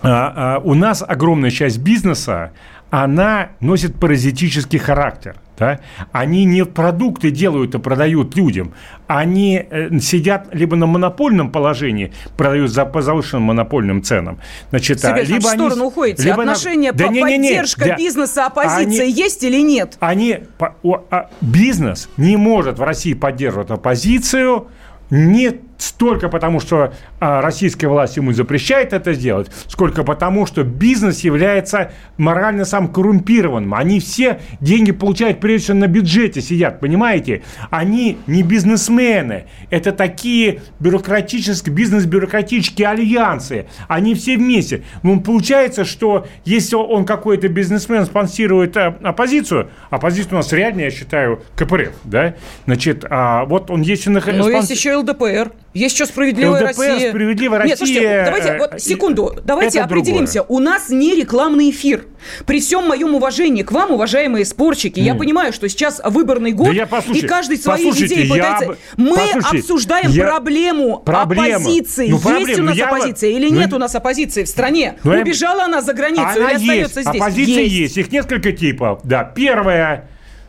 а, 0.00 0.60
у 0.62 0.74
нас 0.74 1.04
огромная 1.06 1.50
часть 1.50 1.78
бизнеса, 1.78 2.52
она 2.90 3.50
носит 3.60 3.96
паразитический 4.00 4.78
характер. 4.78 5.36
Да? 5.58 5.80
Они 6.12 6.44
не 6.44 6.64
продукты 6.64 7.32
делают 7.32 7.74
и 7.74 7.78
продают 7.80 8.36
людям, 8.36 8.74
они 9.08 9.56
э, 9.68 9.98
сидят 9.98 10.48
либо 10.52 10.76
на 10.76 10.86
монопольном 10.86 11.50
положении, 11.50 12.12
продают 12.36 12.70
за 12.70 12.88
завышенным 13.00 13.42
монопольным 13.42 14.02
ценам. 14.04 14.38
Значит, 14.70 14.98
а, 14.98 15.08
Сергей 15.08 15.22
Александрович, 15.24 15.28
либо 15.42 15.48
в 15.48 15.52
они- 15.52 15.58
сторону 15.70 15.84
уходите. 15.88 16.22
либо 16.22 16.36
на- 16.44 16.52
Отношения, 16.52 16.92
Да 16.92 17.06
по- 17.08 17.10
не-не-не, 17.10 17.48
поддержка 17.50 17.84
да. 17.86 17.96
бизнеса, 17.96 18.46
оппозиция 18.46 19.02
Они- 19.04 19.12
есть 19.12 19.42
или 19.42 19.60
нет? 19.60 19.96
они, 19.98 20.38
по- 20.58 20.76
о- 20.84 21.04
а, 21.10 21.28
бизнес 21.40 22.08
не 22.16 22.36
может 22.36 22.78
в 22.78 22.82
России 22.84 23.14
поддерживать 23.14 23.70
оппозицию 23.70 24.68
не 25.10 25.52
столько 25.78 26.28
потому, 26.28 26.60
что 26.60 26.92
а, 27.20 27.40
российская 27.40 27.88
власть 27.88 28.16
ему 28.16 28.32
запрещает 28.32 28.92
это 28.92 29.12
сделать, 29.14 29.50
сколько 29.68 30.02
потому, 30.04 30.44
что 30.44 30.64
бизнес 30.64 31.20
является 31.20 31.92
морально 32.16 32.64
сам 32.64 32.88
коррумпированным. 32.88 33.72
Они 33.74 34.00
все 34.00 34.40
деньги 34.60 34.90
получают 34.92 35.40
прежде 35.40 35.64
всего 35.66 35.78
на 35.78 35.86
бюджете 35.86 36.40
сидят, 36.40 36.80
понимаете? 36.80 37.42
Они 37.70 38.18
не 38.26 38.42
бизнесмены. 38.42 39.44
Это 39.70 39.92
такие 39.92 40.60
бюрократические, 40.80 41.74
бизнес-бюрократические 41.74 42.88
альянсы. 42.88 43.66
Они 43.86 44.14
все 44.14 44.36
вместе. 44.36 44.82
Ну, 45.02 45.20
получается, 45.20 45.84
что 45.84 46.26
если 46.44 46.74
он 46.76 47.04
какой-то 47.04 47.48
бизнесмен 47.48 48.04
спонсирует 48.04 48.76
а, 48.76 48.96
оппозицию, 49.02 49.70
оппозиция 49.90 50.32
у 50.34 50.36
нас 50.36 50.52
реально, 50.52 50.80
я 50.82 50.90
считаю, 50.90 51.42
КПРФ, 51.56 51.92
да? 52.04 52.34
Значит, 52.66 53.04
а, 53.08 53.44
вот 53.44 53.70
он 53.70 53.82
есть... 53.82 54.06
на- 54.08 54.20
Но 54.20 54.48
есть 54.50 54.70
спонс- 54.70 54.74
еще 54.74 54.96
ЛДПР. 54.96 55.52
Есть 55.74 55.94
еще 55.96 56.06
справедливая 56.06 56.62
ЛДПР, 56.64 56.66
Россия. 56.82 57.10
«Справедливая 57.10 57.64
Нет, 57.66 57.76
слушайте, 57.78 58.00
Россия», 58.00 58.24
давайте, 58.24 58.48
э, 58.48 58.58
вот 58.58 58.80
секунду, 58.80 59.36
давайте 59.44 59.78
это 59.78 59.84
определимся. 59.86 60.40
другое. 60.40 60.56
У 60.56 60.60
нас 60.60 60.88
не 60.88 61.14
рекламный 61.14 61.70
эфир. 61.70 62.06
При 62.46 62.60
всем 62.60 62.88
моем 62.88 63.14
уважении 63.14 63.62
к 63.62 63.70
вам, 63.70 63.92
уважаемые 63.92 64.44
спорщики, 64.46 64.98
я 64.98 65.14
понимаю, 65.14 65.52
что 65.52 65.68
сейчас 65.68 66.00
выборный 66.04 66.52
год, 66.52 66.68
Да 66.68 66.72
я 66.72 66.86
послушай- 66.86 67.20
и 67.20 67.26
каждый 67.26 67.58
свои 67.58 67.90
идеи 67.90 68.24
я 68.26 68.32
пытается... 68.34 68.64
об- 68.70 68.76
Мы 68.96 69.16
послушайте, 69.16 69.58
обсуждаем 69.58 70.10
я- 70.10 70.26
проблему 70.26 71.02
Проблема. 71.04 71.56
оппозиции. 71.56 72.06
Ну, 72.08 72.12
есть 72.14 72.22
проблема. 72.24 72.62
у 72.62 72.64
нас 72.64 72.76
Я 72.76 72.86
оппозиция 72.88 73.30
или 73.30 73.48
ну, 73.50 73.60
нет 73.60 73.72
у 73.74 73.78
нас 73.78 73.94
оппозиции 73.94 74.44
в 74.44 74.48
стране? 74.48 74.94
Ну, 75.04 75.12
я- 75.12 75.20
Убежала 75.20 75.64
она 75.64 75.82
за 75.82 75.92
границу 75.92 76.22
Она 76.22 76.34
или 76.52 76.54
остается 76.56 77.00
есть. 77.00 77.10
здесь? 77.10 77.22
Оппозиция 77.22 77.62
есть. 77.64 77.96
Их 77.98 78.10
несколько 78.10 78.52
типов. 78.52 79.00
Да, 79.04 79.22
первая 79.22 80.08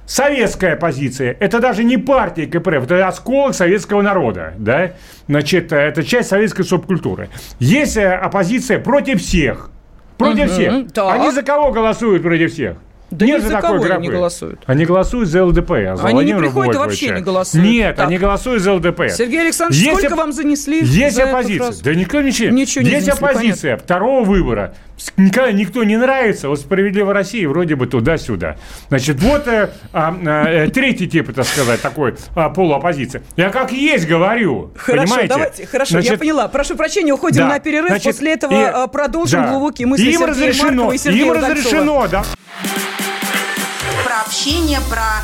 советская 0.10 0.74
оппозиция. 0.74 1.38
Это 1.40 1.60
даже 1.60 1.84
не 1.84 1.98
партия 1.98 2.48
КПРФ, 2.48 2.84
это 2.86 3.08
осколок 3.08 3.54
советского 3.54 4.02
народа. 4.02 4.54
Да? 4.58 4.94
Значит, 5.28 5.72
э, 5.72 5.78
это 5.78 6.04
часть 6.04 6.30
советской 6.30 6.64
субкультуры. 6.64 7.30
Есть 7.60 7.96
э, 7.96 8.12
оппозиция 8.12 8.80
против 8.80 9.22
всех. 9.22 9.70
Против 10.18 10.46
Мгм, 10.46 10.50
всех. 10.52 10.92
так. 10.94 11.14
Они 11.16 11.32
за 11.32 11.44
кого 11.44 11.72
голосуют 11.72 12.24
против 12.24 12.52
всех? 12.52 12.78
Да 13.12 13.26
Нет 13.26 13.42
за 13.42 13.50
такой 13.50 13.62
кого 13.62 13.76
они 13.76 13.86
графы. 13.86 14.02
не 14.04 14.10
голосуют. 14.10 14.60
Они 14.66 14.86
голосуют 14.86 15.30
за 15.30 15.44
ЛДПР. 15.46 15.96
За 15.96 16.04
Они 16.04 16.08
не 16.10 16.14
Владимира 16.14 16.40
приходят 16.40 16.76
и 16.76 16.78
вообще 16.78 17.10
не 17.10 17.22
голосуют. 17.22 17.66
Нет, 17.68 17.96
Так. 17.96 18.08
они 18.08 18.18
голосуют 18.18 18.62
за 18.62 18.74
ЛДПР. 18.74 19.10
Сергей 19.10 19.42
Александрович, 19.42 19.82
Есть 19.84 19.98
сколько 19.98 20.14
оп- 20.14 20.20
вам 20.20 20.32
занесли 20.32 20.84
Есть 20.84 21.16
за 21.16 21.24
оппозиция. 21.24 21.74
Да 21.84 21.96
никто 21.96 22.22
ничего. 22.22 22.50
Ничего 22.50 22.84
не 22.84 22.92
Есть 22.92 23.06
занесли, 23.06 23.26
оппозиция 23.28 23.78
второго 23.78 24.24
выбора. 24.24 24.74
Никогда 25.16 25.52
никто 25.54 25.84
не 25.86 25.96
нравится. 25.98 26.50
Вот 26.50 26.60
справедливая 26.60 27.14
Россия 27.14 27.48
вроде 27.48 27.76
бы 27.76 27.88
туда-сюда. 27.88 28.58
Значит, 28.90 29.22
вот 29.22 29.48
э, 29.48 29.70
а, 29.94 30.14
э, 30.66 30.70
третий 30.72 31.08
тип, 31.08 31.34
так 31.34 31.46
сказать, 31.46 31.82
такой 31.82 32.16
а, 32.36 32.50
полуоппозиция. 32.50 33.24
Я 33.38 33.50
как 33.50 33.72
есть 33.72 34.08
говорю. 34.08 34.72
Хорошо, 34.76 35.04
понимаете? 35.04 35.34
давайте, 35.34 35.66
хорошо, 35.68 35.96
я 35.98 36.02
Значит, 36.02 36.20
поняла. 36.20 36.48
Прошу 36.50 36.76
прощения, 36.76 37.14
уходим 37.14 37.44
да. 37.44 37.48
на 37.48 37.60
перерыв. 37.60 37.90
Значит, 37.92 38.14
После 38.14 38.34
этого 38.34 38.52
и- 38.54 38.86
э, 38.86 38.88
продолжим 38.92 39.44
да. 39.44 39.52
глубокие 39.52 39.88
мысли 39.88 40.04
Им 40.04 40.12
Сергея 40.12 40.28
разрешено, 40.28 40.66
Маркова 40.66 40.92
и 40.92 40.98
Сергея 40.98 41.24
им 41.24 41.30
Удальцова. 41.32 41.54
разрешено, 41.56 42.08
да. 42.12 42.24
Про 44.04 44.22
общение, 44.22 44.82
про 44.82 45.24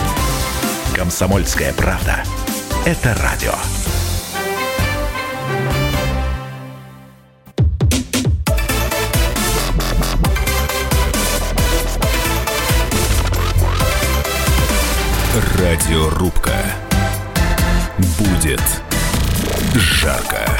Комсомольская 0.95 1.73
правда. 1.73 2.23
Это 2.85 3.15
радио. 3.15 3.53
Радиорубка. 15.57 16.55
Будет 18.19 18.61
жарко. 19.75 20.50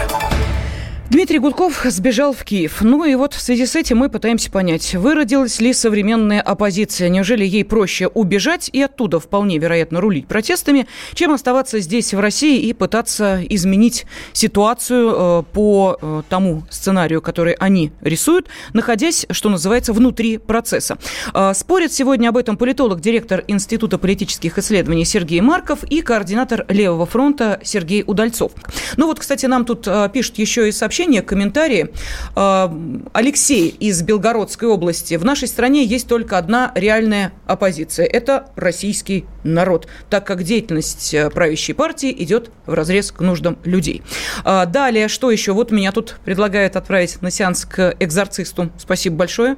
Дмитрий 1.11 1.39
Гудков 1.39 1.81
сбежал 1.83 2.31
в 2.31 2.45
Киев. 2.45 2.77
Ну 2.79 3.03
и 3.03 3.15
вот 3.15 3.33
в 3.33 3.41
связи 3.41 3.65
с 3.65 3.75
этим 3.75 3.97
мы 3.97 4.07
пытаемся 4.07 4.49
понять, 4.49 4.95
выродилась 4.95 5.59
ли 5.59 5.73
современная 5.73 6.39
оппозиция. 6.39 7.09
Неужели 7.09 7.43
ей 7.43 7.65
проще 7.65 8.07
убежать 8.07 8.69
и 8.71 8.81
оттуда 8.81 9.19
вполне 9.19 9.57
вероятно 9.57 9.99
рулить 9.99 10.25
протестами, 10.25 10.87
чем 11.13 11.33
оставаться 11.33 11.79
здесь, 11.79 12.13
в 12.13 12.19
России, 12.21 12.61
и 12.61 12.71
пытаться 12.71 13.41
изменить 13.49 14.05
ситуацию 14.31 15.11
э, 15.13 15.43
по 15.51 15.97
э, 16.01 16.21
тому 16.29 16.63
сценарию, 16.69 17.21
который 17.21 17.55
они 17.55 17.91
рисуют, 17.99 18.47
находясь, 18.71 19.25
что 19.31 19.49
называется, 19.49 19.91
внутри 19.91 20.37
процесса. 20.37 20.97
Э, 21.33 21.51
спорят 21.53 21.91
сегодня 21.91 22.29
об 22.29 22.37
этом 22.37 22.55
политолог, 22.55 23.01
директор 23.01 23.43
Института 23.49 23.97
политических 23.97 24.57
исследований 24.57 25.03
Сергей 25.03 25.41
Марков 25.41 25.83
и 25.83 26.01
координатор 26.03 26.65
Левого 26.69 27.05
фронта 27.05 27.59
Сергей 27.65 28.05
Удальцов. 28.07 28.53
Ну 28.95 29.07
вот, 29.07 29.19
кстати, 29.19 29.45
нам 29.45 29.65
тут 29.65 29.89
э, 29.89 30.09
пишут 30.13 30.37
еще 30.37 30.69
и 30.69 30.71
сообщение 30.71 31.00
сообщения, 31.01 31.23
комментарии. 31.23 31.89
А, 32.35 32.71
Алексей 33.13 33.69
из 33.69 34.03
Белгородской 34.03 34.67
области. 34.67 35.15
В 35.15 35.25
нашей 35.25 35.47
стране 35.47 35.83
есть 35.83 36.07
только 36.07 36.37
одна 36.37 36.71
реальная 36.75 37.33
оппозиция. 37.47 38.05
Это 38.05 38.51
российский 38.55 39.25
народ, 39.43 39.87
так 40.11 40.27
как 40.27 40.43
деятельность 40.43 41.11
э, 41.15 41.31
правящей 41.31 41.73
партии 41.73 42.13
идет 42.19 42.51
в 42.67 42.73
разрез 42.73 43.11
к 43.11 43.21
нуждам 43.21 43.57
людей. 43.63 44.03
А, 44.43 44.67
Далее, 44.67 45.07
что 45.07 45.31
еще? 45.31 45.53
Вот 45.53 45.71
меня 45.71 45.91
тут 45.91 46.17
предлагают 46.23 46.75
отправить 46.75 47.19
на 47.23 47.31
сеанс 47.31 47.65
к 47.65 47.95
экзорцисту. 47.99 48.69
Спасибо 48.77 49.15
большое. 49.15 49.55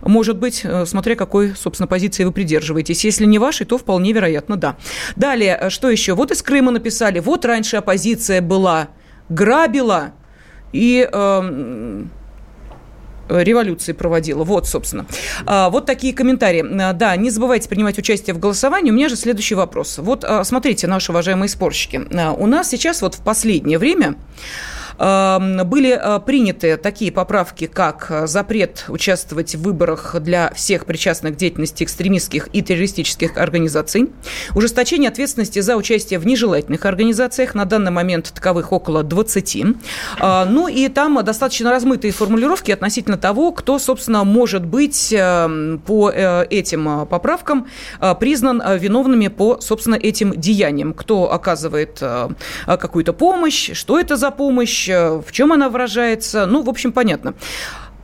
Может 0.00 0.38
быть, 0.38 0.62
э, 0.64 0.86
смотря 0.86 1.14
какой, 1.14 1.54
собственно, 1.54 1.86
позиции 1.86 2.24
вы 2.24 2.32
придерживаетесь. 2.32 3.04
Если 3.04 3.26
не 3.26 3.38
вашей, 3.38 3.66
то 3.66 3.76
вполне 3.76 4.12
вероятно, 4.12 4.56
да. 4.56 4.76
Далее, 5.14 5.58
э, 5.60 5.68
что 5.68 5.90
еще? 5.90 6.14
Вот 6.14 6.30
из 6.30 6.42
Крыма 6.42 6.70
написали. 6.72 7.18
Вот 7.18 7.44
раньше 7.44 7.76
оппозиция 7.76 8.40
была, 8.40 8.88
грабила 9.28 10.14
и... 10.76 11.08
эм, 11.10 12.10
революции 13.28 13.92
проводила. 13.92 14.44
Вот, 14.44 14.66
собственно. 14.68 15.06
А, 15.46 15.70
Вот 15.70 15.86
такие 15.86 16.14
комментарии. 16.14 16.64
А, 16.80 16.92
Да, 16.92 17.16
не 17.16 17.30
забывайте 17.30 17.68
принимать 17.68 17.98
участие 17.98 18.34
в 18.34 18.38
голосовании. 18.38 18.90
У 18.90 18.94
меня 18.94 19.08
же 19.08 19.16
следующий 19.16 19.54
вопрос. 19.54 19.98
Вот 19.98 20.24
а, 20.24 20.44
смотрите, 20.44 20.86
наши 20.86 21.12
уважаемые 21.12 21.48
спорщики. 21.48 22.00
У 22.38 22.46
нас 22.46 22.68
сейчас 22.68 23.02
вот 23.02 23.14
в 23.14 23.22
последнее 23.22 23.78
время 23.78 24.14
были 24.98 25.90
а, 25.92 26.18
приняты 26.20 26.76
такие 26.76 27.12
поправки, 27.12 27.66
как 27.66 28.06
а, 28.10 28.26
запрет 28.26 28.84
участвовать 28.88 29.54
в 29.54 29.62
выборах 29.62 30.16
для 30.20 30.52
всех 30.54 30.86
причастных 30.86 31.34
к 31.34 31.36
деятельности 31.36 31.84
экстремистских 31.84 32.48
и 32.52 32.62
террористических 32.62 33.36
организаций, 33.36 34.10
ужесточение 34.54 35.08
ответственности 35.08 35.60
за 35.60 35.76
участие 35.76 36.18
в 36.18 36.26
нежелательных 36.26 36.84
организациях, 36.86 37.54
на 37.54 37.64
данный 37.64 37.90
момент 37.90 38.32
таковых 38.34 38.72
около 38.72 39.02
20. 39.02 39.64
А, 40.18 40.44
Ну 40.44 40.68
и 40.68 40.88
там 40.88 41.22
достаточно 41.24 41.70
размытые 41.70 42.12
формулировки 42.12 42.70
относительно 42.70 43.18
того, 43.18 43.52
кто, 43.52 43.78
собственно, 43.78 44.24
может 44.24 44.64
быть 44.64 45.12
э, 45.12 45.78
по 45.86 46.10
э, 46.10 46.46
этим 46.50 47.02
э, 47.02 47.06
поправкам 47.06 47.66
э, 48.00 48.14
признан 48.18 48.62
э, 48.64 48.78
виновными 48.78 49.28
по, 49.28 49.60
собственно, 49.60 49.94
этим 49.94 50.32
деяниям. 50.38 50.92
Кто 50.92 51.32
оказывает 51.32 51.98
э, 52.00 52.28
э, 52.66 52.76
какую-то 52.76 53.12
помощь, 53.12 53.72
что 53.72 53.98
это 53.98 54.16
за 54.16 54.30
помощь, 54.30 54.85
э, 54.88 55.20
в 55.24 55.32
чем 55.32 55.52
она 55.52 55.68
выражается. 55.68 56.46
Ну, 56.46 56.62
в 56.62 56.68
общем, 56.68 56.92
понятно. 56.92 57.34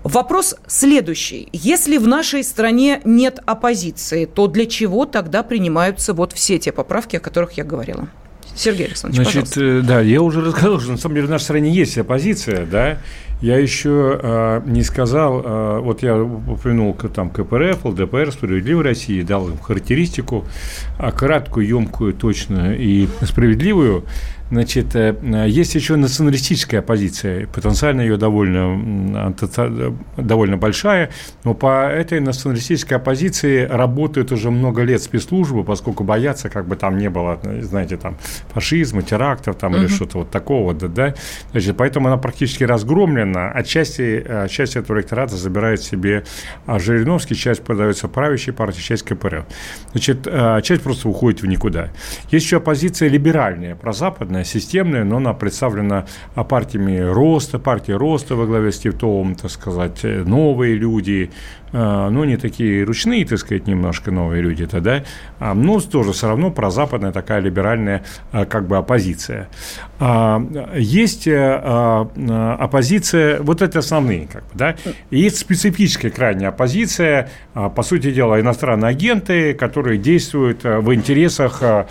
Вопрос 0.04 0.56
следующий. 0.66 1.48
Если 1.52 1.96
в 1.96 2.08
нашей 2.08 2.42
стране 2.42 3.00
нет 3.04 3.38
оппозиции, 3.46 4.24
то 4.24 4.48
для 4.48 4.66
чего 4.66 5.06
тогда 5.06 5.42
принимаются 5.44 6.12
вот 6.12 6.32
все 6.32 6.58
те 6.58 6.72
поправки, 6.72 7.16
о 7.16 7.20
которых 7.20 7.52
я 7.52 7.64
говорила? 7.64 8.08
Сергей 8.54 8.86
Александрович, 8.86 9.24
Значит, 9.24 9.50
пожалуйста. 9.50 9.64
э, 9.64 9.80
да, 9.82 10.00
я 10.00 10.20
уже 10.20 10.40
рассказал, 10.42 10.80
что 10.80 10.90
на 10.90 10.98
самом 10.98 11.14
деле 11.14 11.26
в 11.26 11.30
нашей 11.30 11.44
стране 11.44 11.70
есть 11.70 11.96
оппозиция, 11.96 12.66
да. 12.66 12.98
Я 13.40 13.58
еще 13.58 14.20
э, 14.22 14.62
не 14.66 14.82
сказал, 14.82 15.42
э, 15.44 15.78
вот 15.80 16.02
я 16.02 16.16
упомянул 16.16 16.94
там 16.94 17.30
КПРФ, 17.30 17.84
ЛДПР, 17.84 18.30
Справедливой 18.30 18.84
России, 18.84 19.22
дал 19.22 19.48
им 19.48 19.58
характеристику, 19.58 20.44
а 20.98 21.10
краткую, 21.10 21.66
емкую, 21.66 22.14
точную 22.14 22.78
и 22.78 23.08
справедливую. 23.22 24.04
Значит, 24.52 24.94
э, 24.94 25.16
э, 25.22 25.48
есть 25.48 25.74
еще 25.74 25.96
националистическая 25.96 26.80
оппозиция, 26.80 27.46
потенциально 27.46 28.02
ее 28.02 28.18
довольно, 28.18 29.34
довольно 30.18 30.58
большая, 30.58 31.08
но 31.42 31.54
по 31.54 31.88
этой 31.88 32.20
националистической 32.20 32.98
оппозиции 32.98 33.64
работают 33.64 34.30
уже 34.30 34.50
много 34.50 34.82
лет 34.82 35.02
спецслужбы, 35.02 35.64
поскольку 35.64 36.04
боятся, 36.04 36.50
как 36.50 36.68
бы 36.68 36.76
там 36.76 36.98
не 36.98 37.08
было, 37.08 37.40
знаете, 37.62 37.96
там 37.96 38.18
фашизма, 38.52 39.00
терактов 39.00 39.56
там 39.56 39.74
или 39.74 39.86
Мгм. 39.86 39.88
что-то 39.88 40.18
вот 40.18 40.30
такого, 40.30 40.74
да, 40.74 40.88
да. 40.88 41.14
Значит, 41.52 41.78
поэтому 41.78 42.08
она 42.08 42.18
практически 42.18 42.64
разгромлена, 42.64 43.52
а 43.52 43.62
части, 43.62 44.22
а 44.28 44.48
часть 44.48 44.76
этого 44.76 44.98
электората 44.98 45.34
забирает 45.34 45.82
себе 45.82 46.24
а 46.66 46.78
Жириновский, 46.78 47.36
часть 47.36 47.62
продается 47.62 48.06
правящей 48.06 48.52
партии, 48.52 48.82
часть 48.82 49.04
КПРФ. 49.04 49.46
Значит, 49.92 50.26
а, 50.26 50.60
часть 50.60 50.82
просто 50.82 51.08
уходит 51.08 51.40
в 51.40 51.46
никуда. 51.46 51.88
Есть 52.30 52.44
еще 52.44 52.58
оппозиция 52.58 53.08
либеральная, 53.08 53.74
прозападная, 53.76 54.41
системная, 54.44 55.04
но 55.04 55.16
она 55.16 55.32
представлена 55.32 56.06
партиями 56.34 56.98
роста, 56.98 57.58
партия 57.58 57.96
роста 57.96 58.36
во 58.36 58.46
главе 58.46 58.72
с 58.72 58.78
Титовым, 58.78 59.34
так 59.34 59.50
сказать, 59.50 60.00
э, 60.04 60.24
новые 60.24 60.74
люди, 60.74 61.30
а, 61.72 62.10
ну, 62.10 62.24
не 62.24 62.36
такие 62.36 62.84
ручные, 62.84 63.24
так 63.24 63.38
сказать, 63.38 63.66
немножко 63.66 64.10
новые 64.10 64.42
люди 64.42 64.66
тогда, 64.66 65.04
а, 65.38 65.54
но 65.54 65.80
тоже 65.80 66.12
все 66.12 66.28
равно 66.28 66.50
прозападная 66.50 67.12
такая 67.12 67.40
либеральная 67.40 68.04
а, 68.30 68.44
как 68.44 68.66
бы 68.66 68.76
оппозиция. 68.76 69.48
А, 70.04 70.42
Есть 70.74 71.28
э, 71.28 71.32
а, 71.38 72.08
а, 72.16 72.56
оппозиция, 72.56 73.40
вот 73.40 73.62
это 73.62 73.78
основные, 73.78 74.26
как 74.26 74.42
бы, 74.42 74.50
да, 74.54 74.74
есть 75.12 75.38
специфическая 75.38 76.10
крайняя 76.10 76.48
оппозиция, 76.48 77.30
по 77.54 77.82
сути 77.84 78.10
дела, 78.10 78.40
иностранные 78.40 78.88
агенты, 78.88 79.54
которые 79.54 79.98
действуют 79.98 80.62
а, 80.64 80.80
в 80.80 80.92
интересах 80.92 81.60
а, 81.62 81.86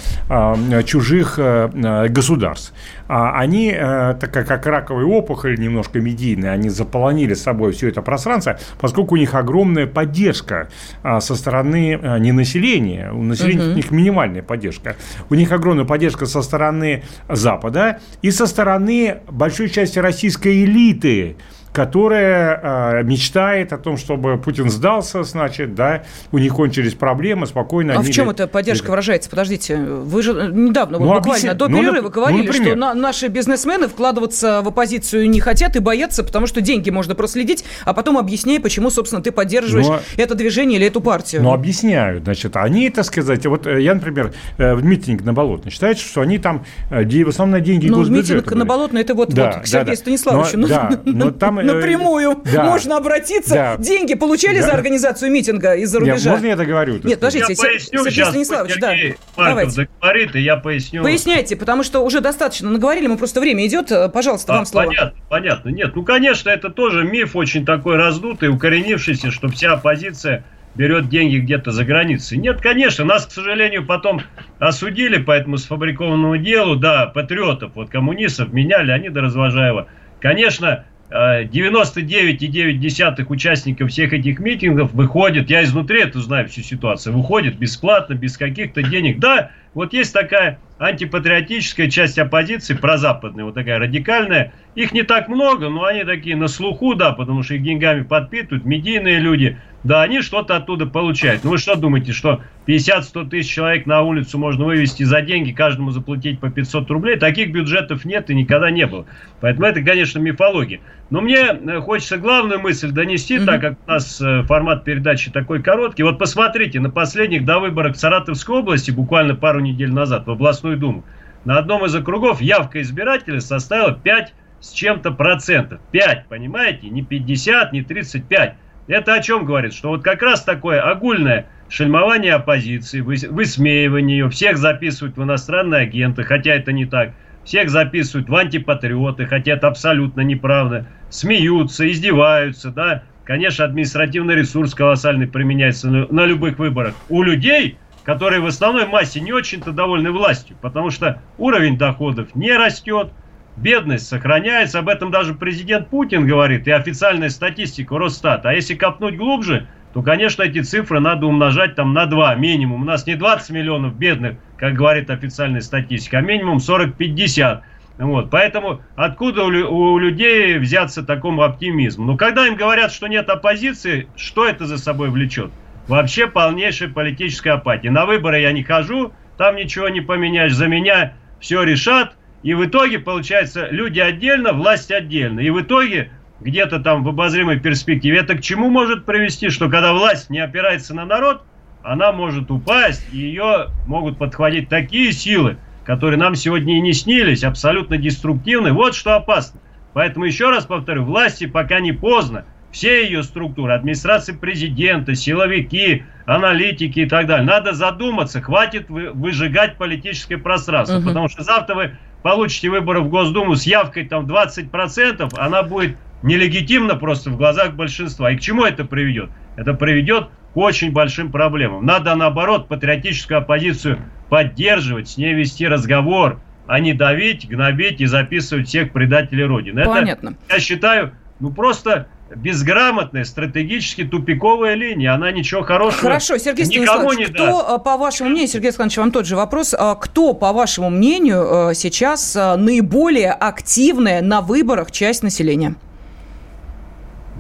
чужих 0.83 1.39
государств. 1.39 2.73
А 3.13 3.37
Они, 3.37 3.69
э, 3.69 4.15
так 4.21 4.31
как, 4.31 4.47
как 4.47 4.65
раковая 4.65 5.03
опухоль, 5.03 5.59
немножко 5.59 5.99
медийная, 5.99 6.51
они 6.53 6.69
заполонили 6.69 7.33
собой 7.33 7.73
все 7.73 7.89
это 7.89 8.01
пространство, 8.01 8.57
поскольку 8.79 9.15
у 9.15 9.17
них 9.17 9.35
огромная 9.35 9.85
поддержка 9.85 10.69
а, 11.03 11.19
со 11.19 11.35
стороны 11.35 11.99
а, 12.01 12.19
не 12.19 12.31
населения, 12.31 13.11
у 13.11 13.21
населения 13.21 13.63
Мгм. 13.63 13.71
у 13.73 13.75
них 13.75 13.91
минимальная 13.91 14.43
поддержка. 14.43 14.95
У 15.29 15.35
них 15.35 15.51
огромная 15.51 15.83
поддержка 15.83 16.25
со 16.25 16.41
стороны 16.41 17.03
Запада 17.27 17.99
и 18.21 18.31
со 18.31 18.47
стороны 18.47 19.17
большой 19.29 19.69
части 19.69 19.99
российской 19.99 20.63
элиты, 20.63 21.35
которая 21.73 22.99
э, 23.01 23.03
мечтает 23.03 23.73
о 23.73 23.77
том, 23.77 23.97
чтобы 23.97 24.37
Путин 24.37 24.69
сдался, 24.69 25.23
значит, 25.23 25.73
да, 25.75 26.03
у 26.31 26.37
них 26.37 26.53
кончились 26.53 26.93
проблемы, 26.95 27.47
спокойно. 27.47 27.93
А 27.97 28.01
в 28.01 28.09
чем 28.09 28.29
эта 28.29 28.47
поддержка 28.47 28.89
выражается? 28.89 29.29
Подождите, 29.29 29.77
вы 29.77 30.21
же 30.21 30.33
недавно, 30.51 30.97
вот 30.97 31.05
Ну, 31.07 31.13
буквально 31.15 31.51
объясни- 31.51 31.53
до 31.57 31.67
ну, 31.69 31.77
перерыва 31.79 32.07
нап- 32.07 32.11
говорили, 32.11 32.39
ну, 32.41 32.45
например. 32.47 32.67
что 32.71 32.75
на- 32.77 32.93
наши 32.93 33.27
бизнесмены 33.27 33.87
вкладываться 33.87 34.61
в 34.61 34.67
оппозицию 34.67 35.29
не 35.29 35.39
хотят 35.39 35.75
и 35.75 35.79
боятся, 35.79 36.23
потому 36.23 36.45
что 36.45 36.61
деньги 36.61 36.89
можно 36.89 37.15
проследить, 37.15 37.63
а 37.85 37.93
потом 37.93 38.17
объясняй, 38.17 38.59
почему, 38.59 38.89
собственно, 38.89 39.21
ты 39.21 39.31
поддерживаешь 39.31 39.87
Но- 39.87 39.99
это 40.17 40.35
движение 40.35 40.77
или 40.77 40.87
эту 40.87 40.99
партию. 41.01 41.41
Ну, 41.41 41.53
объясняют, 41.53 42.23
значит, 42.25 42.57
они, 42.57 42.89
так 42.89 43.05
сказать, 43.05 43.45
вот 43.45 43.65
э, 43.65 43.81
я, 43.81 43.95
например, 43.95 44.33
э, 44.57 44.73
в 44.75 44.83
митинг 44.83 45.23
на 45.23 45.33
Болотной, 45.33 45.71
считается, 45.71 46.05
что 46.05 46.21
они 46.21 46.37
там, 46.37 46.65
э, 46.89 47.03
в 47.05 47.29
основном 47.29 47.61
деньги 47.63 47.87
Ну, 47.87 48.03
митинг 48.05 48.45
были. 48.45 48.59
на 48.59 48.65
Болотной, 48.65 49.01
это 49.01 49.13
вот, 49.13 49.29
Да, 49.33 49.45
вот 49.45 49.55
к 49.55 49.59
да, 49.59 49.65
Сергею 49.65 49.85
да. 49.85 49.95
Станиславовичу. 49.95 50.57
Но- 50.57 50.61
ну, 50.61 50.67
да, 50.67 50.89
но 51.05 51.31
там, 51.31 51.60
напрямую 51.63 52.41
да. 52.53 52.63
можно 52.63 52.97
обратиться. 52.97 53.53
Да. 53.53 53.77
Деньги 53.77 54.13
получали 54.13 54.59
Да. 54.59 54.67
за 54.67 54.71
организацию 54.73 55.31
митинга 55.31 55.75
из-за 55.75 55.99
Нет, 55.99 56.09
рубежа? 56.09 56.31
можно 56.31 56.47
я 56.47 56.55
договорю? 56.55 56.99
Нет, 57.03 57.19
подождите, 57.19 57.53
Я 57.53 57.63
поясню 57.63 57.99
Сергей 57.99 58.11
сейчас, 58.11 58.29
Станиславович, 58.29 58.75
да. 58.79 58.93
Давайте. 59.37 59.87
договорит, 60.01 60.35
и 60.35 60.39
я 60.41 60.57
поясню. 60.57 61.03
Поясняйте, 61.03 61.55
потому 61.55 61.83
что 61.83 61.99
уже 62.01 62.21
достаточно 62.21 62.69
наговорили, 62.69 63.07
мы 63.07 63.17
просто 63.17 63.39
время 63.41 63.65
идет. 63.65 63.91
Э, 63.91 64.09
Пожалуйста, 64.09 64.53
А, 64.53 64.55
вам 64.57 64.65
слово. 64.65 64.85
Понятно, 64.87 65.13
понятно. 65.29 65.69
Нет, 65.69 65.95
ну, 65.95 66.03
конечно, 66.03 66.49
это 66.49 66.69
тоже 66.69 67.03
миф 67.03 67.35
очень 67.35 67.65
такой 67.65 67.95
раздутый, 67.97 68.49
укоренившийся, 68.49 69.31
что 69.31 69.47
вся 69.47 69.73
оппозиция 69.73 70.43
берет 70.75 71.09
деньги 71.09 71.37
где-то 71.37 71.71
за 71.71 71.83
границей. 71.83 72.37
Нет, 72.37 72.61
конечно, 72.61 73.03
нас, 73.03 73.25
к 73.25 73.31
сожалению, 73.31 73.85
потом 73.85 74.21
осудили 74.59 75.17
по 75.17 75.31
этому 75.31 75.57
сфабрикованному 75.57 76.37
делу, 76.37 76.75
да, 76.75 77.07
патриотов, 77.07 77.71
вот 77.75 77.89
коммунистов 77.89 78.53
меняли, 78.53 78.91
они 78.91 79.09
до 79.09 79.21
Развожаева. 79.21 79.87
Конечно, 80.21 80.85
99,9 81.11 83.25
участников 83.27 83.89
всех 83.89 84.13
этих 84.13 84.39
митингов 84.39 84.93
выходят, 84.93 85.49
я 85.49 85.63
изнутри 85.63 86.03
это 86.03 86.21
знаю 86.21 86.47
всю 86.47 86.61
ситуацию, 86.61 87.17
выходят 87.17 87.55
бесплатно, 87.55 88.13
без 88.13 88.37
каких-то 88.37 88.81
денег. 88.81 89.19
Да, 89.19 89.51
вот 89.73 89.91
есть 89.91 90.13
такая 90.13 90.57
антипатриотическая 90.79 91.89
часть 91.89 92.17
оппозиции, 92.17 92.75
прозападная, 92.75 93.43
вот 93.43 93.55
такая 93.55 93.79
радикальная. 93.79 94.53
Их 94.75 94.93
не 94.93 95.03
так 95.03 95.27
много, 95.27 95.67
но 95.69 95.83
они 95.83 96.05
такие 96.05 96.37
на 96.37 96.47
слуху, 96.47 96.95
да, 96.95 97.11
потому 97.11 97.43
что 97.43 97.55
их 97.55 97.63
деньгами 97.63 98.03
подпитывают, 98.03 98.63
медийные 98.63 99.19
люди. 99.19 99.57
Да, 99.83 100.03
они 100.03 100.21
что-то 100.21 100.57
оттуда 100.57 100.85
получают. 100.85 101.43
Ну 101.43 101.51
вы 101.51 101.57
что 101.57 101.75
думаете, 101.75 102.11
что 102.13 102.41
50-100 102.67 103.29
тысяч 103.29 103.51
человек 103.51 103.87
на 103.87 104.01
улицу 104.03 104.37
можно 104.37 104.65
вывести 104.65 105.03
за 105.03 105.21
деньги, 105.21 105.51
каждому 105.51 105.89
заплатить 105.89 106.39
по 106.39 106.51
500 106.51 106.89
рублей? 106.91 107.17
Таких 107.17 107.51
бюджетов 107.51 108.05
нет 108.05 108.29
и 108.29 108.35
никогда 108.35 108.69
не 108.69 108.85
было. 108.85 109.05
Поэтому 109.39 109.65
это, 109.65 109.81
конечно, 109.81 110.19
мифология. 110.19 110.81
Но 111.09 111.21
мне 111.21 111.39
э, 111.39 111.79
хочется 111.79 112.17
главную 112.17 112.59
мысль 112.59 112.91
донести, 112.91 113.39
так 113.39 113.61
как 113.61 113.77
у 113.87 113.89
нас 113.89 114.21
э, 114.21 114.43
формат 114.43 114.83
передачи 114.83 115.31
такой 115.31 115.63
короткий. 115.63 116.03
Вот 116.03 116.19
посмотрите, 116.19 116.79
на 116.79 116.91
последних 116.91 117.43
до 117.43 117.59
выборах 117.59 117.95
в 117.95 117.99
Саратовской 117.99 118.59
области, 118.59 118.91
буквально 118.91 119.35
пару 119.35 119.61
недель 119.61 119.91
назад, 119.91 120.27
в 120.27 120.31
областную 120.31 120.77
думу, 120.77 121.03
на 121.43 121.57
одном 121.57 121.85
из 121.85 121.95
округов 121.95 122.39
явка 122.39 122.81
избирателей 122.81 123.39
составила 123.39 123.93
5 123.93 124.33
с 124.59 124.71
чем-то 124.71 125.11
процентов. 125.11 125.81
5, 125.91 126.27
понимаете? 126.27 126.89
Не 126.89 127.01
50, 127.01 127.73
не 127.73 127.81
35. 127.81 128.55
Это 128.87 129.13
о 129.13 129.21
чем 129.21 129.45
говорит? 129.45 129.73
Что 129.73 129.89
вот 129.89 130.03
как 130.03 130.21
раз 130.21 130.43
такое 130.43 130.81
огульное 130.81 131.49
шельмование 131.67 132.33
оппозиции, 132.33 133.01
выс- 133.01 133.27
высмеивание 133.29 134.17
ее, 134.19 134.29
всех 134.29 134.57
записывают 134.57 135.17
в 135.17 135.23
иностранные 135.23 135.81
агенты, 135.83 136.23
хотя 136.23 136.53
это 136.55 136.71
не 136.71 136.85
так. 136.85 137.15
всех 137.43 137.69
записывают 137.69 138.29
в 138.29 138.35
антипатриоты, 138.35 139.25
хотя 139.25 139.53
это 139.53 139.67
абсолютно 139.67 140.21
неправда, 140.21 140.93
смеются, 141.09 141.89
издеваются, 141.89 142.71
да. 142.71 143.05
Конечно, 143.23 143.65
административный 143.65 144.35
ресурс 144.35 144.75
колоссальный 144.75 145.27
применяется 145.27 145.89
на 145.89 146.25
любых 146.25 146.59
выборах. 146.59 146.97
У 147.07 147.23
людей, 147.23 147.79
которые 148.03 148.41
в 148.41 148.45
основной 148.47 148.85
массе 148.87 149.21
не 149.21 149.31
очень-то 149.31 149.71
довольны 149.71 150.11
властью, 150.11 150.57
потому 150.59 150.89
что 150.89 151.23
уровень 151.37 151.77
доходов 151.77 152.35
не 152.35 152.51
растет, 152.51 153.13
бедность 153.57 154.07
сохраняется, 154.07 154.79
об 154.79 154.89
этом 154.89 155.11
даже 155.11 155.33
президент 155.33 155.89
Путин 155.89 156.25
говорит, 156.25 156.67
и 156.67 156.71
официальная 156.71 157.29
статистика 157.29 157.97
Росстата. 157.97 158.49
А 158.49 158.53
если 158.53 158.75
копнуть 158.75 159.17
глубже, 159.17 159.67
то, 159.93 160.01
конечно, 160.01 160.43
эти 160.43 160.61
цифры 160.61 160.99
надо 160.99 161.25
умножать 161.25 161.75
там 161.75 161.93
на 161.93 162.05
2 162.05 162.35
минимум. 162.35 162.81
У 162.81 162.85
нас 162.85 163.05
не 163.05 163.15
20 163.15 163.49
миллионов 163.51 163.95
бедных, 163.95 164.37
как 164.57 164.73
говорит 164.73 165.09
официальная 165.09 165.61
статистика, 165.61 166.19
а 166.19 166.21
минимум 166.21 166.57
40-50. 166.57 167.61
Вот, 167.97 168.29
поэтому 168.31 168.81
откуда 168.95 169.43
у, 169.43 169.97
людей 169.99 170.57
взяться 170.57 171.03
такому 171.03 171.43
оптимизму? 171.43 172.05
Но 172.05 172.17
когда 172.17 172.47
им 172.47 172.55
говорят, 172.55 172.91
что 172.91 173.07
нет 173.07 173.29
оппозиции, 173.29 174.07
что 174.15 174.47
это 174.47 174.65
за 174.65 174.77
собой 174.77 175.09
влечет? 175.09 175.51
Вообще 175.87 176.27
полнейшая 176.27 176.89
политическая 176.89 177.51
апатия. 177.51 177.91
На 177.91 178.05
выборы 178.05 178.39
я 178.39 178.53
не 178.53 178.63
хожу, 178.63 179.11
там 179.37 179.55
ничего 179.55 179.89
не 179.89 180.01
поменяешь, 180.01 180.53
за 180.53 180.67
меня 180.67 181.13
все 181.39 181.63
решат. 181.63 182.15
И 182.43 182.53
в 182.53 182.65
итоге, 182.65 182.99
получается, 182.99 183.67
люди 183.69 183.99
отдельно, 183.99 184.53
власть 184.53 184.91
отдельно. 184.91 185.39
И 185.41 185.49
в 185.49 185.61
итоге, 185.61 186.11
где-то 186.39 186.79
там 186.79 187.03
в 187.03 187.09
обозримой 187.09 187.59
перспективе, 187.59 188.19
это 188.19 188.35
к 188.35 188.41
чему 188.41 188.69
может 188.69 189.05
привести, 189.05 189.49
что 189.49 189.69
когда 189.69 189.93
власть 189.93 190.29
не 190.29 190.39
опирается 190.39 190.95
на 190.95 191.05
народ, 191.05 191.43
она 191.83 192.11
может 192.11 192.49
упасть, 192.51 193.07
и 193.11 193.17
ее 193.17 193.67
могут 193.87 194.17
подхватить 194.17 194.69
такие 194.69 195.11
силы, 195.11 195.57
которые 195.83 196.17
нам 196.17 196.35
сегодня 196.35 196.77
и 196.77 196.81
не 196.81 196.93
снились, 196.93 197.43
абсолютно 197.43 197.97
деструктивны. 197.97 198.71
Вот 198.71 198.95
что 198.95 199.15
опасно. 199.15 199.59
Поэтому 199.93 200.25
еще 200.25 200.49
раз 200.49 200.65
повторю, 200.65 201.03
власти 201.03 201.45
пока 201.47 201.79
не 201.79 201.91
поздно. 201.91 202.45
Все 202.71 203.05
ее 203.05 203.23
структуры, 203.23 203.73
администрации 203.73 204.33
президента, 204.33 205.15
силовики, 205.15 206.03
аналитики 206.25 207.01
и 207.01 207.05
так 207.05 207.27
далее. 207.27 207.45
Надо 207.45 207.73
задуматься, 207.73 208.41
хватит 208.41 208.89
выжигать 208.89 209.77
политическое 209.77 210.37
пространство. 210.37 210.97
Угу. 210.97 211.07
Потому 211.07 211.27
что 211.27 211.43
завтра 211.43 211.75
вы 211.75 211.97
получите 212.23 212.69
выборы 212.69 213.01
в 213.01 213.09
Госдуму 213.09 213.55
с 213.55 213.65
явкой 213.65 214.05
там 214.05 214.25
20%, 214.25 215.33
она 215.37 215.63
будет 215.63 215.97
нелегитимна 216.23 216.95
просто 216.95 217.29
в 217.29 217.37
глазах 217.37 217.73
большинства. 217.73 218.31
И 218.31 218.37
к 218.37 218.41
чему 218.41 218.63
это 218.63 218.85
приведет? 218.85 219.29
Это 219.55 219.73
приведет 219.73 220.29
к 220.53 220.57
очень 220.57 220.91
большим 220.91 221.31
проблемам. 221.31 221.85
Надо, 221.85 222.15
наоборот, 222.15 222.67
патриотическую 222.67 223.39
оппозицию 223.39 223.99
поддерживать, 224.29 225.09
с 225.09 225.17
ней 225.17 225.33
вести 225.33 225.67
разговор, 225.67 226.39
а 226.67 226.79
не 226.79 226.93
давить, 226.93 227.49
гнобить 227.49 227.99
и 228.01 228.05
записывать 228.05 228.67
всех 228.67 228.93
предателей 228.93 229.43
Родины. 229.43 229.83
Понятно. 229.83 230.29
Это, 230.29 230.55
я 230.55 230.59
считаю, 230.59 231.11
ну 231.39 231.51
просто 231.51 232.07
безграмотная, 232.35 233.23
стратегически 233.23 234.03
тупиковая 234.03 234.75
линия. 234.75 235.13
Она 235.13 235.31
ничего 235.31 235.63
хорошего 235.63 236.01
Хорошо, 236.01 236.37
Сергей 236.37 236.65
никому 236.65 237.13
не 237.13 237.25
кто, 237.25 237.45
даст. 237.45 237.69
Э, 237.69 237.79
по 237.79 237.97
вашему 237.97 238.29
мнению, 238.29 238.49
Сергей 238.49 238.67
Александрович, 238.67 238.97
вам 238.97 239.11
тот 239.11 239.25
же 239.25 239.35
вопрос, 239.35 239.75
а 239.77 239.95
кто, 239.95 240.33
по 240.33 240.53
вашему 240.53 240.89
мнению, 240.89 241.71
э, 241.71 241.73
сейчас 241.73 242.35
э, 242.35 242.55
наиболее 242.55 243.31
активная 243.31 244.21
на 244.21 244.41
выборах 244.41 244.91
часть 244.91 245.23
населения? 245.23 245.75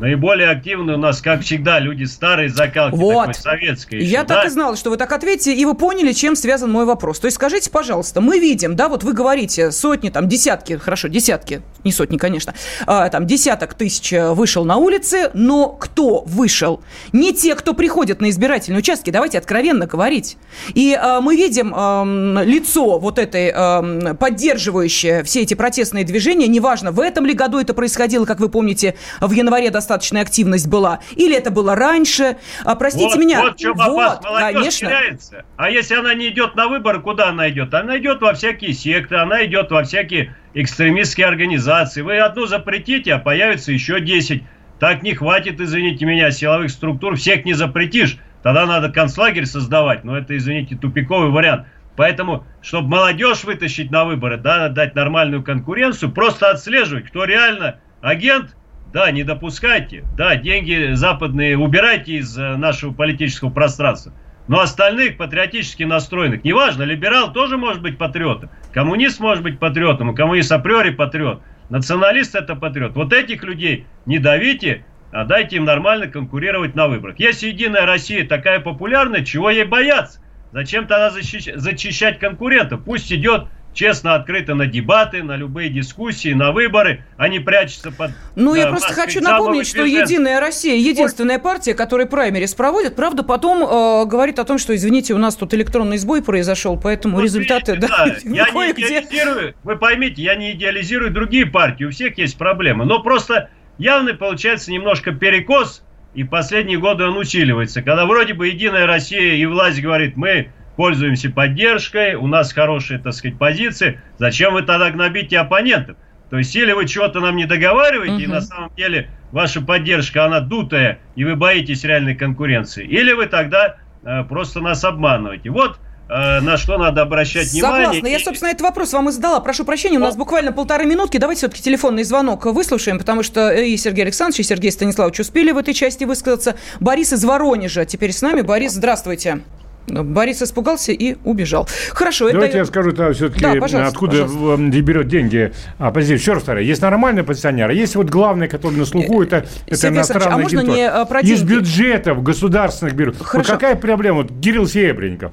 Наиболее 0.01 0.49
активны 0.49 0.95
у 0.95 0.97
нас, 0.97 1.21
как 1.21 1.41
всегда, 1.41 1.77
люди 1.77 2.05
старые 2.05 2.49
закалки, 2.49 2.95
вот. 2.95 3.27
такой 3.27 3.33
советской. 3.35 3.99
Еще, 3.99 4.11
Я 4.11 4.23
да? 4.23 4.37
так 4.37 4.45
и 4.47 4.49
знала, 4.49 4.75
что 4.75 4.89
вы 4.89 4.97
так 4.97 5.11
ответите, 5.11 5.53
и 5.53 5.63
вы 5.63 5.75
поняли, 5.75 6.11
чем 6.11 6.35
связан 6.35 6.71
мой 6.71 6.85
вопрос. 6.85 7.19
То 7.19 7.27
есть 7.27 7.35
скажите, 7.35 7.69
пожалуйста, 7.69 8.19
мы 8.19 8.39
видим, 8.39 8.75
да, 8.75 8.89
вот 8.89 9.03
вы 9.03 9.13
говорите, 9.13 9.69
сотни, 9.69 10.09
там, 10.09 10.27
десятки, 10.27 10.77
хорошо, 10.77 11.07
десятки, 11.07 11.61
не 11.83 11.91
сотни, 11.91 12.17
конечно, 12.17 12.55
а, 12.87 13.09
там, 13.09 13.27
десяток 13.27 13.75
тысяч 13.75 14.11
э, 14.11 14.33
вышел 14.33 14.65
на 14.65 14.77
улицы, 14.77 15.29
но 15.35 15.67
кто 15.67 16.23
вышел? 16.25 16.81
Не 17.13 17.31
те, 17.31 17.53
кто 17.53 17.75
приходит 17.75 18.21
на 18.21 18.31
избирательные 18.31 18.79
участки, 18.79 19.11
давайте 19.11 19.37
откровенно 19.37 19.85
говорить. 19.85 20.37
И 20.73 20.97
а, 20.99 21.21
мы 21.21 21.35
видим 21.35 21.73
а, 21.75 22.03
лицо 22.43 22.97
вот 22.97 23.19
этой 23.19 23.51
а, 23.53 24.15
поддерживающее 24.15 25.23
все 25.23 25.41
эти 25.41 25.53
протестные 25.53 26.05
движения, 26.05 26.47
неважно, 26.47 26.91
в 26.91 26.99
этом 26.99 27.27
ли 27.27 27.35
году 27.35 27.59
это 27.59 27.75
происходило, 27.75 28.25
как 28.25 28.39
вы 28.39 28.49
помните, 28.49 28.95
в 29.19 29.31
январе 29.31 29.69
достаточно 29.69 29.90
достаточная 29.91 30.21
активность 30.21 30.67
была, 30.67 30.99
или 31.15 31.35
это 31.35 31.51
было 31.51 31.75
раньше. 31.75 32.37
А, 32.63 32.75
простите 32.75 33.07
вот, 33.07 33.17
меня. 33.17 33.41
Вот 33.41 33.55
в 33.55 33.59
чем 33.59 33.73
вот, 33.73 34.23
Молодежь 34.23 34.53
конечно. 34.53 34.87
теряется. 34.87 35.45
А 35.57 35.69
если 35.69 35.95
она 35.95 36.13
не 36.13 36.29
идет 36.29 36.55
на 36.55 36.69
выборы, 36.69 37.01
куда 37.01 37.29
она 37.29 37.49
идет? 37.49 37.73
Она 37.73 37.97
идет 37.97 38.21
во 38.21 38.33
всякие 38.33 38.73
секты, 38.73 39.15
она 39.15 39.45
идет 39.45 39.69
во 39.71 39.83
всякие 39.83 40.35
экстремистские 40.53 41.27
организации. 41.27 42.01
Вы 42.01 42.19
одну 42.19 42.45
запретите, 42.45 43.13
а 43.13 43.19
появится 43.19 43.73
еще 43.73 43.99
10. 43.99 44.43
Так 44.79 45.03
не 45.03 45.13
хватит, 45.13 45.59
извините 45.59 46.05
меня, 46.05 46.31
силовых 46.31 46.69
структур. 46.69 47.17
Всех 47.17 47.43
не 47.43 47.53
запретишь. 47.53 48.17
Тогда 48.43 48.65
надо 48.65 48.89
концлагерь 48.89 49.45
создавать. 49.45 50.05
Но 50.05 50.17
это, 50.17 50.37
извините, 50.37 50.77
тупиковый 50.77 51.29
вариант. 51.29 51.67
Поэтому, 51.97 52.45
чтобы 52.61 52.87
молодежь 52.87 53.43
вытащить 53.43 53.91
на 53.91 54.05
выборы, 54.05 54.37
да, 54.37 54.69
дать 54.69 54.95
нормальную 54.95 55.43
конкуренцию, 55.43 56.11
просто 56.11 56.49
отслеживать, 56.49 57.07
кто 57.07 57.25
реально 57.25 57.79
агент, 58.01 58.55
да, 58.93 59.09
не 59.11 59.23
допускайте. 59.23 60.03
Да, 60.17 60.35
деньги 60.35 60.93
западные 60.93 61.57
убирайте 61.57 62.13
из 62.13 62.37
э, 62.37 62.57
нашего 62.57 62.93
политического 62.93 63.49
пространства. 63.49 64.13
Но 64.47 64.59
остальных 64.59 65.17
патриотически 65.17 65.83
настроенных, 65.83 66.43
неважно, 66.43 66.83
либерал 66.83 67.31
тоже 67.31 67.57
может 67.57 67.81
быть 67.81 67.97
патриотом, 67.97 68.49
коммунист 68.73 69.19
может 69.19 69.43
быть 69.43 69.59
патриотом, 69.59 70.13
коммунист 70.13 70.51
априори 70.51 70.89
патриот, 70.89 71.41
националист 71.69 72.35
это 72.35 72.55
патриот. 72.55 72.95
Вот 72.95 73.13
этих 73.13 73.43
людей 73.43 73.85
не 74.05 74.19
давите, 74.19 74.83
а 75.11 75.23
дайте 75.25 75.57
им 75.57 75.65
нормально 75.65 76.07
конкурировать 76.07 76.75
на 76.75 76.87
выборах. 76.87 77.19
Если 77.19 77.47
Единая 77.47 77.85
Россия 77.85 78.27
такая 78.27 78.59
популярная, 78.59 79.23
чего 79.23 79.49
ей 79.49 79.63
бояться? 79.63 80.19
Зачем 80.51 80.85
тогда 80.85 81.11
зачищать 81.11 82.19
конкурентов? 82.19 82.83
Пусть 82.83 83.11
идет 83.13 83.47
честно, 83.73 84.15
открыто 84.15 84.55
на 84.55 84.67
дебаты, 84.67 85.23
на 85.23 85.35
любые 85.35 85.69
дискуссии, 85.69 86.33
на 86.33 86.51
выборы. 86.51 87.03
Они 87.17 87.39
прячутся 87.39 87.91
под... 87.91 88.11
Ну, 88.35 88.55
я 88.55 88.67
просто 88.67 88.93
хочу 88.93 89.21
напомнить, 89.21 89.67
что 89.67 89.83
Единая 89.83 90.39
Россия 90.39 90.75
единственная 90.75 91.39
партия, 91.39 91.73
которая 91.73 92.07
праймерис 92.07 92.53
проводит. 92.53 92.95
Правда, 92.95 93.23
потом 93.23 93.63
э, 93.63 94.05
говорит 94.05 94.39
о 94.39 94.43
том, 94.43 94.57
что, 94.57 94.75
извините, 94.75 95.13
у 95.13 95.17
нас 95.17 95.35
тут 95.35 95.53
электронный 95.53 95.97
сбой 95.97 96.23
произошел, 96.23 96.77
поэтому 96.77 97.15
вот 97.15 97.23
результаты... 97.23 97.73
Видите, 97.73 97.87
да, 97.87 98.05
да, 98.05 98.15
я 98.23 98.51
не 98.51 98.71
идеализирую, 98.71 99.55
вы 99.63 99.75
поймите, 99.77 100.21
я 100.21 100.35
не 100.35 100.51
идеализирую 100.53 101.11
другие 101.11 101.45
партии, 101.45 101.85
у 101.85 101.91
всех 101.91 102.17
есть 102.17 102.37
проблемы. 102.37 102.85
Но 102.85 103.01
просто 103.01 103.49
явно 103.77 104.13
получается 104.13 104.71
немножко 104.71 105.11
перекос, 105.11 105.83
и 106.13 106.23
последние 106.23 106.77
годы 106.77 107.05
он 107.05 107.17
усиливается. 107.17 107.81
Когда 107.81 108.05
вроде 108.05 108.33
бы 108.33 108.47
Единая 108.47 108.85
Россия 108.85 109.35
и 109.35 109.45
власть 109.45 109.81
говорит, 109.81 110.17
мы 110.17 110.51
пользуемся 110.75 111.29
поддержкой, 111.29 112.15
у 112.15 112.27
нас 112.27 112.53
хорошие, 112.53 112.99
так 112.99 113.13
сказать, 113.13 113.37
позиции. 113.37 113.99
Зачем 114.17 114.53
вы 114.53 114.63
тогда 114.63 114.89
гнобите 114.89 115.39
оппонентов? 115.39 115.97
То 116.29 116.37
есть, 116.37 116.55
или 116.55 116.71
вы 116.71 116.87
чего-то 116.87 117.19
нам 117.19 117.35
не 117.35 117.45
договариваете, 117.45 118.13
угу. 118.13 118.21
и 118.21 118.27
на 118.27 118.41
самом 118.41 118.71
деле 118.75 119.09
ваша 119.31 119.61
поддержка, 119.61 120.25
она 120.25 120.39
дутая, 120.39 120.99
и 121.15 121.25
вы 121.25 121.35
боитесь 121.35 121.83
реальной 121.83 122.15
конкуренции, 122.15 122.85
или 122.85 123.11
вы 123.11 123.25
тогда 123.25 123.75
э, 124.03 124.23
просто 124.23 124.61
нас 124.61 124.85
обманываете. 124.85 125.49
Вот 125.49 125.77
э, 126.07 126.39
на 126.39 126.55
что 126.55 126.77
надо 126.77 127.01
обращать 127.01 127.49
Согласна. 127.49 127.67
внимание. 127.67 128.01
Согласна. 128.01 128.07
Я, 128.07 128.19
собственно, 128.19 128.49
этот 128.49 128.61
вопрос 128.61 128.93
вам 128.93 129.09
и 129.09 129.11
задала. 129.11 129.41
Прошу 129.41 129.65
прощения, 129.65 129.97
у 129.97 130.01
нас 130.01 130.15
буквально 130.15 130.53
полторы 130.53 130.85
минутки. 130.85 131.17
Давайте 131.17 131.39
все-таки 131.39 131.61
телефонный 131.61 132.03
звонок 132.03 132.45
выслушаем, 132.45 132.97
потому 132.97 133.23
что 133.23 133.51
и 133.51 133.75
Сергей 133.75 134.03
Александрович, 134.03 134.39
и 134.39 134.43
Сергей 134.43 134.71
Станиславович 134.71 135.19
успели 135.19 135.51
в 135.51 135.57
этой 135.57 135.73
части 135.73 136.05
высказаться. 136.05 136.55
Борис 136.79 137.11
из 137.11 137.25
Воронежа 137.25 137.83
теперь 137.83 138.13
с 138.13 138.21
нами. 138.21 138.39
Борис, 138.39 138.71
здравствуйте. 138.71 139.41
Борис 139.87 140.41
испугался 140.41 140.91
и 140.91 141.17
убежал. 141.23 141.67
Хорошо, 141.91 142.31
Давайте 142.31 142.49
это... 142.49 142.57
я 142.59 142.65
скажу 142.65 142.91
-то 142.91 143.13
все-таки, 143.13 143.41
да, 143.41 143.51
откуда 143.87 144.25
пожалуйста. 144.25 144.81
берет 144.81 145.07
деньги 145.07 145.51
оппозиция. 145.77 146.17
Еще 146.17 146.33
раз 146.33 146.41
повторяю, 146.41 146.65
есть 146.65 146.81
нормальные 146.81 147.23
пенсионеры, 147.23 147.73
есть 147.73 147.95
вот 147.95 148.09
главный, 148.09 148.47
который 148.47 148.75
на 148.75 148.85
слуху, 148.85 149.23
это, 149.23 149.45
это 149.67 149.87
иностранный 149.87 150.35
а 150.35 150.37
можно 150.37 150.59
не 150.61 151.05
про 151.05 151.21
Из 151.21 151.43
бюджетов 151.43 152.23
государственных 152.23 152.95
берут. 152.95 153.17
Хорошо. 153.17 153.53
Вот 153.53 153.59
какая 153.59 153.75
проблема? 153.75 154.17
Вот 154.23 154.31
Кирилл 154.41 154.67
Серебренников. 154.67 155.31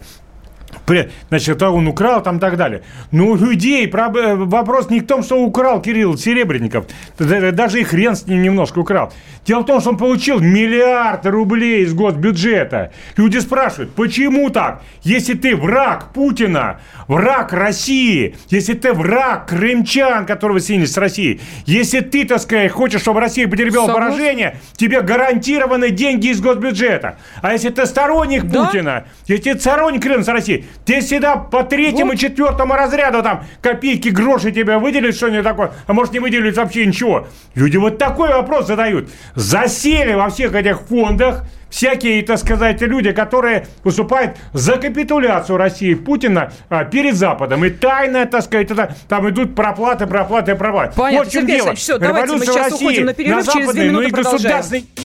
Значит, 1.29 1.63
он 1.63 1.89
украл 1.89 2.23
там 2.23 2.39
и 2.39 2.41
так 2.41 2.57
далее. 2.57 2.83
Но 3.11 3.29
у 3.29 3.37
людей 3.37 3.91
вопрос 3.91 4.91
не 4.91 5.01
в 5.01 5.07
том, 5.07 5.23
что 5.23 5.43
украл 5.43 5.83
Кирилл 5.83 6.17
Серебренников. 6.17 6.87
Даже 7.19 7.81
и 7.81 7.85
хрен 7.85 8.17
с 8.17 8.27
ним 8.27 8.43
немножко 8.43 8.79
украл. 8.79 9.13
Дело 9.47 9.61
в 9.61 9.67
том, 9.67 9.81
что 9.81 9.91
он 9.91 9.97
получил 9.97 10.41
миллиард 10.41 11.25
рублей 11.27 11.85
из 11.85 11.95
госбюджета. 11.95 12.93
Люди 13.17 13.39
спрашивают, 13.39 13.93
почему 13.93 14.51
так? 14.51 14.83
Если 15.03 15.35
ты 15.35 15.57
враг 15.57 16.13
Путина, 16.13 16.81
враг 17.07 17.53
России, 17.53 18.37
если 18.51 18.75
ты 18.75 18.93
враг 18.93 19.47
крымчан, 19.49 20.27
которого 20.27 20.61
сняли 20.61 20.85
с 20.85 20.97
России, 20.99 21.41
если 21.65 22.01
ты, 22.01 22.27
так 22.27 22.41
сказать, 22.41 22.71
хочешь, 22.71 23.01
чтобы 23.01 23.21
Россия 23.21 23.49
потерпела 23.49 23.87
Согласен. 23.87 24.11
поражение, 24.11 24.57
тебе 24.77 25.01
гарантированы 25.01 25.91
деньги 25.91 26.29
из 26.29 26.41
госбюджета. 26.41 27.17
А 27.41 27.53
если 27.53 27.71
ты 27.71 27.87
сторонник 27.87 28.45
да? 28.45 28.67
Путина, 28.67 29.05
если 29.27 29.53
ты 29.53 29.59
сторонник 29.59 30.03
Крыма 30.03 30.23
с 30.23 30.29
Россией, 30.29 30.67
Тебе 30.85 31.01
всегда 31.01 31.37
по 31.37 31.65
третьему, 31.65 32.13
вот. 32.13 32.19
четвертому 32.19 32.75
разряду 32.75 33.23
там 33.23 33.45
копейки, 33.61 34.09
гроши 34.09 34.53
тебе 34.53 34.79
выделят 34.79 35.15
что-нибудь 35.15 35.45
такое, 35.45 35.73
а 35.87 35.93
может 35.93 36.13
не 36.13 36.19
выделят 36.19 36.57
вообще 36.57 36.87
ничего. 36.87 37.27
Люди 37.55 37.77
вот 37.77 37.99
такой 37.99 38.31
вопрос 38.31 38.67
задают. 38.67 39.11
Засели 39.35 40.15
во 40.15 40.31
всех 40.31 40.55
этих 40.55 40.81
фондах, 40.83 41.45
всякие, 41.71 42.23
так 42.23 42.39
сказать, 42.39 42.81
люди, 42.81 43.13
которые 43.13 43.67
выступают 43.85 44.37
за 44.53 44.77
капитуляцию 44.77 45.59
России 45.59 45.95
Путина 45.95 46.53
а, 46.69 46.85
перед 46.85 47.15
Западом. 47.15 47.65
И 47.65 47.71
тайно, 47.71 48.27
так 48.27 48.43
сказать, 48.43 48.71
это, 48.71 48.95
там 49.09 49.29
идут 49.29 49.55
проплаты, 49.55 50.07
проплаты, 50.07 50.55
проплаты. 50.55 50.95
Понятно, 50.97 51.25
вот 51.25 51.33
Сергей 51.33 51.57
дело. 51.57 51.75
все, 51.75 51.99
давайте 51.99 52.35
мы 52.35 52.47
сейчас 52.47 52.71
России 52.73 52.85
уходим 52.85 53.07
на 53.07 53.15
перерыв, 53.15 53.47
на 53.47 53.53
через 53.53 53.73
две 53.73 53.89
минуты 53.89 54.09
ну 54.09 54.15
продолжаем. 54.15 55.08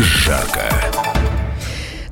жарко. 0.00 0.62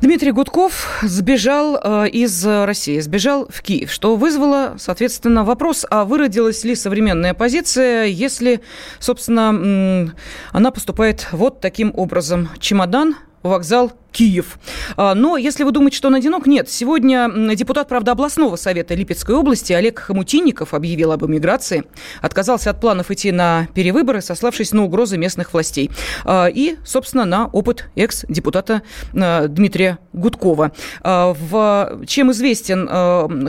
Дмитрий 0.01 0.31
Гудков 0.31 1.01
сбежал 1.03 1.77
э, 1.83 2.09
из 2.11 2.47
России, 2.47 3.01
сбежал 3.01 3.49
в 3.49 3.63
Киев, 3.63 3.91
что 3.91 4.15
вызвало, 4.15 4.77
соответственно, 4.79 5.45
вопрос, 5.45 5.85
а 5.91 6.05
выродилась 6.05 6.63
ли 6.63 6.77
современная 6.77 7.33
оппозиция, 7.33 8.05
если, 8.05 8.61
собственно, 9.01 10.15
она 10.53 10.71
поступает 10.71 11.27
вот 11.33 11.61
таким 11.61 11.93
образом. 11.97 12.49
Чемодан, 12.61 13.17
вокзал, 13.43 13.93
Киев. 14.19 14.59
А, 14.97 15.15
но 15.15 15.37
если 15.37 15.63
вы 15.63 15.71
думаете, 15.71 15.97
что 15.97 16.09
он 16.09 16.17
одинок, 16.17 16.49
нет. 16.49 16.69
Сегодня 16.69 17.55
депутат, 17.55 17.87
правда, 17.87 18.13
областного 18.13 18.57
совета 18.57 18.97
Липецкой 18.97 19.37
области 19.37 19.73
Олег 19.73 20.01
Хомутинников 20.01 20.75
объявил 20.75 21.13
об 21.13 21.25
эмиграции, 21.25 21.85
отказался 22.21 22.71
от 22.71 22.81
планов 22.81 23.13
идти 23.13 23.31
на 23.31 23.69
перевыборы, 23.75 24.21
сославшись 24.21 24.73
на 24.73 24.83
угрозы 24.83 25.19
местных 25.19 25.53
властей. 25.53 25.93
А, 26.25 26.49
и, 26.49 26.79
собственно, 26.85 27.27
на 27.27 27.47
опыт 27.47 27.91
экс-депутата 27.95 28.83
а, 29.15 29.47
Дмитрия 29.47 29.99
Гудкова. 30.13 30.73
В... 31.05 32.01
Чем 32.09 32.33
известен 32.33 32.89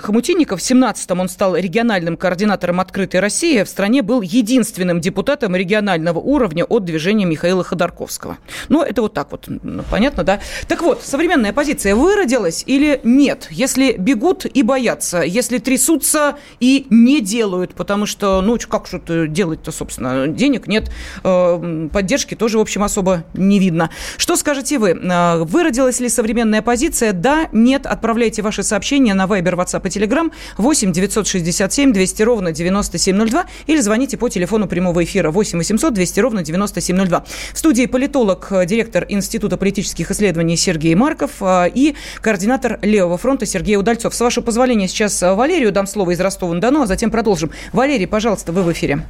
Хомутинников? 0.01 0.61
В 0.61 0.63
17-м 0.63 1.20
он 1.20 1.30
стал 1.30 1.55
региональным 1.55 2.15
координатором 2.15 2.80
«Открытой 2.80 3.22
России». 3.22 3.63
В 3.63 3.70
стране 3.70 4.03
был 4.03 4.22
единственным 4.22 5.01
депутатом 5.01 5.55
регионального 5.55 6.20
уровня 6.20 6.63
от 6.63 6.86
движения 6.86 7.26
Михаила 7.26 7.63
Ходорковского. 7.63 8.38
Ну, 8.67 8.84
это 8.84 9.01
вот 9.01 9.15
так 9.15 9.32
вот, 9.32 9.47
понятно, 9.89 10.24
да? 10.24 10.39
Так 10.68 10.82
вот, 10.82 11.03
современная 11.03 11.51
оппозиция 11.51 11.95
выродилась 11.95 12.64
или 12.66 12.99
нет? 13.03 13.47
Если 13.49 13.93
бегут 13.93 14.45
и 14.45 14.64
боятся, 14.64 15.22
если 15.22 15.57
трясутся 15.60 16.38
и 16.60 16.88
не 16.89 17.22
делают, 17.22 17.74
потому 17.74 18.05
что, 18.05 18.41
ну, 18.41 18.57
как 18.70 18.88
что-то 18.88 19.28
делать-то, 19.28 19.72
собственно, 19.72 20.28
денег 20.28 20.68
нет, 20.68 20.91
э, 21.24 21.89
поддержки 21.91 22.36
тоже, 22.36 22.57
в 22.57 22.62
общем, 22.62 22.84
особо 22.84 23.24
не 23.34 23.60
видно. 23.60 23.89
Что 24.18 24.36
скажете 24.36 24.78
вы? 24.80 24.91
Э, 24.91 25.43
выродилась 25.43 25.99
ли 25.99 26.10
современная 26.10 26.60
оппозиция? 26.60 27.14
Да, 27.14 27.47
нет. 27.51 27.86
Отправляйте 27.86 28.41
ваши 28.41 28.64
сообщения 28.64 29.14
на 29.14 29.26
Viber, 29.26 29.55
WhatsApp 29.55 29.88
и 29.88 29.89
Telegram 29.89 30.32
8 30.57 30.91
967 30.91 31.93
200 31.93 32.24
ровно 32.24 32.51
9702 32.51 33.45
или 33.68 33.80
звоните 33.80 34.18
по 34.18 34.30
телефону 34.30 34.68
прямого 34.68 35.03
эфира 35.03 35.32
8 35.32 35.57
800 35.57 35.93
200 35.93 36.20
ровно 36.20 36.43
9702. 36.43 37.26
В 37.53 37.57
студии 37.57 37.86
политолог, 37.86 38.47
э, 38.51 38.66
директор 38.66 39.05
Института 39.10 39.57
политических 39.57 40.12
исследований 40.12 40.39
исследований 40.40 40.58
Сергей 40.58 40.96
Марков 40.96 41.42
а, 41.42 41.66
и 41.66 41.96
координатор 42.22 42.80
Левого 42.82 43.18
фронта 43.18 43.46
Сергей 43.46 43.78
Удальцов. 43.78 44.14
С 44.14 44.22
вашего 44.22 44.44
позволения 44.44 44.88
сейчас 44.88 45.22
а, 45.22 45.36
Валерию 45.36 45.72
дам 45.72 45.88
слово 45.88 46.12
из 46.12 46.20
Ростова-на-Дону, 46.20 46.84
а 46.84 46.86
затем 46.86 47.12
продолжим. 47.12 47.52
Валерий, 47.74 48.08
пожалуйста, 48.08 48.52
вы 48.52 48.64
в 48.64 48.72
эфире. 48.72 49.06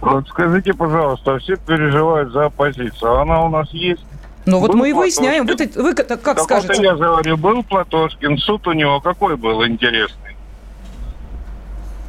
Вот 0.00 0.26
скажите, 0.28 0.72
пожалуйста, 0.74 1.38
все 1.38 1.56
переживают 1.56 2.32
за 2.32 2.46
оппозицию. 2.46 3.20
Она 3.20 3.44
у 3.44 3.48
нас 3.48 3.68
есть? 3.72 4.04
Ну 4.46 4.60
вот 4.60 4.74
мы 4.74 4.90
и 4.90 4.92
выясняем. 4.92 5.46
Вы, 5.46 5.56
вы 5.74 5.94
как 5.94 6.06
так 6.06 6.40
скажете? 6.40 6.74
Вот 6.74 6.82
я 6.82 6.94
говорю, 6.94 7.36
был 7.36 7.62
Платошкин, 7.62 8.38
суд 8.38 8.66
у 8.66 8.72
него 8.72 9.00
какой 9.00 9.36
был 9.36 9.66
интересный? 9.66 10.27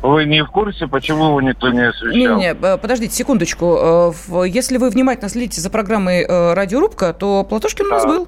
Вы 0.02 0.26
не 0.26 0.43
в 0.43 0.47
курсе, 0.47 0.88
почему 0.88 1.26
его 1.28 1.41
никто 1.41 1.70
не 1.70 1.89
освещал? 1.89 2.38
Не, 2.38 2.45
не, 2.45 2.56
подождите 2.56 3.14
секундочку. 3.14 4.14
Э, 4.30 4.47
если 4.47 4.78
вы 4.78 4.89
внимательно 4.89 5.30
следите 5.30 5.60
за 5.60 5.70
программой 5.70 6.22
э, 6.22 6.54
«Радиорубка», 6.54 7.14
то 7.14 7.43
Платошкин 7.43 7.86
у 7.86 7.89
нас 7.89 8.06
был. 8.06 8.28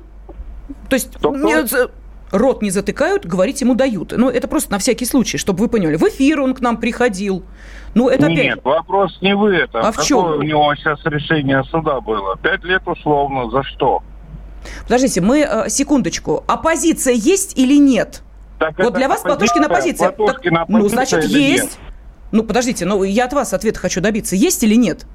То 0.90 0.96
есть 0.96 1.18
нет, 1.24 1.74
рот 2.32 2.62
не 2.62 2.72
затыкают, 2.72 3.26
говорить 3.26 3.62
ему 3.62 3.76
дают. 3.76 4.14
Ну, 4.16 4.30
это 4.30 4.48
просто 4.48 4.72
на 4.72 4.80
всякий 4.80 5.06
случай, 5.06 5.38
чтобы 5.38 5.60
вы 5.60 5.68
поняли. 5.70 5.96
В 5.96 6.04
эфир 6.04 6.42
он 6.42 6.54
к 6.54 6.62
нам 6.62 6.78
приходил. 6.78 7.44
Ну, 7.94 8.10
это 8.10 8.28
Нет, 8.28 8.54
опять... 8.54 8.66
вопрос 8.66 9.18
не 9.22 9.36
в 9.36 9.46
этом. 9.46 9.86
А 9.86 9.92
в 9.92 10.04
чем? 10.04 10.40
у 10.40 10.42
него 10.42 10.74
сейчас 10.76 11.00
решение 11.06 11.64
суда 11.66 12.00
было? 12.00 12.38
Пять 12.38 12.64
лет 12.64 12.84
условно. 12.86 13.50
За 13.50 13.64
что? 13.64 14.02
Подождите, 14.84 15.22
мы, 15.22 15.40
э, 15.40 15.70
секундочку. 15.70 16.44
Оппозиция 16.48 17.14
есть 17.14 17.58
или 17.58 17.78
нет? 17.78 18.24
Так 18.62 18.78
вот 18.78 18.94
для 18.94 19.10
вас 19.10 19.22
Платошкин 19.22 19.66
оппозиция. 19.66 20.12
Платошкин 20.12 20.56
так, 20.56 20.70
ну, 20.70 20.88
значит, 20.88 21.24
есть. 21.24 21.64
Нет? 21.64 21.80
Ну, 22.32 22.44
подождите, 22.44 22.86
ну, 22.86 23.02
я 23.04 23.26
от 23.26 23.34
вас 23.34 23.56
ответа 23.56 23.80
хочу 23.80 24.02
добиться. 24.02 24.36
Есть 24.36 24.64
или 24.64 24.76
нет? 24.76 25.08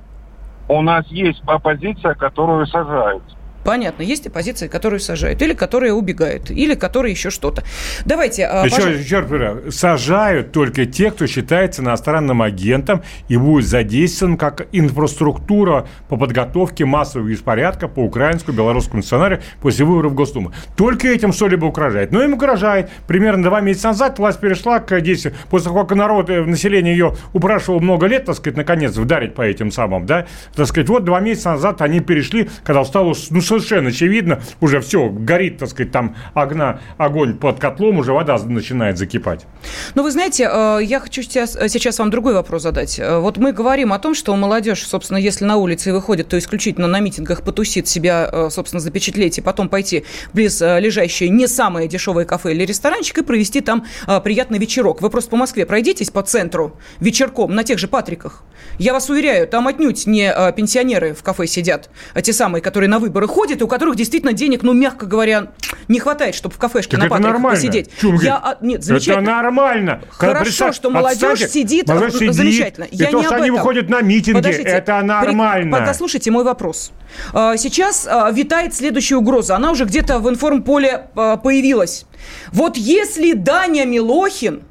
У 0.69 0.83
нас 0.83 1.07
есть 1.07 1.41
оппозиция, 1.47 2.15
которую 2.15 2.67
сажают. 2.67 3.23
Понятно, 3.67 4.03
есть 4.05 4.25
оппозиция, 4.29 4.69
которую 4.69 5.01
сажают, 5.01 5.43
или 5.43 5.53
которая 5.53 5.93
убегает, 5.93 6.53
или 6.53 6.75
которая 6.75 7.11
еще 7.11 7.31
что-то. 7.31 7.65
Давайте... 8.05 8.43
Еще, 8.43 9.01
еще 9.01 9.71
сажают 9.73 10.53
только 10.53 10.87
те, 10.87 11.11
кто 11.11 11.27
считается 11.27 11.83
иностранным 11.83 12.43
агентом 12.43 13.03
и 13.29 13.37
будет 13.37 13.67
задействован 13.67 14.37
как 14.37 14.69
инфраструктура 14.71 15.89
по 16.09 16.17
подготовке 16.17 16.85
массовых 16.85 17.29
беспорядков 17.29 17.93
по 17.93 18.01
украинскому, 18.05 18.57
белорусскому 18.57 19.03
сценарию 19.03 19.43
после 19.61 19.85
выборов 19.85 20.15
Госдумы. 20.15 20.53
Только 20.77 21.09
этим 21.09 21.33
что-либо 21.33 21.65
угрожает. 21.65 22.13
Но 22.13 22.23
им 22.23 22.35
угрожает. 22.35 22.89
Примерно 23.09 23.43
два 23.43 23.61
месяца 23.61 23.89
назад 23.89 24.21
власть 24.21 24.39
перешла 24.39 24.79
к 24.79 25.01
действию, 25.01 25.35
после 25.51 25.71
того, 25.71 25.85
как 25.85 25.99
народ, 25.99 26.31
э, 26.31 26.45
население 26.45 26.97
ее 26.97 27.17
упрашивал 27.33 27.81
много 27.81 28.07
лет, 28.07 28.27
так 28.27 28.37
сказать, 28.37 28.57
наконец, 28.57 28.95
вдарить 28.95 29.35
по 29.35 29.43
этим 29.43 29.73
самым, 29.73 30.07
да, 30.07 30.27
так 30.55 30.67
сказать, 30.69 30.89
вот 30.89 31.05
два 31.05 31.19
месяца 31.19 31.51
назад 31.51 31.83
они 31.83 31.99
перешли, 31.99 32.49
когда 32.63 32.85
стало, 32.85 33.15
ну, 33.31 33.41
совершенно 33.59 33.91
очевидно, 33.91 34.43
уже 34.61 34.81
все, 34.81 35.09
горит, 35.09 35.59
так 35.59 35.69
сказать, 35.69 35.93
там 35.93 36.17
огна, 36.35 36.81
огонь 36.99 37.37
под 37.37 37.59
котлом, 37.59 37.99
уже 37.99 38.13
вода 38.13 38.39
начинает 38.39 38.99
закипать. 38.99 39.47
Ну, 39.95 40.03
вы 40.03 40.11
знаете, 40.11 40.49
э, 40.51 40.81
я 40.83 41.01
хочу 41.01 41.23
сейчас, 41.23 41.53
сейчас 41.53 41.99
вам 41.99 42.11
другой 42.11 42.35
вопрос 42.35 42.63
задать. 42.63 42.99
Э, 42.99 43.19
вот 43.19 43.39
мы 43.39 43.53
говорим 43.53 43.93
о 43.93 43.99
том, 43.99 44.15
что 44.15 44.35
молодежь, 44.37 44.87
собственно, 44.87 45.19
если 45.19 45.45
на 45.45 45.57
улице 45.57 45.93
выходит, 45.93 46.29
то 46.29 46.39
исключительно 46.39 46.87
на 46.87 47.01
митингах 47.01 47.43
потусит 47.43 47.89
себя, 47.89 48.29
э, 48.31 48.49
собственно, 48.51 48.81
запечатлеть 48.81 49.39
и 49.39 49.41
потом 49.41 49.69
пойти 49.69 50.05
близ 50.33 50.61
лежащее 50.61 51.29
не 51.29 51.47
самое 51.47 51.89
дешевое 51.89 52.25
кафе 52.25 52.53
или 52.53 52.65
ресторанчик 52.65 53.19
и 53.19 53.23
провести 53.23 53.61
там 53.61 53.85
приятный 54.25 54.59
вечерок. 54.59 55.01
Вы 55.01 55.11
просто 55.11 55.31
по 55.31 55.37
Москве 55.37 55.67
пройдитесь 55.67 56.11
по 56.11 56.23
центру 56.23 56.77
вечерком 57.01 57.55
на 57.55 57.65
тех 57.65 57.79
же 57.79 57.89
Патриках. 57.89 58.43
Я 58.79 58.93
вас 58.93 59.09
уверяю, 59.11 59.47
там 59.47 59.69
отнюдь 59.69 60.07
не 60.07 60.33
пенсионеры 60.57 61.15
в 61.15 61.23
кафе 61.23 61.47
сидят, 61.47 61.91
а 62.15 62.23
те 62.23 62.33
самые, 62.33 62.63
которые 62.63 62.89
на 62.89 62.99
выборы 62.99 63.27
ходят, 63.27 63.46
и 63.51 63.65
у 63.65 63.69
которых 63.69 63.97
действительно 63.97 64.33
денег, 64.33 64.63
ну, 64.63 64.73
мягко 64.73 65.07
говоря, 65.07 65.53
не 65.89 65.99
хватает, 65.99 66.35
чтобы 66.35 66.55
в 66.55 66.59
кафешке 66.59 66.97
так 66.97 67.05
на 67.05 67.11
Патриках 67.11 67.43
посидеть. 67.43 67.91
Чум, 68.01 68.17
Я, 68.17 68.37
а, 68.37 68.59
нет, 68.61 68.83
замечательно. 68.85 69.23
Это 69.23 69.31
нормально. 69.31 70.03
Хорошо, 70.11 70.73
что 70.73 70.91
молодежь 70.91 71.43
отстанет, 71.43 71.53
сидит. 71.53 71.89
Молодежь 71.89 72.15
сидит 72.15 72.35
замечательно. 72.35 72.85
И 72.85 72.97
Я 72.97 73.11
то, 73.11 73.19
не 73.19 73.25
что 73.25 73.37
они 73.37 73.51
выходят 73.51 73.89
на 73.89 74.01
митинги, 74.01 74.37
Подождите, 74.37 74.69
это 74.69 75.01
нормально. 75.03 75.79
При... 75.79 75.87
Послушайте 75.87 76.31
мой 76.31 76.45
вопрос. 76.45 76.93
А, 77.33 77.57
сейчас 77.57 78.07
а, 78.09 78.31
витает 78.31 78.75
следующая 78.75 79.17
угроза. 79.17 79.57
Она 79.57 79.71
уже 79.71 79.85
где-то 79.85 80.19
в 80.19 80.29
информполе 80.29 81.09
появилась. 81.15 82.07
Вот 82.53 82.77
если 82.77 83.33
Даня 83.33 83.85
Милохин 83.85 84.63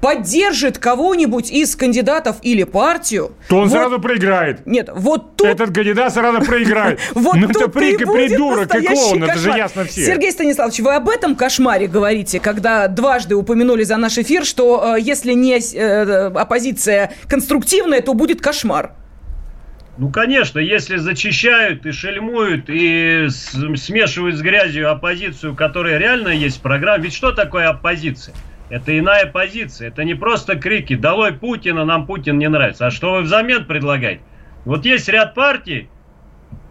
поддержит 0.00 0.78
кого-нибудь 0.78 1.50
из 1.50 1.76
кандидатов 1.76 2.36
или 2.42 2.64
партию, 2.64 3.32
То 3.48 3.58
он 3.58 3.68
вот- 3.68 3.72
сразу 3.72 4.00
проиграет. 4.00 4.66
Нет, 4.66 4.90
вот 4.94 5.36
тут... 5.36 5.46
Этот 5.46 5.74
кандидат 5.74 6.12
сразу 6.12 6.40
проиграет. 6.44 7.00
Вот 7.14 7.34
ну 7.36 7.48
это 7.48 7.60
тут 7.60 7.72
при- 7.72 7.96
придурок 7.96 8.74
и 8.74 8.86
клоун, 8.86 9.24
это 9.24 9.38
же 9.38 9.50
ясно 9.50 9.84
все. 9.84 10.06
Сергей 10.06 10.30
Станиславович, 10.32 10.80
вы 10.80 10.94
об 10.94 11.08
этом 11.08 11.34
кошмаре 11.34 11.86
говорите, 11.86 12.40
когда 12.40 12.88
дважды 12.88 13.34
упомянули 13.34 13.82
за 13.84 13.96
наш 13.96 14.18
эфир, 14.18 14.44
что 14.44 14.96
э, 14.96 15.00
если 15.00 15.32
не 15.32 15.58
э, 15.58 16.26
оппозиция 16.28 17.12
конструктивная, 17.28 18.00
то 18.00 18.14
будет 18.14 18.40
кошмар. 18.40 18.92
Ну, 19.98 20.10
конечно, 20.10 20.58
если 20.58 20.96
зачищают 20.98 21.86
и 21.86 21.92
шельмуют, 21.92 22.64
и 22.68 23.28
смешивают 23.30 24.36
с 24.36 24.42
грязью 24.42 24.90
оппозицию, 24.90 25.54
которая 25.56 25.96
реально 25.98 26.28
есть 26.28 26.58
в 26.58 26.60
программе. 26.60 27.04
Ведь 27.04 27.14
что 27.14 27.32
такое 27.32 27.68
оппозиция? 27.68 28.34
Это 28.68 28.98
иная 28.98 29.26
позиция. 29.26 29.88
Это 29.88 30.04
не 30.04 30.14
просто 30.14 30.56
крики 30.56 30.96
«Долой 30.96 31.32
Путина, 31.32 31.84
нам 31.84 32.06
Путин 32.06 32.38
не 32.38 32.48
нравится». 32.48 32.86
А 32.86 32.90
что 32.90 33.12
вы 33.12 33.22
взамен 33.22 33.64
предлагаете? 33.64 34.22
Вот 34.64 34.84
есть 34.84 35.08
ряд 35.08 35.34
партий, 35.34 35.88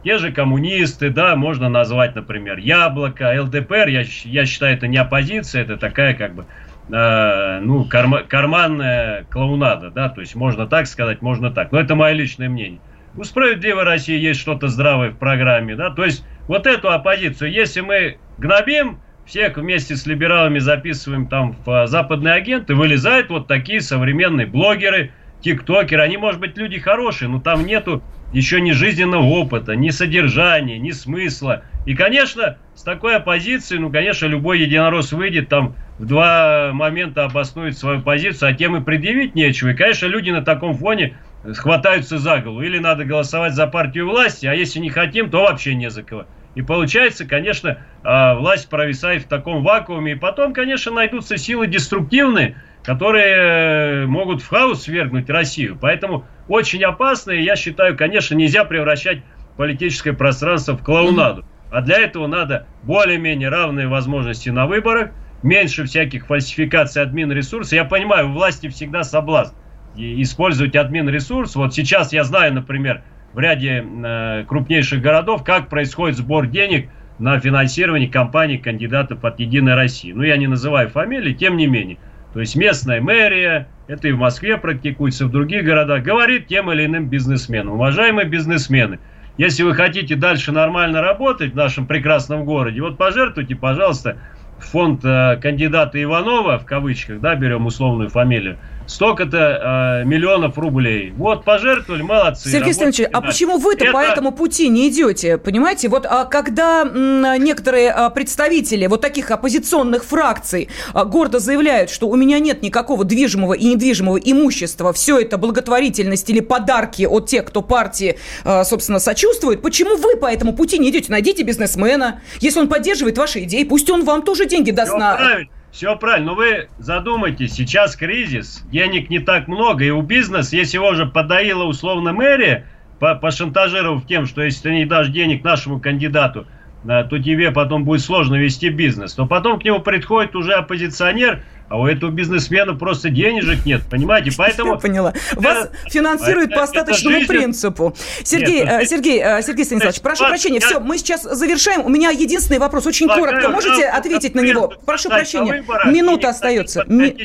те 0.04 0.18
же 0.18 0.32
коммунисты, 0.32 1.10
да, 1.10 1.36
можно 1.36 1.70
назвать, 1.70 2.14
например, 2.16 2.58
Яблоко, 2.58 3.42
ЛДПР, 3.42 3.88
я, 3.88 4.04
я 4.26 4.46
считаю, 4.46 4.76
это 4.76 4.88
не 4.88 4.98
оппозиция, 4.98 5.64
это 5.64 5.78
такая 5.78 6.14
как 6.14 6.36
бы, 6.36 6.46
э, 6.90 7.60
ну, 7.62 7.86
карма- 7.86 8.24
карманная 8.28 9.24
клоунада, 9.32 9.90
да, 9.90 10.10
то 10.10 10.22
есть 10.22 10.36
можно 10.36 10.68
так 10.68 10.88
сказать, 10.88 11.22
можно 11.22 11.50
так, 11.50 11.72
но 11.72 11.80
это 11.80 11.96
мое 11.96 12.14
личное 12.14 12.50
мнение. 12.50 12.82
У 13.16 13.24
«Справедливой 13.24 13.84
России» 13.84 14.20
есть 14.20 14.42
что-то 14.42 14.68
здравое 14.68 15.10
в 15.10 15.18
программе, 15.18 15.76
да, 15.76 15.90
то 15.90 16.04
есть 16.04 16.26
вот 16.48 16.68
эту 16.68 16.92
оппозицию, 16.92 17.52
если 17.52 17.82
мы 17.82 18.18
гнобим, 18.38 19.00
всех 19.26 19.58
вместе 19.58 19.96
с 19.96 20.06
либералами 20.06 20.60
записываем 20.60 21.28
там 21.28 21.54
в 21.66 21.70
а, 21.70 21.88
западные 21.88 22.36
агенты, 22.36 22.76
вылезают 22.76 23.30
вот 23.30 23.48
такие 23.48 23.82
современные 23.82 24.46
блогеры, 24.46 25.12
тиктокеры, 25.42 26.02
они, 26.02 26.18
может 26.18 26.40
быть, 26.40 26.58
люди 26.58 26.80
хорошие, 26.80 27.28
но 27.28 27.40
там 27.40 27.66
нету 27.66 28.04
еще 28.34 28.60
ни 28.62 28.72
жизненного 28.72 29.24
опыта, 29.24 29.76
ни 29.76 29.90
содержания, 29.90 30.78
ни 30.78 30.92
смысла. 30.92 31.64
И, 31.86 31.96
конечно, 31.96 32.58
с 32.74 32.84
такой 32.84 33.16
оппозицией, 33.16 33.80
ну, 33.80 33.92
конечно, 33.92 34.26
любой 34.26 34.60
единорос 34.60 35.12
выйдет 35.12 35.50
там 35.50 35.76
в 35.98 36.06
два 36.06 36.72
момента 36.74 37.24
обоснует 37.24 37.78
свою 37.78 38.02
позицию, 38.02 38.50
а 38.50 38.54
тем 38.54 38.76
и 38.76 38.84
предъявить 38.84 39.36
нечего. 39.36 39.70
И, 39.70 39.76
конечно, 39.76 40.08
люди 40.08 40.32
на 40.32 40.44
таком 40.44 40.74
фоне 40.74 41.18
хватаются 41.44 42.18
за 42.18 42.40
голову. 42.40 42.62
Или 42.62 42.80
надо 42.80 43.06
голосовать 43.06 43.54
за 43.54 43.68
партию 43.68 44.10
власти, 44.10 44.46
а 44.46 44.54
если 44.54 44.80
не 44.80 44.90
хотим, 44.90 45.30
то 45.30 45.44
вообще 45.44 45.76
не 45.76 45.90
за 45.90 46.04
кого. 46.04 46.26
И 46.56 46.62
получается, 46.62 47.26
конечно, 47.26 47.80
а, 48.04 48.36
власть 48.36 48.70
провисает 48.70 49.24
в 49.24 49.28
таком 49.28 49.62
вакууме. 49.62 50.14
И 50.14 50.16
потом, 50.16 50.54
конечно, 50.54 50.92
найдутся 50.92 51.38
силы 51.38 51.68
деструктивные, 51.68 52.58
которые 52.84 53.36
э, 53.36 54.06
могут 54.06 54.42
в 54.42 54.48
хаос 54.48 54.84
свергнуть 54.84 55.30
Россию. 55.30 55.78
Поэтому 55.80 56.26
очень 56.48 56.84
опасно, 56.84 57.32
и 57.32 57.44
я 57.44 57.56
считаю, 57.56 57.98
конечно, 57.98 58.36
нельзя 58.36 58.64
превращать 58.64 59.20
политическое 59.58 60.14
пространство 60.14 60.78
в 60.78 60.84
клоунаду. 60.84 61.46
А 61.72 61.82
для 61.82 62.00
этого 62.00 62.28
надо 62.28 62.68
более-менее 62.84 63.50
равные 63.50 63.88
возможности 63.88 64.50
на 64.50 64.66
выборах, 64.66 65.12
меньше 65.44 65.84
всяких 65.84 66.28
фальсификаций 66.28 67.02
админ 67.02 67.32
ресурса. 67.32 67.76
Я 67.76 67.84
понимаю, 67.84 68.30
у 68.30 68.34
власти 68.34 68.70
всегда 68.70 69.04
соблазн 69.04 69.56
использовать 69.98 70.76
админ 70.76 71.10
ресурс. 71.10 71.56
Вот 71.56 71.74
сейчас 71.74 72.14
я 72.14 72.24
знаю, 72.24 72.54
например, 72.54 73.04
в 73.36 73.40
ряде 73.40 73.86
э, 73.86 74.46
крупнейших 74.48 75.02
городов, 75.02 75.44
как 75.44 75.68
происходит 75.68 76.18
сбор 76.18 76.48
денег 76.48 76.90
на 77.20 77.38
финансирование 77.38 78.10
кампаний 78.10 78.58
кандидатов 78.58 79.26
от 79.26 79.40
Единой 79.40 79.76
России. 79.76 80.14
Ну, 80.14 80.24
я 80.24 80.38
не 80.38 80.48
называю 80.48 80.90
фамилии, 80.90 81.34
тем 81.34 81.58
не 81.58 81.68
менее. 81.68 81.98
То 82.34 82.40
есть 82.40 82.56
местная 82.56 83.02
мэрия, 83.02 83.68
это 83.88 84.08
и 84.08 84.14
в 84.14 84.18
Москве 84.18 84.58
практикуется, 84.58 85.26
в 85.26 85.32
других 85.32 85.66
городах, 85.66 86.04
говорит 86.04 86.48
тем 86.48 86.72
или 86.72 86.86
иным 86.86 87.10
бизнесменам. 87.10 87.74
Уважаемые 87.74 88.26
бизнесмены, 88.26 89.00
если 89.38 89.64
вы 89.64 89.74
хотите 89.74 90.16
дальше 90.16 90.54
нормально 90.54 91.02
работать 91.02 91.52
в 91.52 91.56
нашем 91.56 91.88
прекрасном 91.88 92.46
городе, 92.46 92.82
вот 92.82 92.98
пожертвуйте, 92.98 93.56
пожалуйста, 93.56 94.18
фонд 94.60 95.04
э, 95.04 95.38
кандидата 95.42 96.02
Иванова, 96.02 96.58
в 96.58 96.66
кавычках, 96.66 97.20
да, 97.20 97.36
берем 97.36 97.66
условную 97.66 98.10
фамилию, 98.10 98.58
столько-то 98.88 100.02
э, 100.02 100.06
миллионов 100.06 100.58
рублей. 100.58 101.14
Вот, 101.18 101.44
пожертвовали, 101.44 102.02
молодцы. 102.02 102.50
Сергей 102.50 102.74
Станиславович, 102.74 103.12
а 103.14 103.22
почему 103.22 103.58
вы-то 103.58 103.86
Это- 103.86 103.94
по 103.94 103.98
этому 104.04 104.32
пути 104.32 104.70
не 104.70 104.90
идете? 104.90 105.38
Понимаете, 105.38 105.90
вот 105.90 106.06
а, 106.06 106.26
когда 106.26 106.82
м, 106.84 107.44
некоторые 107.44 107.92
а, 107.92 108.10
представители 108.10 108.88
вот 108.88 109.02
таких 109.02 109.32
оппозиционных 109.32 110.04
фракций 110.04 110.70
а, 110.94 111.06
гордо 111.06 111.40
заявляют, 111.40 111.90
что 111.90 112.08
у 112.08 112.16
меня 112.16 112.40
нет 112.40 112.62
никакого 112.62 113.04
движимого 113.04 113.54
и 113.54 113.66
недвижимого 113.66 114.18
имущества, 114.18 114.94
все 114.94 115.20
это 115.20 115.38
благотворительность 115.38 116.30
или 116.30 116.40
подарки 116.40 117.04
от 117.04 117.28
тех, 117.28 117.46
кто 117.46 117.62
партии, 117.62 118.18
а, 118.44 118.64
собственно, 118.64 119.00
сочувствует, 119.00 119.62
почему 119.62 119.96
вы 119.98 120.18
по 120.18 120.32
этому 120.32 120.54
пути 120.54 120.78
не 120.78 120.90
идете? 120.90 121.12
Найдите 121.12 121.44
бизнесмена, 121.44 122.22
если 122.40 122.60
он 122.60 122.68
поддерживает 122.68 123.18
ваши 123.18 123.44
идеи, 123.44 123.64
пусть 123.64 123.90
он 123.90 124.04
вам 124.04 124.22
тоже 124.22 124.46
деньги 124.46 124.72
даст 124.72 124.92
Все 124.92 124.98
на... 125.00 125.16
правильно, 125.16 125.50
все 125.76 125.98
правильно. 125.98 126.28
Но 126.28 126.36
вы 126.36 126.70
задумайтесь, 126.78 127.54
сейчас 127.54 127.98
кризис, 127.98 128.62
денег 128.64 129.10
не 129.10 129.20
так 129.20 129.50
много, 129.50 129.84
и 129.84 129.90
у 129.90 130.02
бизнеса, 130.02 130.56
если 130.56 130.78
его 130.78 130.88
уже 130.88 131.06
подоила 131.06 131.66
условно 131.66 132.14
мэрия, 132.14 132.70
по- 132.98 133.16
пошантажировав 133.16 134.08
тем, 134.08 134.26
что 134.26 134.42
если 134.42 134.70
ты 134.70 134.72
не 134.72 134.86
дашь 134.86 135.10
денег 135.10 135.44
нашему 135.44 135.82
кандидату, 135.82 136.48
э, 136.88 137.04
то 137.10 137.20
тебе 137.20 137.52
потом 137.52 137.84
будет 137.84 138.02
сложно 138.02 138.36
вести 138.36 138.70
бизнес, 138.70 139.14
то 139.14 139.26
потом 139.26 139.60
к 139.60 139.64
нему 139.64 139.80
приходит 139.80 140.36
уже 140.36 140.54
оппозиционер, 140.54 141.44
а 141.68 141.80
у 141.80 141.88
этого 141.88 142.12
бизнесмена 142.12 142.76
просто 142.76 143.10
денежек 143.10 143.66
нет, 143.66 143.82
понимаете? 143.90 144.32
Поэтому... 144.38 144.74
Я 144.74 144.80
поняла. 144.80 145.14
Вас 145.34 145.70
финансируют 145.90 146.52
это- 146.52 146.60
по 146.60 146.64
это 146.64 146.64
остаточному 146.64 147.16
жизнь. 147.18 147.28
принципу. 147.28 147.96
Сергей, 148.24 148.60
Нет, 148.60 148.68
ну, 148.68 148.80
э, 148.82 148.86
Сергей, 148.86 149.20
э, 149.24 149.42
Сергей 149.42 149.66
Станиславович, 149.66 150.02
прошу 150.02 150.24
Ладно, 150.24 150.36
прощения. 150.36 150.60
я- 150.62 150.68
Все, 150.68 150.80
мы 150.80 150.98
сейчас 151.00 151.24
завершаем. 151.24 151.84
У 151.86 151.90
меня 151.90 152.12
единственный 152.12 152.60
вопрос, 152.60 152.86
очень 152.86 153.08
Полагаю, 153.08 153.42
коротко. 153.42 153.50
Можете 153.50 153.88
ответить 153.88 154.36
на 154.36 154.42
него? 154.42 154.74
Прошу 154.86 155.10
прощения. 155.10 155.64
Минута 155.86 156.30
остается. 156.30 156.84
Ми-. 156.88 157.16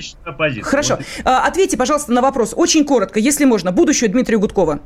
Хорошо. 0.63 0.97
Вот. 0.97 1.07
А, 1.25 1.47
Ответьте, 1.47 1.77
пожалуйста, 1.77 2.13
на 2.13 2.23
вопрос. 2.23 2.55
Очень 2.57 2.85
коротко, 2.85 3.19
если 3.19 3.45
можно. 3.45 3.73
Будущее 3.73 4.09
Дмитрия 4.09 4.39
Гудкова. 4.39 4.81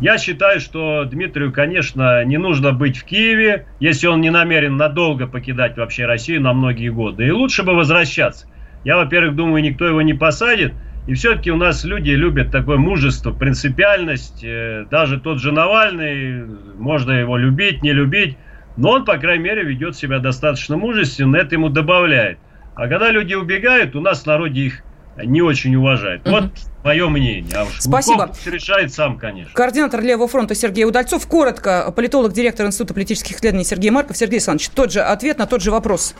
Я 0.00 0.16
считаю, 0.18 0.60
что 0.60 1.04
Дмитрию, 1.04 1.52
конечно, 1.52 2.24
не 2.24 2.36
нужно 2.36 2.72
быть 2.72 2.98
в 2.98 3.04
Киеве, 3.04 3.66
если 3.80 4.06
он 4.06 4.20
не 4.20 4.30
намерен 4.30 4.76
надолго 4.76 5.26
покидать 5.26 5.76
вообще 5.76 6.06
Россию 6.06 6.42
на 6.42 6.52
многие 6.52 6.90
годы. 6.90 7.26
И 7.26 7.30
лучше 7.32 7.64
бы 7.64 7.74
возвращаться. 7.74 8.46
Я, 8.84 8.96
во-первых, 8.96 9.34
думаю, 9.34 9.62
никто 9.62 9.86
его 9.86 10.00
не 10.02 10.14
посадит. 10.14 10.72
И 11.08 11.14
все-таки 11.14 11.50
у 11.50 11.56
нас 11.56 11.84
люди 11.84 12.10
любят 12.10 12.52
такое 12.52 12.76
мужество, 12.76 13.32
принципиальность. 13.32 14.44
Э, 14.44 14.86
Даже 14.88 15.18
тот 15.18 15.40
же 15.40 15.50
Навальный, 15.50 16.44
можно 16.76 17.12
его 17.12 17.36
любить, 17.36 17.82
не 17.82 17.92
любить. 17.92 18.36
Но 18.76 18.90
он, 18.90 19.04
по 19.04 19.16
крайней 19.16 19.42
мере, 19.42 19.64
ведет 19.64 19.96
себя 19.96 20.20
достаточно 20.20 20.76
мужественно, 20.76 21.36
это 21.36 21.56
ему 21.56 21.70
добавляет. 21.70 22.38
А 22.76 22.86
когда 22.86 23.10
люди 23.10 23.34
убегают, 23.34 23.96
у 23.96 24.00
нас 24.00 24.22
в 24.22 24.26
народе 24.26 24.60
их 24.60 24.82
не 25.16 25.42
очень 25.42 25.74
уважают. 25.74 26.28
Вот 26.28 26.52
мое 26.84 27.08
мнение. 27.08 27.56
А 27.56 27.64
уж 27.64 27.80
Спасибо. 27.80 28.32
Решает 28.44 28.92
сам, 28.92 29.18
конечно. 29.18 29.52
Координатор 29.54 30.00
Левого 30.00 30.28
фронта 30.28 30.54
Сергей 30.54 30.84
Удальцов. 30.84 31.26
Коротко, 31.26 31.92
политолог, 31.94 32.32
директор 32.32 32.66
Института 32.66 32.94
политических 32.94 33.36
исследований 33.36 33.64
Сергей 33.64 33.90
Марков. 33.90 34.16
Сергей 34.16 34.36
Александрович, 34.36 34.70
тот 34.70 34.92
же 34.92 35.00
ответ 35.00 35.38
на 35.38 35.46
тот 35.46 35.62
же 35.62 35.70
вопрос. 35.70 36.14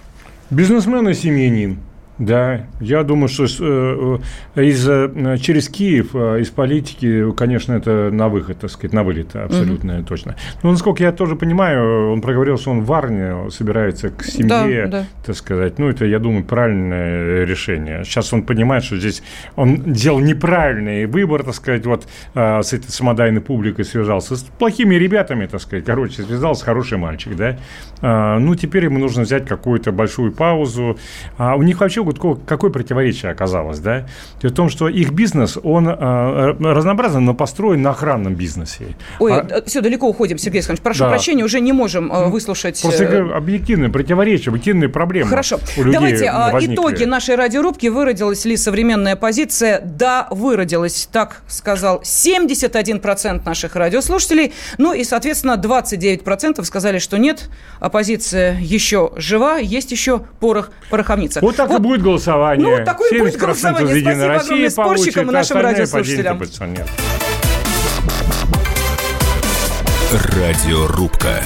Бизнесмен 0.50 1.08
и 1.08 1.14
семьянин. 1.14 1.78
Да, 2.18 2.62
я 2.80 3.04
думаю, 3.04 3.28
что 3.28 3.44
э, 3.44 4.18
э, 4.56 4.64
из, 4.64 4.88
э, 4.88 5.36
через 5.40 5.68
Киев, 5.68 6.16
из 6.16 6.50
политики, 6.50 7.30
конечно, 7.36 7.74
это 7.74 8.10
на 8.10 8.28
выход, 8.28 8.58
так 8.58 8.70
сказать, 8.70 8.92
на 8.92 9.04
вылет, 9.04 9.36
абсолютно 9.36 10.02
точно. 10.02 10.34
Но, 10.62 10.72
насколько 10.72 11.02
я 11.02 11.12
тоже 11.12 11.36
понимаю, 11.36 12.12
он 12.12 12.20
проговорил, 12.20 12.58
что 12.58 12.72
он 12.72 12.80
в 12.80 12.86
Варне 12.86 13.50
собирается 13.50 14.08
к 14.08 14.24
семье, 14.24 14.86
Да, 14.86 15.00
да. 15.00 15.06
так 15.24 15.36
сказать. 15.36 15.78
Ну, 15.78 15.88
это, 15.88 16.06
я 16.06 16.18
думаю, 16.18 16.44
правильное 16.44 17.44
решение. 17.44 18.02
Сейчас 18.04 18.32
он 18.32 18.42
понимает, 18.42 18.82
что 18.82 18.96
здесь 18.96 19.22
он 19.54 19.82
делал 19.84 20.18
неправильный 20.18 21.06
выбор, 21.06 21.44
так 21.44 21.54
сказать, 21.54 21.86
вот 21.86 22.08
с 22.34 22.72
этой 22.72 22.90
самодайной 22.90 23.40
публикой 23.40 23.84
связался, 23.84 24.34
с 24.34 24.42
плохими 24.42 24.96
ребятами, 24.96 25.46
так 25.46 25.60
сказать, 25.60 25.84
короче, 25.84 26.22
связался 26.22 26.64
хороший 26.64 26.98
мальчик, 26.98 27.36
да. 27.36 27.58
Ну, 28.38 28.54
теперь 28.56 28.84
ему 28.84 28.98
нужно 28.98 29.22
взять 29.22 29.46
какую-то 29.46 29.92
большую 29.92 30.32
паузу. 30.32 30.98
А 31.36 31.54
у 31.54 31.62
них 31.62 31.80
вообще 31.80 32.07
Гудкова 32.08 32.38
какое 32.46 32.70
противоречие 32.70 33.30
оказалось, 33.30 33.78
да? 33.78 34.06
Дело 34.40 34.52
в 34.52 34.54
том, 34.56 34.68
что 34.70 34.88
их 34.88 35.12
бизнес, 35.12 35.58
он 35.62 35.88
э, 35.88 35.92
разнообразен, 36.60 37.24
но 37.24 37.34
построен 37.34 37.82
на 37.82 37.90
охранном 37.90 38.34
бизнесе. 38.34 38.96
Ой, 39.18 39.32
А- 39.32 39.62
все, 39.66 39.80
далеко 39.80 40.08
уходим, 40.08 40.38
Сергей 40.38 40.58
Александрович. 40.58 40.82
Прошу 40.82 41.00
Да. 41.04 41.10
прощения, 41.10 41.44
уже 41.44 41.60
не 41.60 41.72
можем 41.72 42.10
э, 42.12 42.28
выслушать... 42.28 42.80
Просто 42.82 43.04
э, 43.04 43.32
объективные 43.32 43.90
противоречия, 43.90 44.50
объективные 44.50 44.88
проблемы 44.88 45.30
Хорошо. 45.30 45.58
у 45.76 45.82
людей 45.82 45.92
Давайте 45.92 46.24
а, 46.26 46.52
возникли. 46.52 46.74
итоги 46.74 47.04
нашей 47.04 47.34
радиорубки. 47.34 47.86
Выродилась 47.88 48.44
ли 48.44 48.56
современная 48.56 49.16
позиция? 49.16 49.80
Да, 49.84 50.28
выродилась. 50.30 51.08
Так 51.12 51.42
сказал 51.46 52.02
71% 52.02 53.44
наших 53.44 53.76
радиослушателей. 53.76 54.52
Ну 54.78 54.92
и, 54.92 55.04
соответственно, 55.04 55.60
29% 55.62 56.64
сказали, 56.64 56.98
что 56.98 57.18
нет, 57.18 57.48
оппозиция 57.80 58.58
еще 58.60 59.12
жива, 59.16 59.58
есть 59.58 59.90
еще 59.92 60.20
порох 60.40 60.70
в 60.86 60.90
пороховницах. 60.90 61.42
Вот 61.42 61.56
так 61.56 61.70
и 61.72 61.78
будет 61.78 61.97
будет 61.98 62.04
голосование. 62.04 62.78
Ну, 62.78 62.84
такое 62.84 63.10
будет 63.18 63.34
70% 63.34 63.38
голосование. 63.38 63.86
Спасибо 63.86 64.26
России 64.26 64.44
огромное 64.44 64.70
спорщикам 64.70 65.28
и 65.28 65.32
нашим 65.32 65.58
радиослушателям. 65.58 66.42
Радиорубка. 70.10 71.42